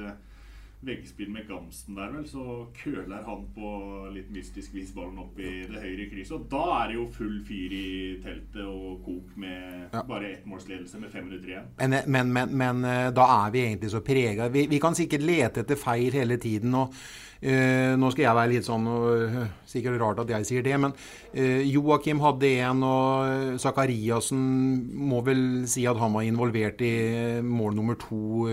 veggspill 0.86 1.30
med 1.32 1.48
Gamsten 1.48 1.96
der, 1.98 2.12
vel, 2.14 2.26
så 2.28 2.66
køler 2.76 3.24
han 3.26 3.46
på 3.56 3.70
litt 4.14 4.30
mystisk 4.34 4.74
vis 4.76 4.92
ballen 4.94 5.18
opp 5.22 5.38
i 5.40 5.64
det 5.70 5.82
høyre 5.82 6.08
krysset. 6.12 6.36
Og 6.38 6.46
da 6.52 6.64
er 6.78 6.92
det 6.92 6.98
jo 6.98 7.08
full 7.14 7.36
fyr 7.46 7.74
i 7.76 7.88
teltet 8.24 8.62
og 8.64 9.04
kok 9.06 9.34
med 9.40 9.90
ja. 9.92 10.04
bare 10.06 10.32
ettmålsledelse 10.36 11.02
med 11.02 11.12
fem 11.14 11.28
minutter 11.28 11.54
igjen. 11.54 11.68
Men, 11.80 11.98
men, 12.06 12.32
men, 12.36 12.56
men, 12.64 12.88
eh, 12.88 13.10
da 13.14 13.28
er 13.40 13.54
vi 13.54 13.64
egentlig 13.66 13.92
så 13.94 14.02
prega. 14.04 14.48
Vi, 14.52 14.66
vi, 14.70 14.80
kan 14.82 14.96
sikkert 14.96 15.24
lete 15.26 15.64
etter 15.64 15.80
feil 15.80 16.14
hele 16.14 16.40
tiden. 16.40 16.74
og 16.74 16.94
Uh, 17.44 17.92
nå 18.00 18.08
skal 18.08 18.24
jeg 18.24 18.36
være 18.38 18.50
litt 18.54 18.64
sånn 18.64 18.86
og, 18.88 19.34
Sikkert 19.68 19.98
rart 20.00 20.20
at 20.22 20.30
jeg 20.30 20.46
sier 20.46 20.62
det, 20.62 20.76
men 20.78 20.92
eh, 21.34 21.64
Joakim 21.66 22.20
hadde 22.22 22.46
en, 22.62 22.84
og 22.86 23.56
Sakariassen 23.58 24.38
må 24.94 25.18
vel 25.26 25.40
si 25.66 25.82
at 25.90 25.98
han 25.98 26.12
var 26.14 26.22
involvert 26.28 26.78
i 26.86 26.92
mål 27.42 27.74
nummer 27.74 27.98
to 27.98 28.46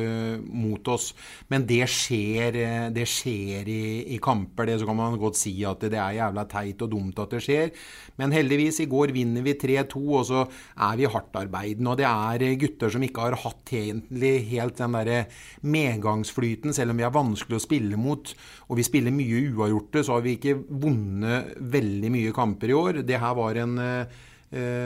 mot 0.49 0.89
oss. 0.89 1.11
Men 1.53 1.67
det 1.69 1.83
skjer, 1.93 2.57
det 2.95 3.05
skjer 3.05 3.69
i, 3.69 3.83
i, 4.15 4.17
kamper. 4.23 4.71
Det 4.71 4.79
så 4.81 4.87
kan 4.89 4.97
man 4.97 5.19
godt 5.21 5.37
si 5.37 5.53
at 5.67 5.83
det 5.83 5.99
er 5.99 6.17
jævla 6.23 6.47
teit 6.49 6.81
og 6.87 6.89
dumt 6.95 7.21
at 7.21 7.35
det 7.35 7.43
skjer. 7.45 7.69
Men 8.17 8.33
heldigvis, 8.33 8.81
i 8.81 8.89
går 8.89 9.13
vinner 9.13 9.45
vi 9.45 9.53
3-2, 9.61 10.01
og 10.01 10.25
så 10.31 10.41
er 10.47 10.97
vi 10.97 11.11
hardtarbeidende. 11.11 11.93
Og 11.93 12.01
det 12.01 12.09
er 12.09 12.57
gutter 12.65 12.95
som 12.95 13.05
ikke 13.05 13.27
har 13.27 13.37
hatt 13.43 13.75
egentlig 13.77 14.33
helt 14.55 14.81
den 14.81 14.97
derre 14.97 15.21
medgangsflyten, 15.61 16.73
selv 16.73 16.95
om 16.95 17.03
vi 17.03 17.05
er 17.05 17.13
vanskelig 17.13 17.61
å 17.61 17.65
spille 17.67 18.01
mot. 18.09 18.33
og 18.71 18.80
vi 18.80 18.80
vi 18.81 18.87
spiller 18.89 19.13
mye 19.15 19.45
uavgjorte, 19.53 20.03
så 20.03 20.17
har 20.17 20.25
vi 20.25 20.35
ikke 20.39 20.57
vunnet 20.81 21.55
veldig 21.61 22.11
mye 22.13 22.35
kamper 22.35 22.73
i 22.73 22.77
år. 22.77 23.01
Det 23.07 23.21
her 23.21 23.37
var 23.37 23.61
en 23.61 23.77
eh, 23.85 24.21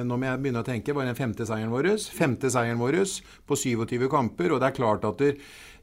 nå 0.06 0.18
må 0.20 0.28
jeg 0.28 0.42
begynne 0.44 0.62
å 0.62 0.68
tenke, 0.68 0.94
var 0.94 1.08
den 1.08 1.18
femte 1.18 1.48
seieren 1.48 1.72
vår. 1.74 1.88
Femte 2.14 2.52
seieren 2.54 2.82
vår 2.82 3.00
på 3.50 3.58
27 3.58 4.06
kamper. 4.12 4.54
Og 4.54 4.62
det 4.62 4.70
er 4.70 4.78
klart 4.78 5.08
at 5.10 5.24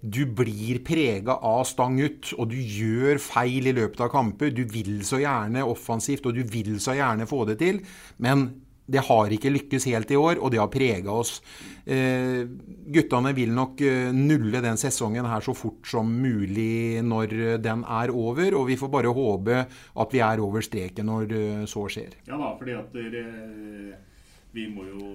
du 0.03 0.23
blir 0.27 0.81
prega 0.87 1.39
av 1.47 1.65
stang 1.67 1.99
ut, 2.03 2.33
og 2.37 2.51
du 2.51 2.59
gjør 2.59 3.19
feil 3.23 3.71
i 3.71 3.75
løpet 3.75 4.05
av 4.07 4.13
kamper. 4.15 4.53
Du 4.55 4.63
vil 4.71 5.01
så 5.07 5.21
gjerne 5.23 5.67
offensivt, 5.67 6.27
og 6.27 6.39
du 6.39 6.43
vil 6.47 6.77
så 6.83 6.97
gjerne 6.99 7.27
få 7.31 7.45
det 7.51 7.59
til. 7.63 7.83
Men 8.23 8.49
det 8.93 9.05
har 9.09 9.33
ikke 9.33 9.53
lykkes 9.55 9.89
helt 9.91 10.13
i 10.13 10.19
år, 10.21 10.41
og 10.41 10.53
det 10.53 10.61
har 10.61 10.71
prega 10.73 11.15
oss. 11.15 11.39
Eh, 11.85 12.45
guttene 12.93 13.33
vil 13.37 13.55
nok 13.57 13.81
eh, 13.87 14.13
nulle 14.15 14.63
den 14.63 14.79
sesongen 14.81 15.27
her 15.29 15.43
så 15.45 15.55
fort 15.57 15.89
som 15.89 16.13
mulig 16.23 17.01
når 17.03 17.59
den 17.65 17.83
er 17.89 18.13
over, 18.13 18.59
og 18.61 18.69
vi 18.69 18.79
får 18.79 18.93
bare 18.93 19.15
håpe 19.17 19.61
at 19.65 20.15
vi 20.15 20.23
er 20.23 20.43
over 20.45 20.65
streken 20.65 21.09
når 21.09 21.37
eh, 21.39 21.67
så 21.71 21.87
skjer. 21.91 22.19
Ja 22.29 22.39
da, 22.39 22.53
fordi 22.59 22.77
at 22.79 22.95
dere, 22.95 23.25
vi 24.53 24.67
må 24.69 24.85
jo 24.85 25.07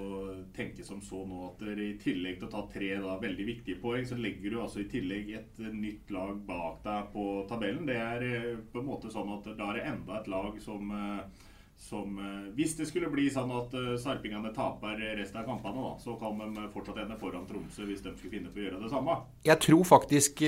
tenke 0.55 0.83
som 0.85 1.01
så 1.05 1.21
nå 1.27 1.43
at 1.51 1.59
dere 1.61 1.91
i 1.91 1.97
tillegg 2.01 2.39
til 2.39 2.47
å 2.47 2.53
ta 2.55 2.63
tre 2.71 2.95
da, 3.03 3.17
veldig 3.21 3.45
viktige 3.51 3.81
poeng, 3.81 4.05
så 4.09 4.17
legger 4.17 4.53
du 4.55 4.61
altså 4.63 4.81
i 4.81 4.89
tillegg 4.89 5.29
et 5.37 5.59
nytt 5.69 6.09
lag 6.13 6.39
bak 6.47 6.81
deg 6.85 7.11
på 7.13 7.27
tabellen. 7.49 7.85
Det 7.89 7.99
er 8.01 8.25
eh, 8.25 8.55
på 8.71 8.81
en 8.81 8.89
måte 8.89 9.13
sånn 9.13 9.29
at 9.37 9.51
da 9.53 9.69
er 9.69 9.79
det 9.79 9.85
enda 9.91 10.17
et 10.17 10.31
lag 10.33 10.57
som 10.63 10.89
eh, 10.97 11.45
som 11.77 12.17
eh, 12.19 12.53
Hvis 12.57 12.75
det 12.79 12.87
skulle 12.89 13.09
bli 13.11 13.27
sånn 13.31 13.51
at 13.53 13.73
uh, 13.77 13.95
sarpingene 14.01 14.51
taper 14.55 14.97
resten 15.19 15.41
av 15.41 15.47
kampene, 15.47 15.83
da, 15.83 15.93
så 16.01 16.15
kan 16.19 16.39
de 16.41 16.69
fortsatt 16.73 17.03
ende 17.03 17.17
foran 17.21 17.45
Tromsø 17.47 17.85
hvis 17.87 18.03
de 18.05 18.15
skulle 18.15 18.33
finne 18.33 18.51
på 18.53 18.61
å 18.61 18.65
gjøre 18.65 18.81
det 18.81 18.91
samme. 18.91 19.19
Jeg 19.45 19.61
tror 19.63 19.85
faktisk 19.87 20.41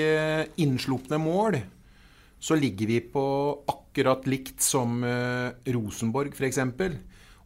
innslupne 0.59 1.21
mål 1.21 1.59
så 2.39 2.55
ligger 2.55 2.87
vi 2.87 2.99
på 3.13 3.23
akkurat 3.67 4.27
likt 4.31 4.63
som 4.63 5.01
Rosenborg 5.03 6.37
f.eks. 6.37 6.61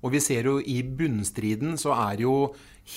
Og 0.04 0.14
vi 0.14 0.22
ser 0.22 0.50
jo 0.50 0.60
i 0.60 0.84
bunnstriden 0.86 1.80
så 1.82 1.96
er 1.96 2.20
det 2.20 2.28
jo 2.28 2.36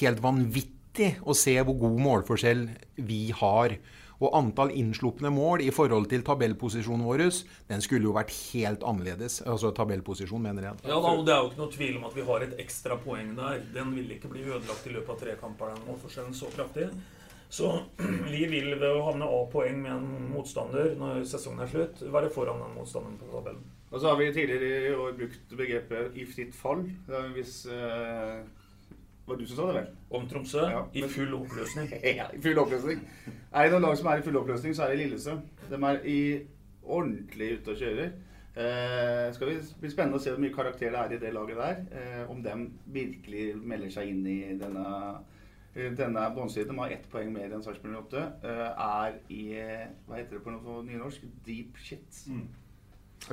helt 0.00 0.20
vanvittig 0.20 1.14
å 1.24 1.36
se 1.36 1.54
hvor 1.62 1.78
god 1.80 2.02
målforskjell 2.04 2.66
vi 3.08 3.30
har. 3.38 3.78
Og 4.24 4.32
antall 4.38 4.72
innslupne 4.72 5.30
mål 5.32 5.64
i 5.66 5.72
forhold 5.74 6.08
til 6.12 6.24
tabellposisjonen 6.24 7.04
vår, 7.04 7.24
den 7.68 7.84
skulle 7.84 8.08
jo 8.08 8.14
vært 8.16 8.32
helt 8.52 8.86
annerledes. 8.86 9.42
Altså 9.44 9.72
tabellposisjon, 9.76 10.42
mener 10.42 10.70
jeg. 10.70 10.86
Ja, 10.88 10.96
da, 10.96 11.12
og 11.12 11.26
Det 11.26 11.34
er 11.34 11.42
jo 11.42 11.50
ikke 11.50 11.62
noe 11.62 11.74
tvil 11.74 11.98
om 12.00 12.08
at 12.08 12.16
vi 12.16 12.26
har 12.30 12.46
et 12.46 12.56
ekstra 12.64 12.96
poeng 13.02 13.34
der. 13.36 13.60
Den 13.74 13.92
vil 13.96 14.16
ikke 14.16 14.32
bli 14.32 14.46
ødelagt 14.46 14.88
i 14.88 14.94
løpet 14.96 15.14
av 15.14 15.20
tre 15.20 15.36
kamper, 15.40 15.74
den 15.74 15.86
målforskjellen 15.90 16.36
så 16.36 16.50
kraftig. 16.54 16.90
Så 17.52 17.70
vi 18.34 18.44
vil 18.50 18.72
ved 18.74 18.90
å 18.90 19.04
havne 19.06 19.28
A-poeng 19.30 19.80
med 19.84 19.92
en 19.94 20.28
motstander 20.32 20.94
når 20.98 21.24
sesongen 21.28 21.64
er 21.64 21.72
slutt, 21.72 22.04
være 22.12 22.32
foran 22.34 22.62
den 22.64 22.76
motstanderen 22.78 23.18
på 23.20 23.30
tabellen. 23.30 23.64
Og 23.92 24.00
så 24.02 24.10
har 24.10 24.16
vi 24.18 24.32
tidligere 24.34 24.90
i 24.90 24.94
år 24.98 25.12
brukt 25.16 25.52
begrepet 25.56 26.16
'i 26.16 26.24
fritt 26.26 26.54
fall'. 26.58 26.88
Hvis 27.36 27.66
eh, 27.70 28.42
var 29.26 29.36
du 29.36 29.46
som 29.46 29.56
sa 29.56 29.66
det, 29.66 29.74
vel? 29.78 29.86
Om 30.10 30.28
Tromsø? 30.28 30.64
Ja, 30.70 30.82
I 30.94 31.02
full 31.10 31.34
oppløsning. 31.34 31.92
ja, 32.20 32.26
i 32.34 32.40
full 32.42 32.58
oppløsning. 32.62 33.00
Er 33.56 33.70
det 33.70 33.72
noen 33.72 33.86
lag 33.86 33.96
som 33.96 34.10
er 34.12 34.20
i 34.20 34.24
full 34.24 34.36
oppløsning, 34.36 34.74
så 34.76 34.84
er 34.84 34.92
det 34.92 35.04
Lillestrøm. 35.06 35.38
De 35.70 35.76
er 35.88 36.02
i 36.04 36.20
ordentlig 36.84 37.54
ute 37.56 37.72
og 37.72 37.78
kjører. 37.80 38.10
Eh, 38.56 39.28
skal 39.32 39.48
vi 39.48 39.54
bli 39.80 39.92
spennende 39.92 40.18
å 40.18 40.20
se 40.20 40.32
hvor 40.32 40.42
mye 40.42 40.52
karakter 40.52 40.92
det 40.92 40.98
er 41.00 41.14
i 41.14 41.20
det 41.22 41.30
laget 41.32 41.62
der. 41.62 41.78
Eh, 41.96 42.30
om 42.32 42.42
de 42.44 42.56
virkelig 42.92 43.46
melder 43.56 43.94
seg 43.94 44.10
inn 44.12 44.26
i 44.28 44.36
denne, 44.60 44.90
eh, 45.72 45.88
denne 45.96 46.24
båndstriden. 46.36 46.74
De 46.74 46.82
har 46.82 46.92
ett 46.92 47.06
poeng 47.12 47.30
mer 47.32 47.48
enn 47.48 47.64
Sarpsborg 47.64 47.96
8. 48.02 48.24
Eh, 48.44 48.84
er 48.88 49.16
i 49.32 49.46
eh, 49.56 49.86
Hva 50.04 50.18
heter 50.20 50.36
det 50.36 50.42
på 50.44 50.52
noe 50.52 50.82
nynorsk? 50.84 51.24
Deep 51.46 51.80
shit. 51.80 52.20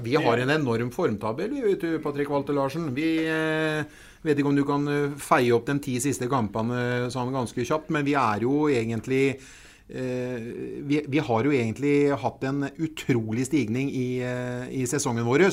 Vi 0.03 0.15
har 0.15 0.39
en 0.39 0.49
enorm 0.49 0.89
formtabell, 0.89 1.51
vi, 1.51 1.65
vet 1.67 1.83
du, 1.83 1.99
Patrick 1.99 2.31
Walter 2.31 2.55
Larsen. 2.55 2.93
Vi 2.95 3.09
eh, 3.27 3.83
vet 4.23 4.39
ikke 4.39 4.53
om 4.53 4.55
du 4.55 4.63
kan 4.63 4.87
eh, 4.87 5.19
feie 5.19 5.51
opp 5.51 5.67
de 5.67 5.75
ti 5.83 5.97
siste 5.99 6.31
kampene 6.31 7.11
sånn 7.11 7.35
ganske 7.35 7.67
kjapt, 7.67 7.91
men 7.91 8.07
vi 8.07 8.15
er 8.15 8.47
jo 8.47 8.69
egentlig 8.71 9.25
eh, 9.35 9.51
vi, 9.93 11.03
vi 11.07 11.21
har 11.21 11.45
jo 11.45 11.53
egentlig 11.53 11.95
hatt 12.17 12.43
en 12.49 12.65
utrolig 12.81 13.45
stigning 13.45 13.91
i, 13.93 14.07
eh, 14.25 14.65
i 14.81 14.87
sesongen 14.89 15.27
vår. 15.27 15.45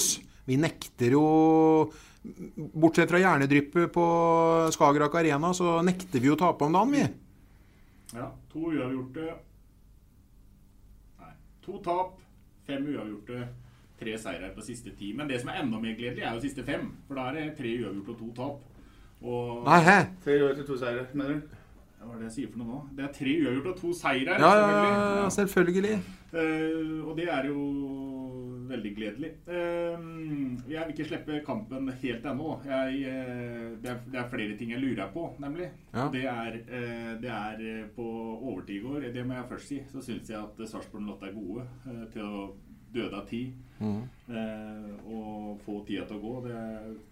Vi 0.48 0.56
nekter 0.56 1.12
jo 1.12 1.24
Bortsett 2.20 3.08
fra 3.08 3.20
hjernedryppet 3.20 3.92
på 3.94 4.06
Skagerrak 4.74 5.14
Arena, 5.14 5.54
så 5.56 5.78
nekter 5.84 6.20
vi 6.20 6.28
jo 6.28 6.34
å 6.36 6.40
tape 6.40 6.66
om 6.66 6.74
dagen, 6.74 6.92
vi. 6.92 7.04
Ja, 8.12 8.26
to 8.52 8.66
uavgjorte. 8.68 9.28
Nei, 11.22 11.30
to 11.64 11.78
tap, 11.84 12.18
fem 12.68 12.84
uavgjorte, 12.92 13.46
tre 14.00 14.18
seire 14.20 14.50
på 14.52 14.64
siste 14.66 14.92
ti. 14.98 15.14
Men 15.16 15.30
det 15.32 15.40
som 15.40 15.48
er 15.52 15.62
enda 15.62 15.80
mer 15.80 15.96
gledelig, 15.96 16.26
er 16.26 16.36
jo 16.36 16.44
siste 16.44 16.64
fem. 16.66 16.90
For 17.08 17.16
da 17.16 17.30
er 17.30 17.38
det 17.38 17.46
tre 17.56 17.72
uavgjorte 17.78 18.12
og 18.12 18.20
to 18.20 18.30
tap. 18.36 18.84
Og 19.20 19.64
Nei, 19.70 19.80
hæ? 19.88 19.96
Tre 20.26 20.36
uavgjorte, 20.42 20.68
to 20.68 20.76
seire, 20.80 21.08
mener 21.16 21.40
du? 21.40 21.56
Hva 22.00 22.14
er 22.14 22.20
det 22.22 22.28
jeg 22.30 22.36
sier 22.36 22.52
for 22.52 22.62
noe 22.62 22.70
nå? 22.70 22.78
Det 22.96 23.02
er 23.04 23.10
tre 23.12 23.32
uavgjort 23.42 23.66
og 23.70 23.80
to 23.80 23.90
seire. 23.96 24.36
Ja, 24.40 24.52
ja, 24.60 25.26
selvfølgelig. 25.34 25.98
Uh, 26.30 27.02
og 27.04 27.12
det 27.18 27.26
er 27.28 27.48
jo 27.50 27.64
veldig 28.70 28.92
gledelig. 28.96 29.30
Uh, 29.50 30.06
jeg 30.70 30.80
vil 30.86 30.94
ikke 30.94 31.08
slippe 31.10 31.42
kampen 31.44 31.92
helt 32.00 32.30
ennå. 32.32 32.54
Jeg, 32.64 33.02
uh, 33.04 33.66
det, 33.82 33.92
er, 33.92 34.00
det 34.14 34.22
er 34.22 34.32
flere 34.32 34.56
ting 34.56 34.72
jeg 34.72 34.80
lurer 34.80 35.12
på, 35.12 35.26
nemlig. 35.44 35.68
Ja. 35.92 36.08
Det, 36.14 36.24
er, 36.24 36.58
det 37.20 37.34
er 37.36 37.92
på 37.96 38.08
overtid 38.38 38.78
i 38.78 38.82
går. 38.86 39.10
Det 39.12 39.26
må 39.26 39.36
jeg 39.36 39.50
først 39.52 39.74
si. 39.74 39.84
Så 39.92 40.04
syns 40.06 40.32
jeg 40.32 40.40
at 40.40 40.64
Sarpsborg 40.72 41.04
Lotte 41.04 41.28
er 41.28 41.36
gode 41.36 41.68
til 42.14 42.24
å 42.24 42.48
døde 42.94 43.16
av 43.16 43.26
tid. 43.28 43.52
Mm. 43.80 44.02
Eh, 44.28 44.90
og 45.08 45.29
få 45.64 45.80
tida 45.86 46.06
til 46.08 46.18
å 46.18 46.22
gå. 46.22 46.32
Det, 46.46 46.56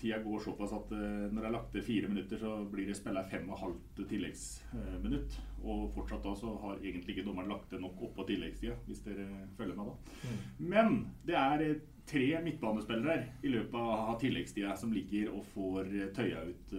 tida 0.00 0.20
går 0.24 0.40
såpass 0.44 0.72
at 0.76 0.94
eh, 0.96 1.26
når 1.28 1.38
det 1.38 1.48
er 1.48 1.54
lagt 1.54 1.70
til 1.74 1.84
fire 1.86 2.10
minutter, 2.10 2.40
så 2.40 2.54
blir 2.72 2.88
det 2.88 2.96
spilla 2.98 3.24
fem 3.28 3.46
og 3.50 3.60
halvt 3.62 4.02
tilleggsminutt. 4.10 5.38
og 5.64 5.88
fortsatt 5.94 6.24
da 6.24 6.34
så 6.38 6.54
har 6.62 6.82
egentlig 6.82 7.16
ikke 7.16 7.26
dommeren 7.26 7.50
lagt 7.50 7.70
det 7.70 7.80
nok 7.82 8.02
oppå 8.08 8.26
tilleggstida, 8.28 8.76
hvis 8.86 9.04
dere 9.06 9.26
følger 9.58 9.78
med 9.78 9.90
da. 9.90 10.34
Men 10.58 10.98
det 11.26 11.38
er 11.38 11.64
eh, 11.66 11.86
tre 12.08 12.28
midtbanespillere 12.44 13.18
i 13.44 13.52
løpet 13.52 13.94
av 13.98 14.14
tilleggstida 14.22 14.76
som 14.80 14.94
ligger 14.94 15.32
og 15.34 15.48
får 15.54 15.90
eh, 15.92 16.12
tøya 16.16 16.44
ut 16.48 16.76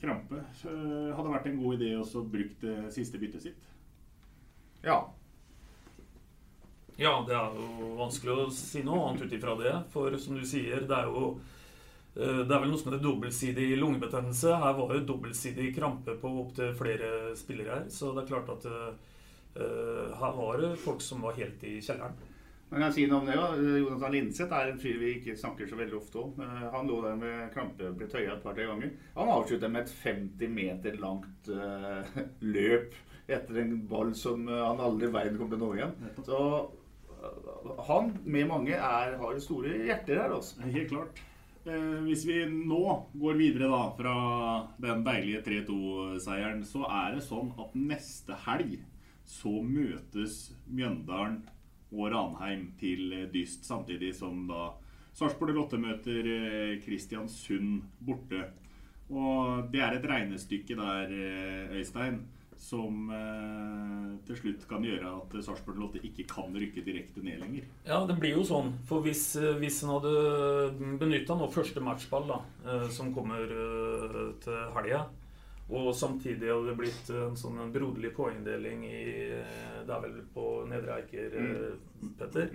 krampe. 0.00 0.42
Så, 0.54 0.70
det 0.70 1.14
hadde 1.16 1.32
vært 1.32 1.46
en 1.50 1.62
god 1.62 1.80
idé 1.80 1.94
å 1.96 2.26
bruke 2.28 2.60
det 2.62 2.92
siste 2.94 3.18
byttet 3.18 3.48
sitt. 3.48 3.70
Ja. 4.84 5.00
Ja, 6.96 7.24
det 7.28 7.34
er 7.36 7.52
jo 7.52 7.90
vanskelig 7.98 8.32
å 8.32 8.44
si 8.56 8.80
noe 8.84 9.10
annet 9.10 9.26
ut 9.26 9.34
ifra 9.36 9.52
det. 9.60 9.72
For 9.92 10.14
som 10.20 10.38
du 10.38 10.44
sier, 10.48 10.86
det 10.88 10.96
er 10.96 11.10
jo 11.10 11.34
eh, 12.16 12.40
det 12.40 12.48
er 12.48 12.62
vel 12.62 12.70
noe 12.70 12.80
som 12.80 12.88
heter 12.88 13.02
dobbeltsidig 13.04 13.66
lungebetennelse. 13.76 14.54
Her 14.62 14.78
var 14.78 14.94
jo 14.96 15.02
dobbeltsidig 15.10 15.74
krampe 15.76 16.16
på 16.22 16.30
opptil 16.40 16.72
flere 16.78 17.10
spillere 17.36 17.74
her. 17.74 17.90
Så 17.92 18.14
det 18.16 18.24
er 18.24 18.30
klart 18.30 18.48
at 18.54 18.64
uh, 18.70 20.16
her 20.22 20.32
var 20.38 20.62
det 20.62 20.72
folk 20.80 21.04
som 21.04 21.20
var 21.26 21.36
helt 21.36 21.66
i 21.68 21.74
kjelleren. 21.84 22.16
Man 22.70 22.82
kan 22.82 22.94
si 22.96 23.04
noe 23.06 23.20
om 23.20 23.28
det, 23.28 23.36
ja. 23.36 23.50
Jonathan 23.78 24.16
Linseth 24.16 24.56
er 24.56 24.72
en 24.72 24.80
fyr 24.80 24.96
vi 24.98 25.12
ikke 25.18 25.36
snakker 25.38 25.68
så 25.68 25.76
veldig 25.78 26.00
ofte 26.00 26.18
om. 26.24 26.40
Han 26.72 26.88
lå 26.88 26.96
der 27.04 27.20
med 27.20 27.52
krampe, 27.52 27.92
ble 27.94 28.08
tøya 28.10 28.38
et 28.38 28.42
par-tre 28.42 28.64
ganger. 28.66 28.96
Han 29.20 29.34
avsluttet 29.36 29.70
med 29.70 29.84
et 29.84 29.94
50 30.00 30.56
meter 30.56 30.96
langt 31.04 31.52
uh, 31.52 32.08
løp 32.56 32.96
etter 33.28 33.60
en 33.60 33.78
ball 33.90 34.16
som 34.16 34.48
han 34.48 34.80
aldri 34.80 35.10
i 35.10 35.14
verden 35.14 35.38
kom 35.38 35.52
til 35.52 35.60
å 35.60 35.64
nå 35.66 35.70
igjen. 35.76 35.94
Så 36.24 36.40
han, 37.88 38.12
med 38.24 38.48
mange, 38.50 38.74
er, 38.74 39.16
har 39.20 39.40
store 39.42 39.78
hjerter 39.86 40.22
her, 40.22 40.36
Også. 40.36 40.60
Helt 40.64 40.90
klart. 40.92 41.22
Eh, 41.66 41.98
hvis 42.06 42.22
vi 42.28 42.44
nå 42.46 42.82
går 43.18 43.38
videre 43.40 43.70
da 43.72 43.82
fra 43.98 44.16
den 44.82 45.02
deilige 45.06 45.42
3-2-seieren, 45.48 46.62
så 46.66 46.84
er 46.86 47.16
det 47.16 47.24
sånn 47.26 47.50
at 47.58 47.74
neste 47.74 48.38
helg 48.46 48.78
så 49.26 49.50
møtes 49.66 50.52
Mjøndalen 50.70 51.40
og 51.90 52.12
Ranheim 52.12 52.68
til 52.78 53.14
dyst, 53.32 53.66
samtidig 53.66 54.12
som 54.14 54.44
da 54.50 54.68
Sarpsborg 55.16 55.56
Lotte 55.56 55.78
møter 55.80 56.26
eh, 56.28 56.76
Kristiansund 56.84 57.82
borte. 58.04 58.44
Og 59.10 59.70
det 59.72 59.80
er 59.80 59.96
et 59.96 60.08
regnestykke 60.10 60.76
der, 60.76 61.12
eh, 61.14 61.76
Øystein, 61.80 62.20
som 62.58 63.10
eh, 63.12 64.14
til 64.26 64.38
slutt 64.40 64.64
kan 64.70 64.84
gjøre 64.84 65.10
at 65.18 65.36
Sarpsborg 65.44 65.78
Lotte 65.80 66.00
ikke 66.06 66.26
kan 66.30 66.54
rykke 66.56 66.84
direkte 66.86 67.22
ned 67.24 67.38
lenger. 67.42 67.68
Ja, 67.86 68.00
det 68.08 68.16
blir 68.20 68.38
jo 68.38 68.46
sånn. 68.48 68.72
For 68.88 69.04
hvis, 69.04 69.28
eh, 69.40 69.54
hvis 69.60 69.82
en 69.84 69.92
hadde 69.94 70.96
benytta 71.00 71.36
nå 71.36 71.50
første 71.52 71.82
matchball, 71.84 72.26
da, 72.30 72.40
eh, 72.66 72.88
som 72.92 73.12
kommer 73.14 73.44
eh, 73.44 74.18
til 74.42 74.58
helga, 74.76 75.04
og 75.66 75.90
samtidig 75.98 76.46
hadde 76.46 76.70
det 76.70 76.76
blitt 76.78 77.08
en 77.10 77.38
sånn 77.38 77.58
broderlig 77.74 78.12
poengdeling 78.14 78.84
i 78.86 79.00
eh, 79.34 79.80
Det 79.86 79.94
er 79.96 80.04
vel 80.04 80.20
på 80.34 80.44
Nedre 80.70 81.00
Eiker, 81.00 81.34
mm. 81.34 82.12
Petter. 82.18 82.52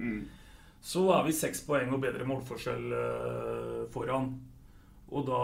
Så 0.82 1.04
er 1.14 1.28
vi 1.28 1.36
seks 1.36 1.62
poeng 1.68 1.92
og 1.94 2.02
bedre 2.02 2.26
målforskjell 2.26 2.96
eh, 2.98 3.82
foran. 3.94 4.32
Og 5.12 5.26
da 5.28 5.42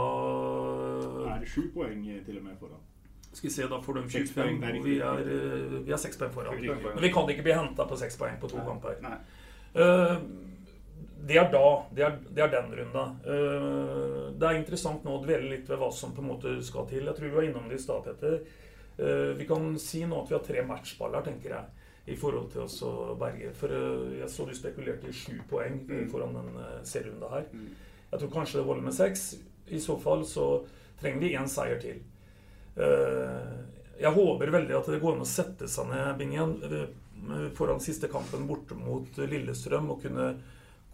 Er 1.35 1.43
det 1.43 1.51
sju 1.51 1.67
poeng 1.75 2.05
til 2.25 2.39
og 2.39 2.45
med 2.47 2.55
foran? 2.59 2.86
Skal 3.33 3.49
vi 3.49 3.53
se, 3.53 3.67
da 3.69 3.77
får 3.81 3.93
de 3.93 4.01
Seks 4.09 4.31
25, 4.31 4.35
poeng, 4.37 4.63
er 4.63 4.77
og 4.79 4.85
vi 4.85 4.99
har 4.99 5.19
er, 5.21 5.27
eh, 5.29 5.79
vi 5.85 5.91
er 5.93 5.97
seks 6.01 6.17
poeng 6.17 6.31
foran. 6.33 6.57
Men 6.61 7.01
vi 7.03 7.11
kan 7.13 7.29
ikke 7.29 7.43
bli 7.45 7.53
henta 7.53 7.85
på 7.85 7.97
seks 7.99 8.17
poeng 8.17 8.39
på 8.41 8.49
to 8.49 8.57
kamper. 8.65 8.97
Uh, 9.75 10.15
det 11.27 11.37
er 11.37 11.49
da. 11.51 11.65
Det 11.93 12.05
er, 12.05 12.15
det 12.33 12.43
er 12.45 12.53
den 12.55 12.71
runda. 12.79 13.03
Uh, 13.27 14.31
det 14.39 14.47
er 14.47 14.57
interessant 14.61 15.03
nå 15.05 15.17
å 15.17 15.23
dvele 15.25 15.51
litt 15.51 15.69
ved 15.69 15.77
hva 15.81 15.91
som 15.93 16.15
på 16.15 16.23
en 16.23 16.31
måte 16.31 16.55
skal 16.65 16.87
til. 16.89 17.05
Jeg 17.05 17.17
tror 17.17 17.27
vi 17.29 17.35
var 17.35 17.49
innom 17.49 17.67
det 17.69 17.77
i 17.77 17.83
stad, 17.83 18.07
Petter. 18.07 18.39
Uh, 18.97 19.35
vi 19.37 19.45
kan 19.45 19.75
si 19.77 20.01
nå 20.07 20.23
at 20.23 20.31
vi 20.31 20.37
har 20.39 20.45
tre 20.47 20.63
matchballer, 20.65 21.21
tenker 21.27 21.53
jeg, 21.53 21.85
i 22.07 22.15
forhold 22.17 22.49
til 22.53 22.63
oss 22.63 22.79
og 22.87 23.17
berge. 23.21 23.51
For 23.59 23.69
uh, 23.69 24.17
jeg 24.17 24.29
så 24.33 24.47
du 24.49 24.55
spekulerte 24.57 25.11
i 25.11 25.13
sju 25.13 25.35
poeng 25.51 25.83
Mm. 25.85 26.09
foran 26.09 26.33
den 26.33 26.55
eh, 26.63 26.79
serierunda 26.87 27.29
her. 27.35 27.45
Jeg 28.11 28.19
tror 28.19 28.29
kanskje 28.33 28.59
det 28.61 28.65
holder 28.65 28.83
med 28.87 28.93
seks. 28.95 29.35
I 29.67 29.79
så 29.83 29.97
fall 29.99 30.23
så 30.25 30.63
trenger 31.01 31.19
vi 31.19 31.35
én 31.35 31.47
seier 31.51 31.77
til. 31.83 31.99
Eh, 32.77 33.53
Jeg 33.97 34.13
håper 34.13 34.53
veldig 34.53 34.75
at 34.77 34.89
det 34.93 34.99
går 35.01 35.15
an 35.15 35.25
å 35.25 35.29
sette 35.29 35.67
seg 35.71 35.87
ned 35.89 36.17
Bingen, 36.19 36.51
eh, 36.67 37.47
foran 37.57 37.81
siste 37.81 38.09
kampen 38.11 38.45
borte 38.47 38.77
mot 38.77 39.17
Lillestrøm 39.17 39.89
og 39.95 40.03
kunne 40.03 40.35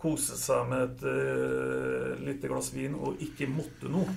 kose 0.03 0.37
seg 0.39 0.67
med 0.67 0.81
et 0.83 1.03
uh, 1.07 2.23
lite 2.27 2.49
glass 2.51 2.73
vin 2.75 2.95
og 2.97 3.21
ikke 3.23 3.47
måtte 3.47 3.91
noe. 3.91 4.11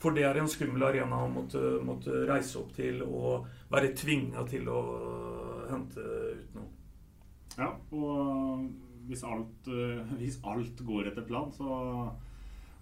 For 0.00 0.14
det 0.16 0.24
er 0.24 0.38
en 0.40 0.48
skummel 0.48 0.86
arena 0.86 1.18
å 1.24 1.30
måtte, 1.32 1.60
måtte 1.84 2.22
reise 2.28 2.60
opp 2.62 2.70
til 2.76 3.02
og 3.04 3.48
være 3.72 3.90
tvinga 3.98 4.44
til 4.48 4.70
å 4.72 4.80
hente 5.68 6.04
ut 6.38 6.54
noe. 6.56 6.70
Ja, 7.58 7.72
og 7.90 8.68
hvis 9.08 9.24
alt, 9.26 9.68
eh, 9.72 10.12
hvis 10.20 10.38
alt 10.46 10.80
går 10.86 11.10
etter 11.10 11.26
plan, 11.26 11.50
så 11.56 12.12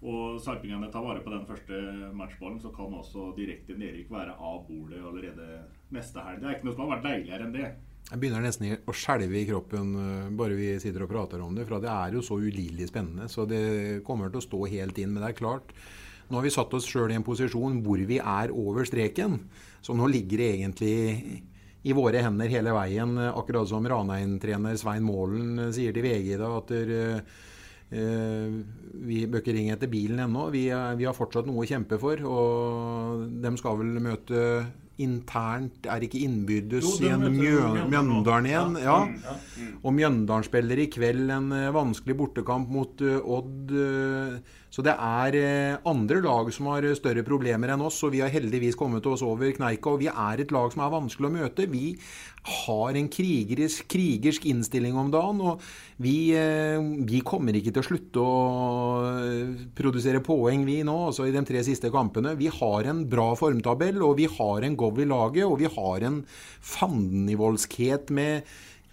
og 0.05 0.37
sarpingene 0.43 0.91
tar 0.93 1.01
vare 1.01 1.23
på 1.25 1.31
den 1.33 1.45
første 1.47 1.81
matchballen, 2.13 2.59
så 2.61 2.69
kan 2.75 2.93
også 2.93 3.31
direkte 3.37 3.77
nedrykk 3.79 4.11
være 4.13 4.35
av 4.37 4.59
bordet 4.67 5.01
allerede 5.01 5.47
neste 5.95 6.21
helg. 6.21 6.41
Det 6.41 6.49
er 6.49 6.57
ikke 6.57 6.67
noe 6.69 6.75
som 6.75 6.83
har 6.85 6.91
vært 6.95 7.07
deiligere 7.07 7.47
enn 7.47 7.55
det. 7.55 7.69
Jeg 8.07 8.21
begynner 8.21 8.45
nesten 8.45 8.77
å 8.87 8.93
skjelve 8.95 9.35
i 9.35 9.47
kroppen 9.49 9.89
eh, 9.99 10.27
bare 10.39 10.55
vi 10.55 10.69
sitter 10.79 11.03
og 11.03 11.11
prater 11.11 11.41
om 11.43 11.57
det. 11.57 11.65
For 11.67 11.83
det 11.83 11.89
er 11.91 12.13
jo 12.15 12.21
så 12.23 12.37
ulidelig 12.39 12.87
spennende. 12.91 13.27
Så 13.31 13.43
det 13.49 14.03
kommer 14.07 14.31
til 14.31 14.39
å 14.39 14.45
stå 14.45 14.61
helt 14.71 15.01
inn. 15.01 15.11
Men 15.11 15.25
det 15.25 15.33
er 15.33 15.41
klart, 15.41 15.73
nå 16.29 16.39
har 16.39 16.45
vi 16.45 16.53
satt 16.53 16.77
oss 16.77 16.87
sjøl 16.87 17.11
i 17.11 17.17
en 17.17 17.25
posisjon 17.27 17.81
hvor 17.83 17.99
vi 18.07 18.21
er 18.21 18.53
over 18.55 18.87
streken. 18.87 19.41
Så 19.83 19.97
nå 19.97 20.07
ligger 20.13 20.43
det 20.43 20.53
egentlig 20.53 20.95
i 21.87 21.97
våre 21.97 22.23
hender 22.23 22.53
hele 22.53 22.77
veien. 22.77 23.17
Akkurat 23.27 23.67
som 23.69 23.85
Ranheim-trener 23.87 24.79
Svein 24.79 25.03
Målen 25.07 25.67
eh, 25.67 25.75
sier 25.75 25.95
til 25.95 26.07
VG 26.07 26.37
da, 26.39 26.53
at 26.61 26.71
der, 26.71 26.95
eh, 26.95 27.45
vi 27.91 29.21
bør 29.31 29.39
ikke 29.41 29.53
ringe 29.55 29.75
etter 29.77 29.87
bilen 29.91 30.19
ennå. 30.25 30.49
Vi, 30.51 30.65
er- 30.75 30.95
vi 30.99 31.05
har 31.07 31.15
fortsatt 31.15 31.47
noe 31.47 31.63
å 31.63 31.69
kjempe 31.69 31.99
for. 32.01 32.19
Og 32.27 33.27
de 33.41 33.53
skal 33.57 33.77
vel 33.79 33.99
møte 34.03 34.41
internt, 34.97 35.85
er 35.85 36.01
ikke 36.01 36.23
innbyrdes 36.25 36.87
igjen 37.05 37.21
Mjø 37.35 37.59
Mjøndalen 37.91 38.47
igjen? 38.49 38.77
Ja. 38.81 38.95
Ja. 38.97 39.03
Mm, 39.05 39.19
ja. 39.21 39.35
Mm. 39.61 39.73
Og 39.85 39.93
Mjøndalen 39.93 40.47
spiller 40.47 40.79
i 40.81 40.87
kveld 40.89 41.29
en 41.35 41.51
eh, 41.53 41.67
vanskelig 41.75 42.15
bortekamp 42.17 42.71
mot 42.73 43.03
eh, 43.05 43.19
Odd. 43.21 43.75
Eh, 44.77 44.83
Så 44.83 44.83
det 44.85 44.93
er 44.93 45.35
eh, 45.35 45.77
andre 45.89 46.21
lag 46.21 46.53
som 46.53 46.67
har 46.69 46.85
større 46.95 47.23
problemer 47.25 47.73
enn 47.73 47.81
oss, 47.81 48.03
og 48.03 48.13
vi 48.13 48.21
har 48.21 48.29
heldigvis 48.29 48.77
kommet 48.77 49.05
oss 49.05 49.23
over 49.25 49.49
kneika. 49.51 49.89
Og 49.89 50.03
vi 50.03 50.07
er 50.07 50.39
et 50.39 50.51
lag 50.51 50.71
som 50.71 50.83
er 50.85 50.93
vanskelig 50.93 51.27
å 51.27 51.33
møte. 51.33 51.65
Vi 51.71 51.97
har 52.47 52.95
en 52.95 53.09
krigerisk, 53.11 53.87
krigersk 53.91 54.45
innstilling 54.47 54.95
om 54.97 55.09
dagen, 55.11 55.41
og 55.41 55.63
vi, 55.97 56.31
eh, 56.37 56.77
vi, 57.09 57.21
kommer 57.25 57.57
ikke 57.57 57.73
til 57.73 57.81
å 57.83 57.87
slutte 57.87 58.21
å 58.21 58.37
eh, 59.09 59.65
produsere 59.75 60.21
poeng, 60.23 60.63
vi 60.67 60.83
nå, 60.87 60.95
altså 61.09 61.27
i 61.27 61.33
de 61.35 61.43
tre 61.47 61.63
siste 61.65 61.91
kampene. 61.91 62.37
Vi 62.39 62.47
har 62.53 62.87
en 62.87 63.03
bra 63.09 63.33
formtabell, 63.35 63.99
og 64.05 64.17
vi 64.21 64.29
har 64.31 64.63
en 64.63 64.77
gov 64.79 65.01
i 65.01 65.09
laget, 65.09 65.45
og 65.45 65.59
vi 65.59 65.73
har 65.73 66.07
en 66.07 66.23
fandenivoldskhet 66.77 68.13
med 68.15 68.47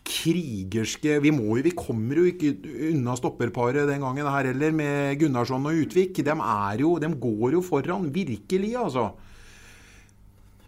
krigerske 0.05 1.19
Vi, 1.25 1.33
må, 1.33 1.57
vi 1.65 1.73
kommer 1.77 2.21
jo 2.21 2.29
ikke 2.29 2.53
unna 2.91 3.17
stopperparet 3.17 3.89
den 3.89 4.05
gangen 4.05 4.29
her 4.29 4.51
heller, 4.51 4.75
med 4.77 5.19
Gunnarsson 5.21 5.65
og 5.71 5.85
Utvik. 5.85 6.21
De, 6.21 6.35
jo, 6.81 6.97
de 7.01 7.13
går 7.21 7.57
jo 7.57 7.63
foran, 7.65 8.11
virkelig, 8.13 8.75
altså. 8.77 9.13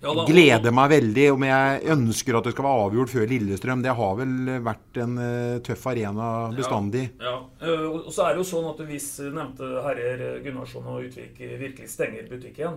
Ja, 0.00 0.12
da, 0.12 0.24
Gleder 0.28 0.74
meg 0.76 0.90
veldig, 0.92 1.22
om 1.32 1.44
jeg 1.46 1.78
ønsker 1.94 2.36
at 2.36 2.46
det 2.46 2.52
skal 2.52 2.66
være 2.66 2.82
avgjort 2.86 3.12
før 3.12 3.30
Lillestrøm. 3.30 3.84
Det 3.84 3.94
har 4.00 4.18
vel 4.18 4.34
vært 4.64 5.00
en 5.02 5.14
uh, 5.20 5.60
tøff 5.64 5.86
arena 5.92 6.26
bestandig. 6.56 7.06
Ja, 7.20 7.32
ja. 7.32 7.38
Uh, 7.64 8.02
og 8.02 8.10
så 8.12 8.26
er 8.26 8.36
det 8.36 8.44
jo 8.44 8.50
sånn 8.50 8.68
at 8.72 8.82
hvis 8.88 9.08
nevnte 9.24 9.70
herrer 9.86 10.26
Gunnarsson 10.44 10.92
og 10.92 11.08
Utvik 11.08 11.40
virkelig 11.40 11.88
stenger 11.92 12.28
butikken, 12.28 12.76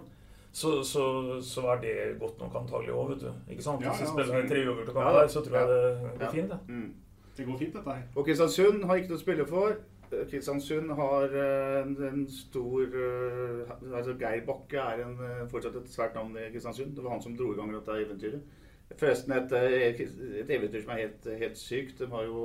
så, 0.51 0.83
så, 0.83 1.03
så, 1.41 1.61
er 1.61 1.81
det 1.81 2.19
godt 2.19 2.39
nok 2.39 2.55
antagelig 2.61 2.93
òg, 2.93 3.11
vet 3.13 3.21
du. 3.21 3.29
Ikke 3.53 3.63
sant? 3.63 3.83
Hvis 3.83 4.01
vi 4.01 4.05
ja, 4.05 4.11
spiller 4.11 4.47
tre 4.49 4.63
uavgjorte 4.65 4.95
kamper, 4.95 5.27
så 5.27 5.43
tror 5.45 5.57
jeg 5.57 5.69
det 5.69 6.11
går 6.19 6.31
fint, 6.33 6.51
det. 6.51 6.59
Mm. 6.67 6.93
Det 7.37 7.45
går 7.45 7.57
fint, 7.57 7.73
dette 7.75 7.95
her. 7.95 8.03
Og 8.15 8.25
Kristiansund 8.25 8.83
har 8.83 8.99
ikke 8.99 9.13
noe 9.13 9.19
å 9.19 9.23
spille 9.23 9.45
for. 9.47 9.75
Kristiansund 10.09 10.93
har 10.97 11.35
eh, 11.37 11.75
en, 11.83 11.91
en 12.07 12.23
stor 12.33 12.95
uh, 12.95 13.73
altså 13.93 14.15
Geir 14.17 14.41
Bakke 14.47 14.81
er 14.81 15.03
en, 15.05 15.19
eh, 15.21 15.43
fortsatt 15.51 15.77
et 15.77 15.91
svært 15.93 16.17
navn 16.17 16.33
i 16.33 16.49
Kristiansund. 16.49 16.95
Det 16.97 17.05
var 17.05 17.13
han 17.13 17.21
som 17.21 17.37
dro 17.37 17.51
i 17.53 17.59
gang 17.59 17.69
dette 17.75 17.99
eventyret. 18.05 18.57
Forresten 18.97 19.35
et, 19.37 19.53
et 19.53 20.49
eventyr 20.49 20.81
som 20.81 20.95
er 20.95 21.03
helt, 21.03 21.29
helt 21.43 21.61
sykt. 21.61 22.01
De 22.01 22.09
har 22.09 22.25
jo 22.25 22.41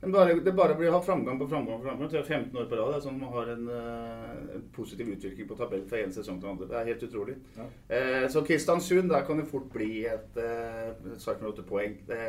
men 0.00 0.12
bare, 0.12 0.34
det 0.34 0.52
bare 0.56 0.74
blir 0.78 0.88
å 0.88 0.94
ha 0.94 1.02
framgang 1.04 1.36
på 1.36 1.46
framgang 1.48 1.80
på 1.82 1.84
framgang. 1.84 2.08
Det 2.08 2.22
er 2.22 2.24
15 2.24 2.56
år 2.56 2.68
på 2.70 2.76
rad 2.78 2.94
er 2.96 3.02
sånn 3.04 3.18
man 3.20 3.34
har 3.34 3.50
en, 3.52 3.66
uh, 3.68 4.54
en, 4.56 4.62
positiv 4.72 5.10
utvikling 5.12 5.48
på 5.50 5.58
tabell 5.58 5.82
fra 5.90 6.00
én 6.00 6.14
sesong 6.14 6.38
til 6.40 6.52
andre. 6.54 6.68
Det 6.70 6.78
er 6.78 6.88
helt 6.88 7.04
utrolig. 7.04 7.36
Ja. 7.58 7.66
Uh, 7.92 8.24
så 8.32 8.40
Kristiansund, 8.46 9.12
der 9.12 9.26
kan 9.28 9.42
det 9.42 9.50
fort 9.50 9.68
bli 9.74 10.06
et 10.08 10.40
uh, 10.40 11.12
sak 11.20 11.42
med 11.42 11.50
åtte 11.52 11.66
poeng. 11.68 11.98
Det, 12.08 12.20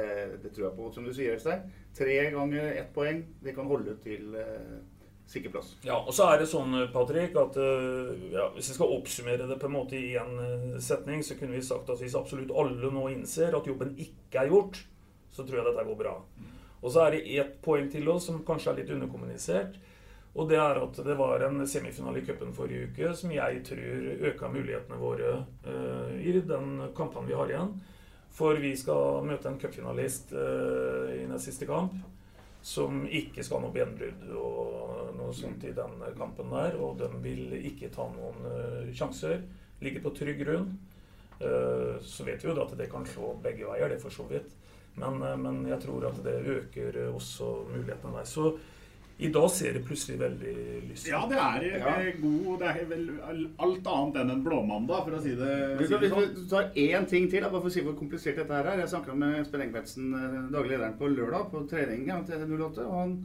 det, 0.43 0.51
tror 0.51 0.67
jeg 0.67 0.77
på. 0.81 0.91
Som 0.91 1.07
du 1.07 1.13
sier, 1.15 1.39
Øystein. 1.39 1.63
Tre 1.95 2.19
ganger 2.35 2.75
ett 2.75 2.91
poeng. 2.95 3.23
Det 3.39 3.55
kan 3.55 3.71
holde 3.71 3.95
til 4.03 4.35
uh, 4.35 4.77
sikker 5.31 5.55
plass. 5.55 5.71
Ja, 5.87 6.03
og 6.03 6.11
så 6.11 6.27
er 6.27 6.43
det 6.43 6.51
sånn, 6.51 6.75
Patrick, 6.91 7.39
at 7.39 7.55
ja, 8.35 8.49
hvis 8.51 8.67
jeg 8.67 8.81
skal 8.81 8.97
oppsummere 8.97 9.47
det 9.47 9.61
på 9.61 9.71
en 9.71 9.77
måte 9.77 9.95
i 9.95 10.17
en 10.19 10.75
setning, 10.83 11.23
så 11.23 11.39
kunne 11.39 11.55
vi 11.55 11.63
sagt 11.63 11.87
at 11.87 12.03
hvis 12.03 12.19
absolutt 12.19 12.51
alle 12.51 12.91
nå 12.91 13.07
innser 13.13 13.55
at 13.55 13.69
jobben 13.69 13.95
ikke 13.95 14.43
er 14.43 14.51
gjort, 14.51 14.81
så 15.31 15.45
tror 15.45 15.61
jeg 15.61 15.71
dette 15.71 15.87
går 15.87 16.03
bra. 16.03 16.19
Mm. 16.35 16.50
Og 16.81 16.91
så 16.91 17.05
er 17.05 17.15
det 17.15 17.39
ett 17.39 17.57
poeng 17.61 17.89
til 17.93 18.09
oss 18.09 18.27
som 18.29 18.41
kanskje 18.45 18.71
er 18.73 18.81
litt 18.81 18.93
underkommunisert. 18.95 19.77
Og 20.31 20.47
det 20.47 20.57
er 20.61 20.79
at 20.79 20.99
det 21.03 21.15
var 21.19 21.43
en 21.43 21.59
semifinale 21.67 22.21
i 22.21 22.25
cupen 22.25 22.53
forrige 22.55 22.87
uke 22.87 23.11
som 23.19 23.33
jeg 23.35 23.63
tror 23.67 24.05
øka 24.29 24.51
mulighetene 24.51 24.99
våre 24.99 25.33
uh, 25.67 26.13
i 26.15 26.37
den 26.39 26.77
kampen 26.95 27.27
vi 27.27 27.35
har 27.35 27.51
igjen. 27.51 27.73
For 28.31 28.55
vi 28.63 28.71
skal 28.79 29.25
møte 29.27 29.51
en 29.51 29.59
cupfinalist 29.59 30.31
uh, 30.31 31.11
i 31.17 31.27
nest 31.27 31.49
siste 31.49 31.67
kamp 31.69 31.97
som 32.63 33.03
ikke 33.09 33.43
skal 33.43 33.57
ha 33.57 33.65
noe 33.65 33.73
benbrudd 33.73 34.23
og 34.37 35.15
noe 35.17 35.33
sånt 35.33 35.65
i 35.65 35.73
den 35.75 35.99
kampen 36.15 36.53
der. 36.53 36.79
Og 36.79 36.95
de 37.01 37.11
vil 37.25 37.57
ikke 37.59 37.91
ta 37.91 38.07
noen 38.13 38.47
uh, 38.47 38.95
sjanser. 38.95 39.43
Ligger 39.83 40.05
på 40.05 40.15
trygg 40.15 40.41
grunn. 40.45 40.71
så 42.05 42.21
vet 42.21 42.43
vi 42.43 42.51
jo 42.51 42.53
at 42.61 42.75
det 42.77 42.85
kan 42.91 43.05
slå 43.09 43.31
begge 43.41 43.65
veier, 43.65 43.89
det 43.89 43.97
for 43.97 44.13
så 44.13 44.27
vidt. 44.29 44.51
Men, 44.95 45.21
eh, 45.23 45.37
men, 45.37 45.63
jeg 45.69 45.81
tror 45.85 46.05
at 46.11 46.21
det 46.25 46.37
øker 46.57 47.01
også 47.13 47.49
mulighetene 47.71 48.17
der. 48.17 48.27
Så 48.27 48.51
i 49.21 49.29
dag 49.29 49.51
ser 49.53 49.75
det 49.77 49.83
plutselig 49.85 50.17
veldig 50.19 50.53
lyst 50.87 51.05
ut. 51.05 51.11
Ja, 51.11 51.21
det 51.29 51.37
er 51.37 51.65
ja. 51.77 52.13
god 52.21 52.63
Det 52.63 52.69
er 52.71 52.87
vel 52.89 53.03
alt 53.61 53.89
annet 53.91 54.17
enn 54.23 54.33
en 54.33 54.41
blåmandag, 54.41 55.03
for 55.05 55.17
å 55.17 55.21
si 55.21 55.35
det 55.37 55.51
Hvis 55.77 55.91
du 55.93 56.07
sånn. 56.09 56.39
tar 56.49 56.71
én 56.73 57.05
ting 57.09 57.29
til, 57.29 57.45
bare 57.45 57.61
for 57.61 57.69
å 57.69 57.75
si 57.75 57.85
hvor 57.85 57.97
komplisert 57.99 58.41
dette 58.41 58.57
her 58.57 58.71
er. 58.71 58.81
Jeg 58.81 58.93
snakka 58.95 59.13
med 59.13 59.37
Espen 59.43 59.67
Engebretsen, 59.67 60.09
eh, 60.17 60.41
daglig 60.49 60.73
lederen, 60.73 60.97
på 60.97 61.11
lørdag 61.13 61.51
på 61.53 61.63
trening 61.69 62.09
til 62.25 62.47
08. 62.49 62.87
og 62.87 62.97
han, 62.97 63.15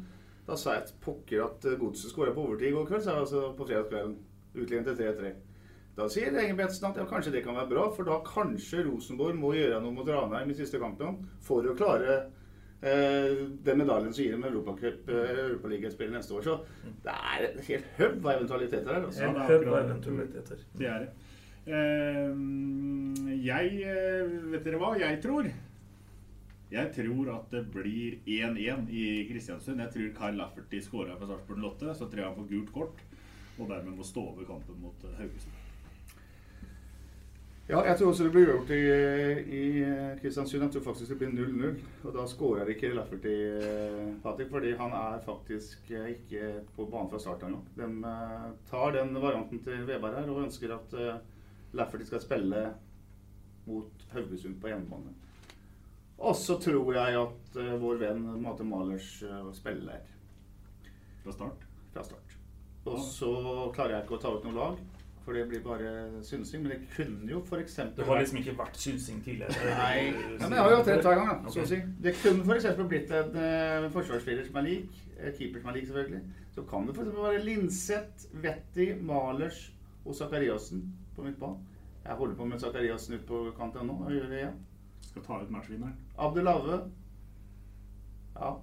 Da 0.46 0.54
sa 0.54 0.76
jeg 0.76 0.84
at 0.84 0.92
pokker 1.02 1.42
at 1.42 1.64
Godset 1.80 2.12
skåra 2.12 2.30
på 2.34 2.44
overtid 2.44 2.68
i 2.68 2.76
går 2.76 2.86
kveld, 2.86 3.02
sa 3.02 3.16
jeg 3.16 3.24
altså 3.24 3.56
på 3.56 3.66
fredagskvelden. 3.66 4.16
Utlignet 4.56 4.86
til 4.86 5.00
3-3. 5.00 5.32
Da 5.96 6.06
sier 6.12 6.34
Engebretsen 6.36 6.90
at 6.90 6.98
ja, 7.00 7.06
kanskje 7.08 7.32
det 7.38 7.42
kan 7.46 7.56
være 7.56 7.70
bra, 7.70 7.86
for 7.96 8.04
da 8.04 8.18
kanskje 8.26 8.82
Rosenborg 8.84 9.38
må 9.40 9.54
gjøre 9.56 9.78
noe 9.80 9.96
mot 9.96 10.08
Ranheim 10.08 10.50
i 10.52 10.56
siste 10.58 10.80
kampen 10.82 11.22
for 11.44 11.64
å 11.64 11.72
klare 11.78 12.16
eh, 12.84 13.46
den 13.64 13.80
medaljen 13.80 14.12
som 14.12 14.26
gir 14.26 14.34
dem 14.36 14.44
Europacup, 14.44 15.08
eh, 15.08 15.30
Europaligaspill 15.46 16.12
neste 16.12 16.36
år. 16.36 16.44
Så 16.44 16.90
det 17.06 17.14
er 17.16 17.46
et 17.48 17.62
helt 17.70 17.88
høv 17.96 18.18
av 18.20 18.34
eventualiteter 18.34 18.92
her. 18.92 19.08
Altså. 19.08 19.24
En 19.24 19.40
høv 19.48 19.64
av 19.70 19.78
eventualiteter. 19.86 20.66
Det 20.76 20.90
er 20.92 21.06
det. 21.06 21.14
Uh, 21.66 23.32
jeg 23.42 23.80
Vet 24.52 24.68
dere 24.68 24.78
hva 24.78 24.92
jeg 25.00 25.16
tror? 25.24 25.48
Jeg 26.70 26.92
tror 26.94 27.32
at 27.32 27.50
det 27.50 27.64
blir 27.72 28.20
1-1 28.22 28.86
i 28.92 29.06
Kristiansund. 29.30 29.80
Jeg 29.82 29.94
tror 29.96 30.14
Kyle 30.20 30.38
Lafferty 30.42 30.82
skåra 30.84 31.16
for 31.16 31.32
Sarpsborg 31.32 31.70
8. 31.72 31.94
Så 31.96 32.10
tror 32.10 32.22
jeg 32.22 32.28
han 32.28 32.38
får 32.38 32.50
gult 32.52 32.74
kort 32.76 33.06
og 33.56 33.70
dermed 33.70 33.96
må 33.96 34.04
stå 34.04 34.28
over 34.34 34.44
kampen 34.44 34.82
mot 34.82 35.08
Haugesund. 35.16 35.65
Ja, 37.66 37.80
jeg 37.82 37.98
tror 37.98 38.12
også 38.12 38.24
det 38.28 38.30
blir 38.30 38.44
gjort 38.46 38.68
i, 38.70 38.82
i, 39.58 39.62
Kristiansund. 40.20 40.62
Jeg 40.62 40.72
tror 40.76 40.84
faktisk 40.84 41.10
det 41.10 41.16
blir 41.18 41.32
0-0. 41.34 41.80
Og 42.06 42.12
da 42.14 42.26
skårer 42.30 42.70
ikke 42.70 42.92
Lafferty, 42.94 43.32
eh, 43.58 44.12
Patrick, 44.22 44.52
fordi 44.52 44.76
han 44.78 44.94
er 44.94 45.18
faktisk 45.24 45.90
eh, 45.90 46.12
ikke 46.12 46.52
på 46.76 46.86
banen 46.92 47.10
fra 47.10 47.18
start 47.24 47.42
engang. 47.42 47.66
De 47.74 48.14
tar 48.70 48.94
den 48.94 49.18
varianten 49.18 49.64
til 49.66 49.82
Veberg 49.88 50.14
her 50.20 50.30
og 50.30 50.44
ønsker 50.44 50.76
at 50.76 50.94
Lafferty 51.74 52.06
skal 52.06 52.22
spille 52.22 52.62
mot 53.66 54.06
Haugesund 54.14 54.60
på 54.62 54.70
hjemmebane. 54.70 55.16
Og 56.22 56.38
så 56.38 56.60
tror 56.62 56.94
jeg 56.94 57.18
at 57.18 57.58
vår 57.82 57.98
venn 58.00 58.22
Mate 58.40 58.64
Malers 58.64 59.10
spiller 59.58 60.06
Fra 61.24 61.34
start? 61.34 61.66
Fra 61.92 62.06
start. 62.06 62.38
Og 62.86 63.02
så 63.02 63.32
klarer 63.74 63.96
jeg 63.96 64.06
ikke 64.06 64.20
å 64.20 64.22
ta 64.22 64.30
ut 64.36 64.46
noe 64.46 64.54
lag. 64.54 64.78
For 65.26 65.34
det 65.34 65.48
blir 65.50 65.60
bare 65.60 66.22
synsing. 66.22 66.62
Men 66.62 66.70
det 66.70 66.76
kunne 66.94 67.30
jo 67.32 67.40
f.eks. 67.42 67.74
Det 67.96 68.04
har 68.06 68.20
liksom 68.20 68.36
ikke 68.38 68.52
vært 68.60 68.76
synsing 68.78 69.24
tidligere? 69.24 69.72
Nei, 69.74 69.96
ja, 70.12 70.44
men 70.44 70.54
jeg 70.54 70.62
har 70.62 70.70
jo 70.70 70.76
hatt 70.76 70.90
rett 70.92 71.08
hver 71.08 71.18
gang. 71.18 71.32
Da, 71.42 71.50
så 71.50 71.64
å 71.64 71.66
si. 71.66 71.78
Det 72.04 72.12
kunne 72.20 72.44
f.eks. 72.46 72.68
blitt 72.92 73.10
en 73.10 73.34
uh, 73.34 73.88
forsvarsspiller 73.96 74.46
som 74.46 74.60
er 74.62 74.68
lik. 74.68 75.00
Keeper 75.16 75.64
som 75.64 75.72
er 75.72 75.78
lik, 75.80 75.88
selvfølgelig. 75.90 76.22
Så 76.54 76.64
kan 76.70 76.86
det 76.86 76.94
f.eks. 76.94 77.10
være 77.18 77.42
Linseth, 77.42 78.28
Vetti, 78.46 78.88
Malers 79.10 79.58
og 80.04 80.14
Zakariassen 80.14 80.86
på 81.18 81.26
midtbanen. 81.26 81.66
Jeg 82.06 82.20
holder 82.22 82.38
på 82.38 82.46
med 82.46 82.62
Zakariassen 82.62 83.18
ut 83.18 83.26
på 83.26 83.42
kanten 83.58 83.90
nå. 83.90 83.98
og 84.06 84.14
gjør 84.14 84.30
det 84.30 84.40
igjen. 84.44 84.64
Skal 85.10 85.26
ta 85.26 85.42
ut 85.42 85.50
matchvinneren. 85.50 85.98
Abdelave. 86.22 86.84
Ja, 88.38 88.54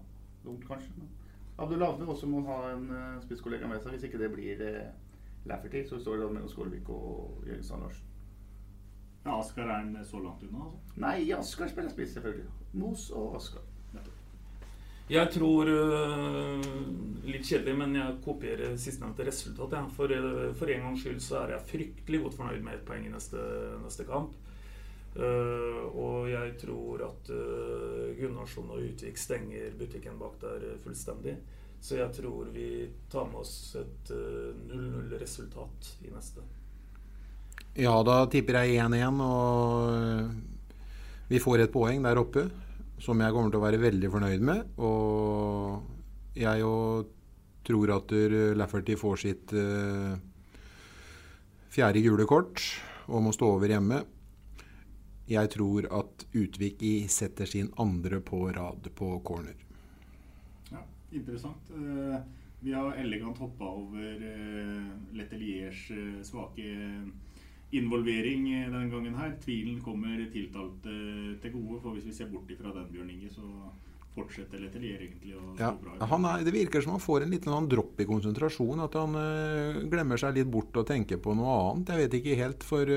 dumt 0.46 0.64
kanskje. 0.72 1.12
Abdelave 1.60 2.08
også 2.08 2.32
må 2.32 2.48
ha 2.48 2.70
en 2.72 2.88
uh, 2.88 3.24
spisskollega 3.28 3.68
med 3.68 3.84
seg 3.84 3.98
hvis 3.98 4.08
ikke 4.08 4.24
det 4.24 4.32
blir 4.32 4.64
uh, 4.64 5.03
Lafferty, 5.46 5.84
så 5.90 6.00
står 6.00 6.18
det 6.18 6.32
mellom 6.32 6.50
Skålvik 6.50 6.90
og 6.90 7.44
Jørgen 7.48 7.64
Strand 7.64 7.84
Larsen. 7.84 8.10
Ja, 9.24 9.40
Askar 9.40 9.68
er 9.68 9.78
han 9.78 9.98
så 10.06 10.20
langt 10.20 10.44
unna? 10.44 10.66
altså? 10.66 11.00
Nei, 11.00 11.32
Askar 11.36 11.72
spiller 11.72 11.92
spiss, 11.92 12.14
selvfølgelig. 12.18 12.50
Mos 12.74 13.10
og 13.12 13.38
Askar. 13.38 13.64
Jeg 15.12 15.30
tror 15.34 15.68
uh, 15.68 16.62
Litt 17.28 17.48
kjedelig, 17.48 17.74
men 17.76 17.96
jeg 17.98 18.20
kopierer 18.24 18.78
sistnevnte 18.80 19.26
resultat. 19.28 19.76
Ja. 19.76 19.84
For, 19.92 20.12
uh, 20.12 20.54
for, 20.56 20.72
en 20.72 20.88
gangs 20.88 21.04
skyld 21.04 21.20
så 21.24 21.42
er 21.42 21.56
jeg 21.58 21.68
fryktelig 21.72 22.22
godt 22.24 22.38
fornøyd 22.40 22.64
med 22.64 22.78
ett 22.78 22.86
poeng 22.88 23.04
i 23.08 23.12
neste, 23.12 23.44
neste 23.84 24.08
kamp. 24.08 24.36
Uh, 25.14 25.84
og 25.92 26.32
jeg 26.32 26.56
tror 26.64 27.04
at 27.06 27.34
Gunnarsson 28.18 28.72
og 28.74 28.82
Utvik 28.88 29.20
stenger 29.20 29.76
butikken 29.78 30.18
bak 30.22 30.40
der 30.42 30.72
fullstendig. 30.84 31.36
Så 31.84 31.98
jeg 32.00 32.14
tror 32.16 32.48
vi 32.56 32.88
tar 33.12 33.26
med 33.28 33.42
oss 33.42 33.76
et 33.76 34.12
0-0-resultat 34.14 35.90
eh, 35.90 36.08
i 36.08 36.12
neste. 36.14 36.44
Ja, 37.76 37.98
da 38.08 38.22
tipper 38.32 38.62
jeg 38.62 38.78
1-1, 38.86 39.20
og 39.26 39.90
eh, 39.92 40.30
vi 41.28 41.42
får 41.44 41.66
et 41.66 41.74
poeng 41.74 42.06
der 42.06 42.22
oppe 42.22 42.46
som 43.04 43.20
jeg 43.20 43.36
kommer 43.36 43.52
til 43.52 43.60
å 43.60 43.66
være 43.66 43.82
veldig 43.82 44.12
fornøyd 44.14 44.46
med. 44.48 44.78
Og 44.80 46.38
jeg 46.40 46.64
jo 46.64 46.74
tror 47.68 47.94
at 47.98 48.16
Lafferty 48.56 48.96
får 49.00 49.20
sitt 49.20 49.52
uh, 49.56 50.16
fjerde 51.72 52.04
gule 52.04 52.28
kort 52.28 52.64
og 53.08 53.24
må 53.28 53.36
stå 53.36 53.50
over 53.58 53.72
hjemme. 53.72 54.00
Jeg 55.32 55.52
tror 55.56 55.88
at 56.00 56.26
Utvik 56.36 56.84
setter 57.12 57.48
sin 57.50 57.72
andre 57.80 58.20
på 58.24 58.46
rad 58.56 58.92
på 58.96 59.14
corner 59.24 59.73
interessant. 61.20 61.70
Eh, 61.74 62.18
Vi 62.64 62.72
har 62.72 62.96
elegant 62.96 63.38
hoppa 63.44 63.68
over 63.76 64.22
uh, 64.24 64.92
Leteliers 65.12 65.82
uh, 65.92 66.22
svake 66.24 66.64
involvering 67.76 68.46
denne 68.72 68.88
gangen 68.88 69.18
her. 69.20 69.34
Tvilen 69.44 69.82
kommer 69.84 70.22
tiltalte 70.32 70.94
til 71.44 71.52
gode, 71.58 71.82
for 71.82 71.92
hvis 71.92 72.08
vi 72.08 72.14
ser 72.16 72.30
bort 72.32 72.48
ifra 72.56 72.72
den, 72.72 72.88
Bjørn 72.94 73.12
Inge, 73.12 73.34
så 73.36 73.44
fortsetter 74.16 74.64
Letelier 74.64 75.04
egentlig 75.04 75.36
å 75.36 75.58
ja, 75.60 75.74
er, 75.74 76.46
Det 76.48 76.56
virker 76.56 76.86
som 76.86 76.96
han 76.96 77.04
får 77.04 77.26
en 77.26 77.36
liten 77.36 77.52
sånn 77.52 77.68
dropp 77.68 78.00
i 78.00 78.08
konsentrasjon. 78.08 78.86
At 78.86 78.96
han 78.96 79.20
glemmer 79.92 80.22
seg 80.22 80.38
litt 80.38 80.54
bort 80.54 80.80
og 80.80 80.88
tenker 80.88 81.20
på 81.20 81.36
noe 81.36 81.58
annet. 81.66 81.92
Jeg 81.92 82.06
vet 82.06 82.20
ikke 82.22 82.40
helt, 82.46 82.64
for 82.64 82.96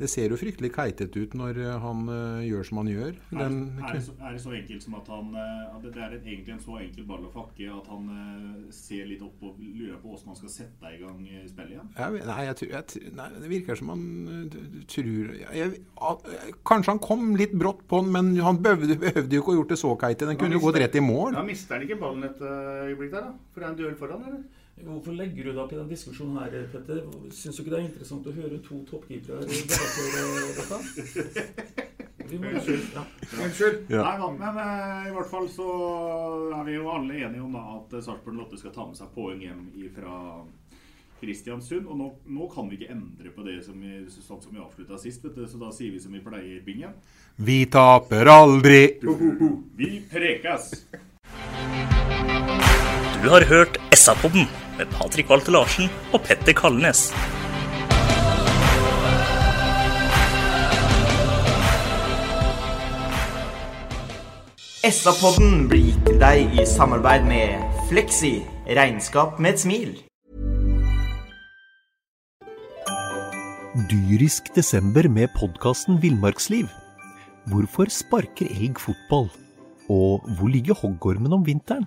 det 0.00 0.08
ser 0.08 0.32
jo 0.32 0.38
fryktelig 0.40 0.70
keitete 0.72 1.20
ut 1.20 1.34
når 1.36 1.58
eh, 1.60 1.74
han 1.82 2.06
uh, 2.08 2.40
gjør 2.42 2.64
som 2.66 2.80
han 2.80 2.88
gjør. 2.90 3.10
Den, 3.30 3.58
er, 3.76 3.92
det 3.92 4.00
så, 4.06 4.14
er, 4.16 4.32
det 4.34 4.40
så, 4.42 4.54
enkelt 4.56 4.86
som 4.86 4.96
at 4.98 5.10
han 5.12 5.34
uh, 5.36 5.82
Det 5.84 5.92
er 5.92 6.16
en, 6.16 6.24
egentlig 6.24 6.54
en 6.54 6.62
så 6.64 6.78
enkel 6.80 7.06
ball 7.08 7.26
å 7.28 7.32
fakke 7.32 7.68
at 7.70 7.90
han 7.92 8.08
uh, 8.08 8.70
ser 8.74 9.04
litt 9.10 9.22
opp 9.24 9.44
og 9.44 9.60
lurer 9.60 9.98
på 10.00 10.14
hvordan 10.14 10.32
han 10.32 10.38
skal 10.40 10.54
sette 10.54 10.94
i 10.94 10.98
gang 11.02 11.20
spillet 11.50 11.74
igjen? 11.76 11.92
Jeg, 11.98 12.24
nei, 12.30 12.38
jeg, 12.48 12.70
jeg, 12.72 13.12
nei, 13.20 13.28
det 13.36 13.52
virker 13.52 13.78
som 13.78 13.92
han 13.92 14.08
tror 14.90 15.30
Kanskje 16.66 16.94
han 16.94 17.02
kom 17.02 17.36
litt 17.38 17.52
brått 17.58 17.84
på 17.90 18.00
den, 18.02 18.10
men 18.16 18.32
han 18.42 18.58
behøvde, 18.64 18.96
behøvde 19.02 19.38
jo 19.38 19.44
ikke 19.44 19.54
å 19.54 19.58
gjort 19.60 19.74
det 19.74 19.80
så 19.82 19.92
keitete. 20.00 20.30
Den 20.32 20.40
kunne 20.40 20.56
jo 20.56 20.64
gått 20.64 20.80
rett 20.82 20.98
i 20.98 21.04
mål. 21.04 21.36
Da 21.36 21.44
mister 21.46 21.76
han 21.76 21.86
ikke 21.86 22.00
ballen 22.00 22.26
et 22.26 22.42
øyeblikk 22.42 23.12
der, 23.12 23.28
da? 23.28 23.52
For 23.52 23.62
det 23.62 23.68
er 23.68 23.70
en 23.74 23.78
duell 23.78 23.96
foran, 24.00 24.26
eller? 24.30 24.61
Hvorfor 24.82 25.14
legger 25.14 25.46
du 25.46 25.52
deg 25.52 25.60
opp 25.62 25.72
i 25.72 25.78
den 25.78 25.90
diskusjonen 25.90 26.40
her, 26.42 26.54
Petter? 26.72 27.04
Syns 27.30 27.58
du 27.58 27.62
ikke 27.62 27.74
det 27.74 27.78
er 27.78 27.86
interessant 27.86 28.26
å 28.26 28.34
høre 28.34 28.58
to 28.66 28.80
toppkeepere 28.88 29.44
debattere 29.46 30.24
dette? 30.58 31.88
Unnskyld. 32.32 32.88
Ja. 32.94 33.04
Unnskyld. 33.44 33.78
Ja. 33.92 34.02
Nei, 34.02 34.30
men 34.40 34.58
uh, 34.58 35.06
i 35.10 35.12
hvert 35.14 35.30
fall 35.30 35.46
så 35.52 35.68
er 36.56 36.64
vi 36.66 36.78
jo 36.78 36.88
alle 36.90 37.20
enige 37.20 37.44
om 37.44 37.54
da, 37.54 37.62
at 37.76 37.94
Sarpsborg 37.98 38.40
Lotte 38.40 38.58
skal 38.60 38.74
ta 38.74 38.86
med 38.88 38.98
seg 38.98 39.12
poeng 39.14 39.42
hjem 39.44 39.66
fra 39.94 40.16
Kristiansund. 41.20 41.86
Og 41.86 41.98
nå, 41.98 42.08
nå, 42.32 42.48
kan 42.52 42.70
vi 42.70 42.80
ikke 42.80 42.92
endre 42.96 43.34
på 43.36 43.46
det 43.46 43.60
som 43.66 43.78
vi, 43.78 44.02
sånn 44.10 44.42
som 44.42 44.50
vi 44.50 44.62
avslutta 44.64 44.98
sist, 45.02 45.22
vet 45.26 45.38
du. 45.38 45.46
så 45.46 45.60
da 45.60 45.70
sier 45.74 45.94
vi 45.94 46.02
som 46.02 46.14
vi 46.16 46.24
pleier, 46.24 46.58
Bingen. 46.66 46.96
Vi 47.36 47.62
taper 47.70 48.32
aldri. 48.32 48.82
Vi 49.78 49.94
prekas. 50.10 50.72
Du 53.22 53.28
har 53.30 53.44
hørt 53.46 53.76
SA-podden 53.94 54.48
med 54.78 54.88
Patrik 54.90 55.28
Walter 55.30 55.52
Larsen 55.54 55.86
og 56.10 56.24
Petter 56.26 56.56
Kalnes. 56.58 57.04
SA-podden 64.82 65.68
blir 65.70 65.84
gitt 65.92 66.02
til 66.08 66.18
deg 66.24 66.58
i 66.58 66.66
samarbeid 66.66 67.30
med 67.30 67.62
Fleksi 67.92 68.32
regnskap 68.66 69.38
med 69.38 69.54
et 69.54 69.64
smil. 69.68 69.94
Dyrisk 73.86 74.50
desember 74.58 75.06
med 75.06 75.30
podkasten 75.38 76.02
Villmarksliv. 76.02 76.66
Hvorfor 77.46 77.86
sparker 78.02 78.50
elg 78.50 78.82
fotball? 78.82 79.30
Og 79.86 80.26
hvor 80.26 80.50
ligger 80.50 80.74
hoggormen 80.74 81.38
om 81.38 81.46
vinteren? 81.46 81.86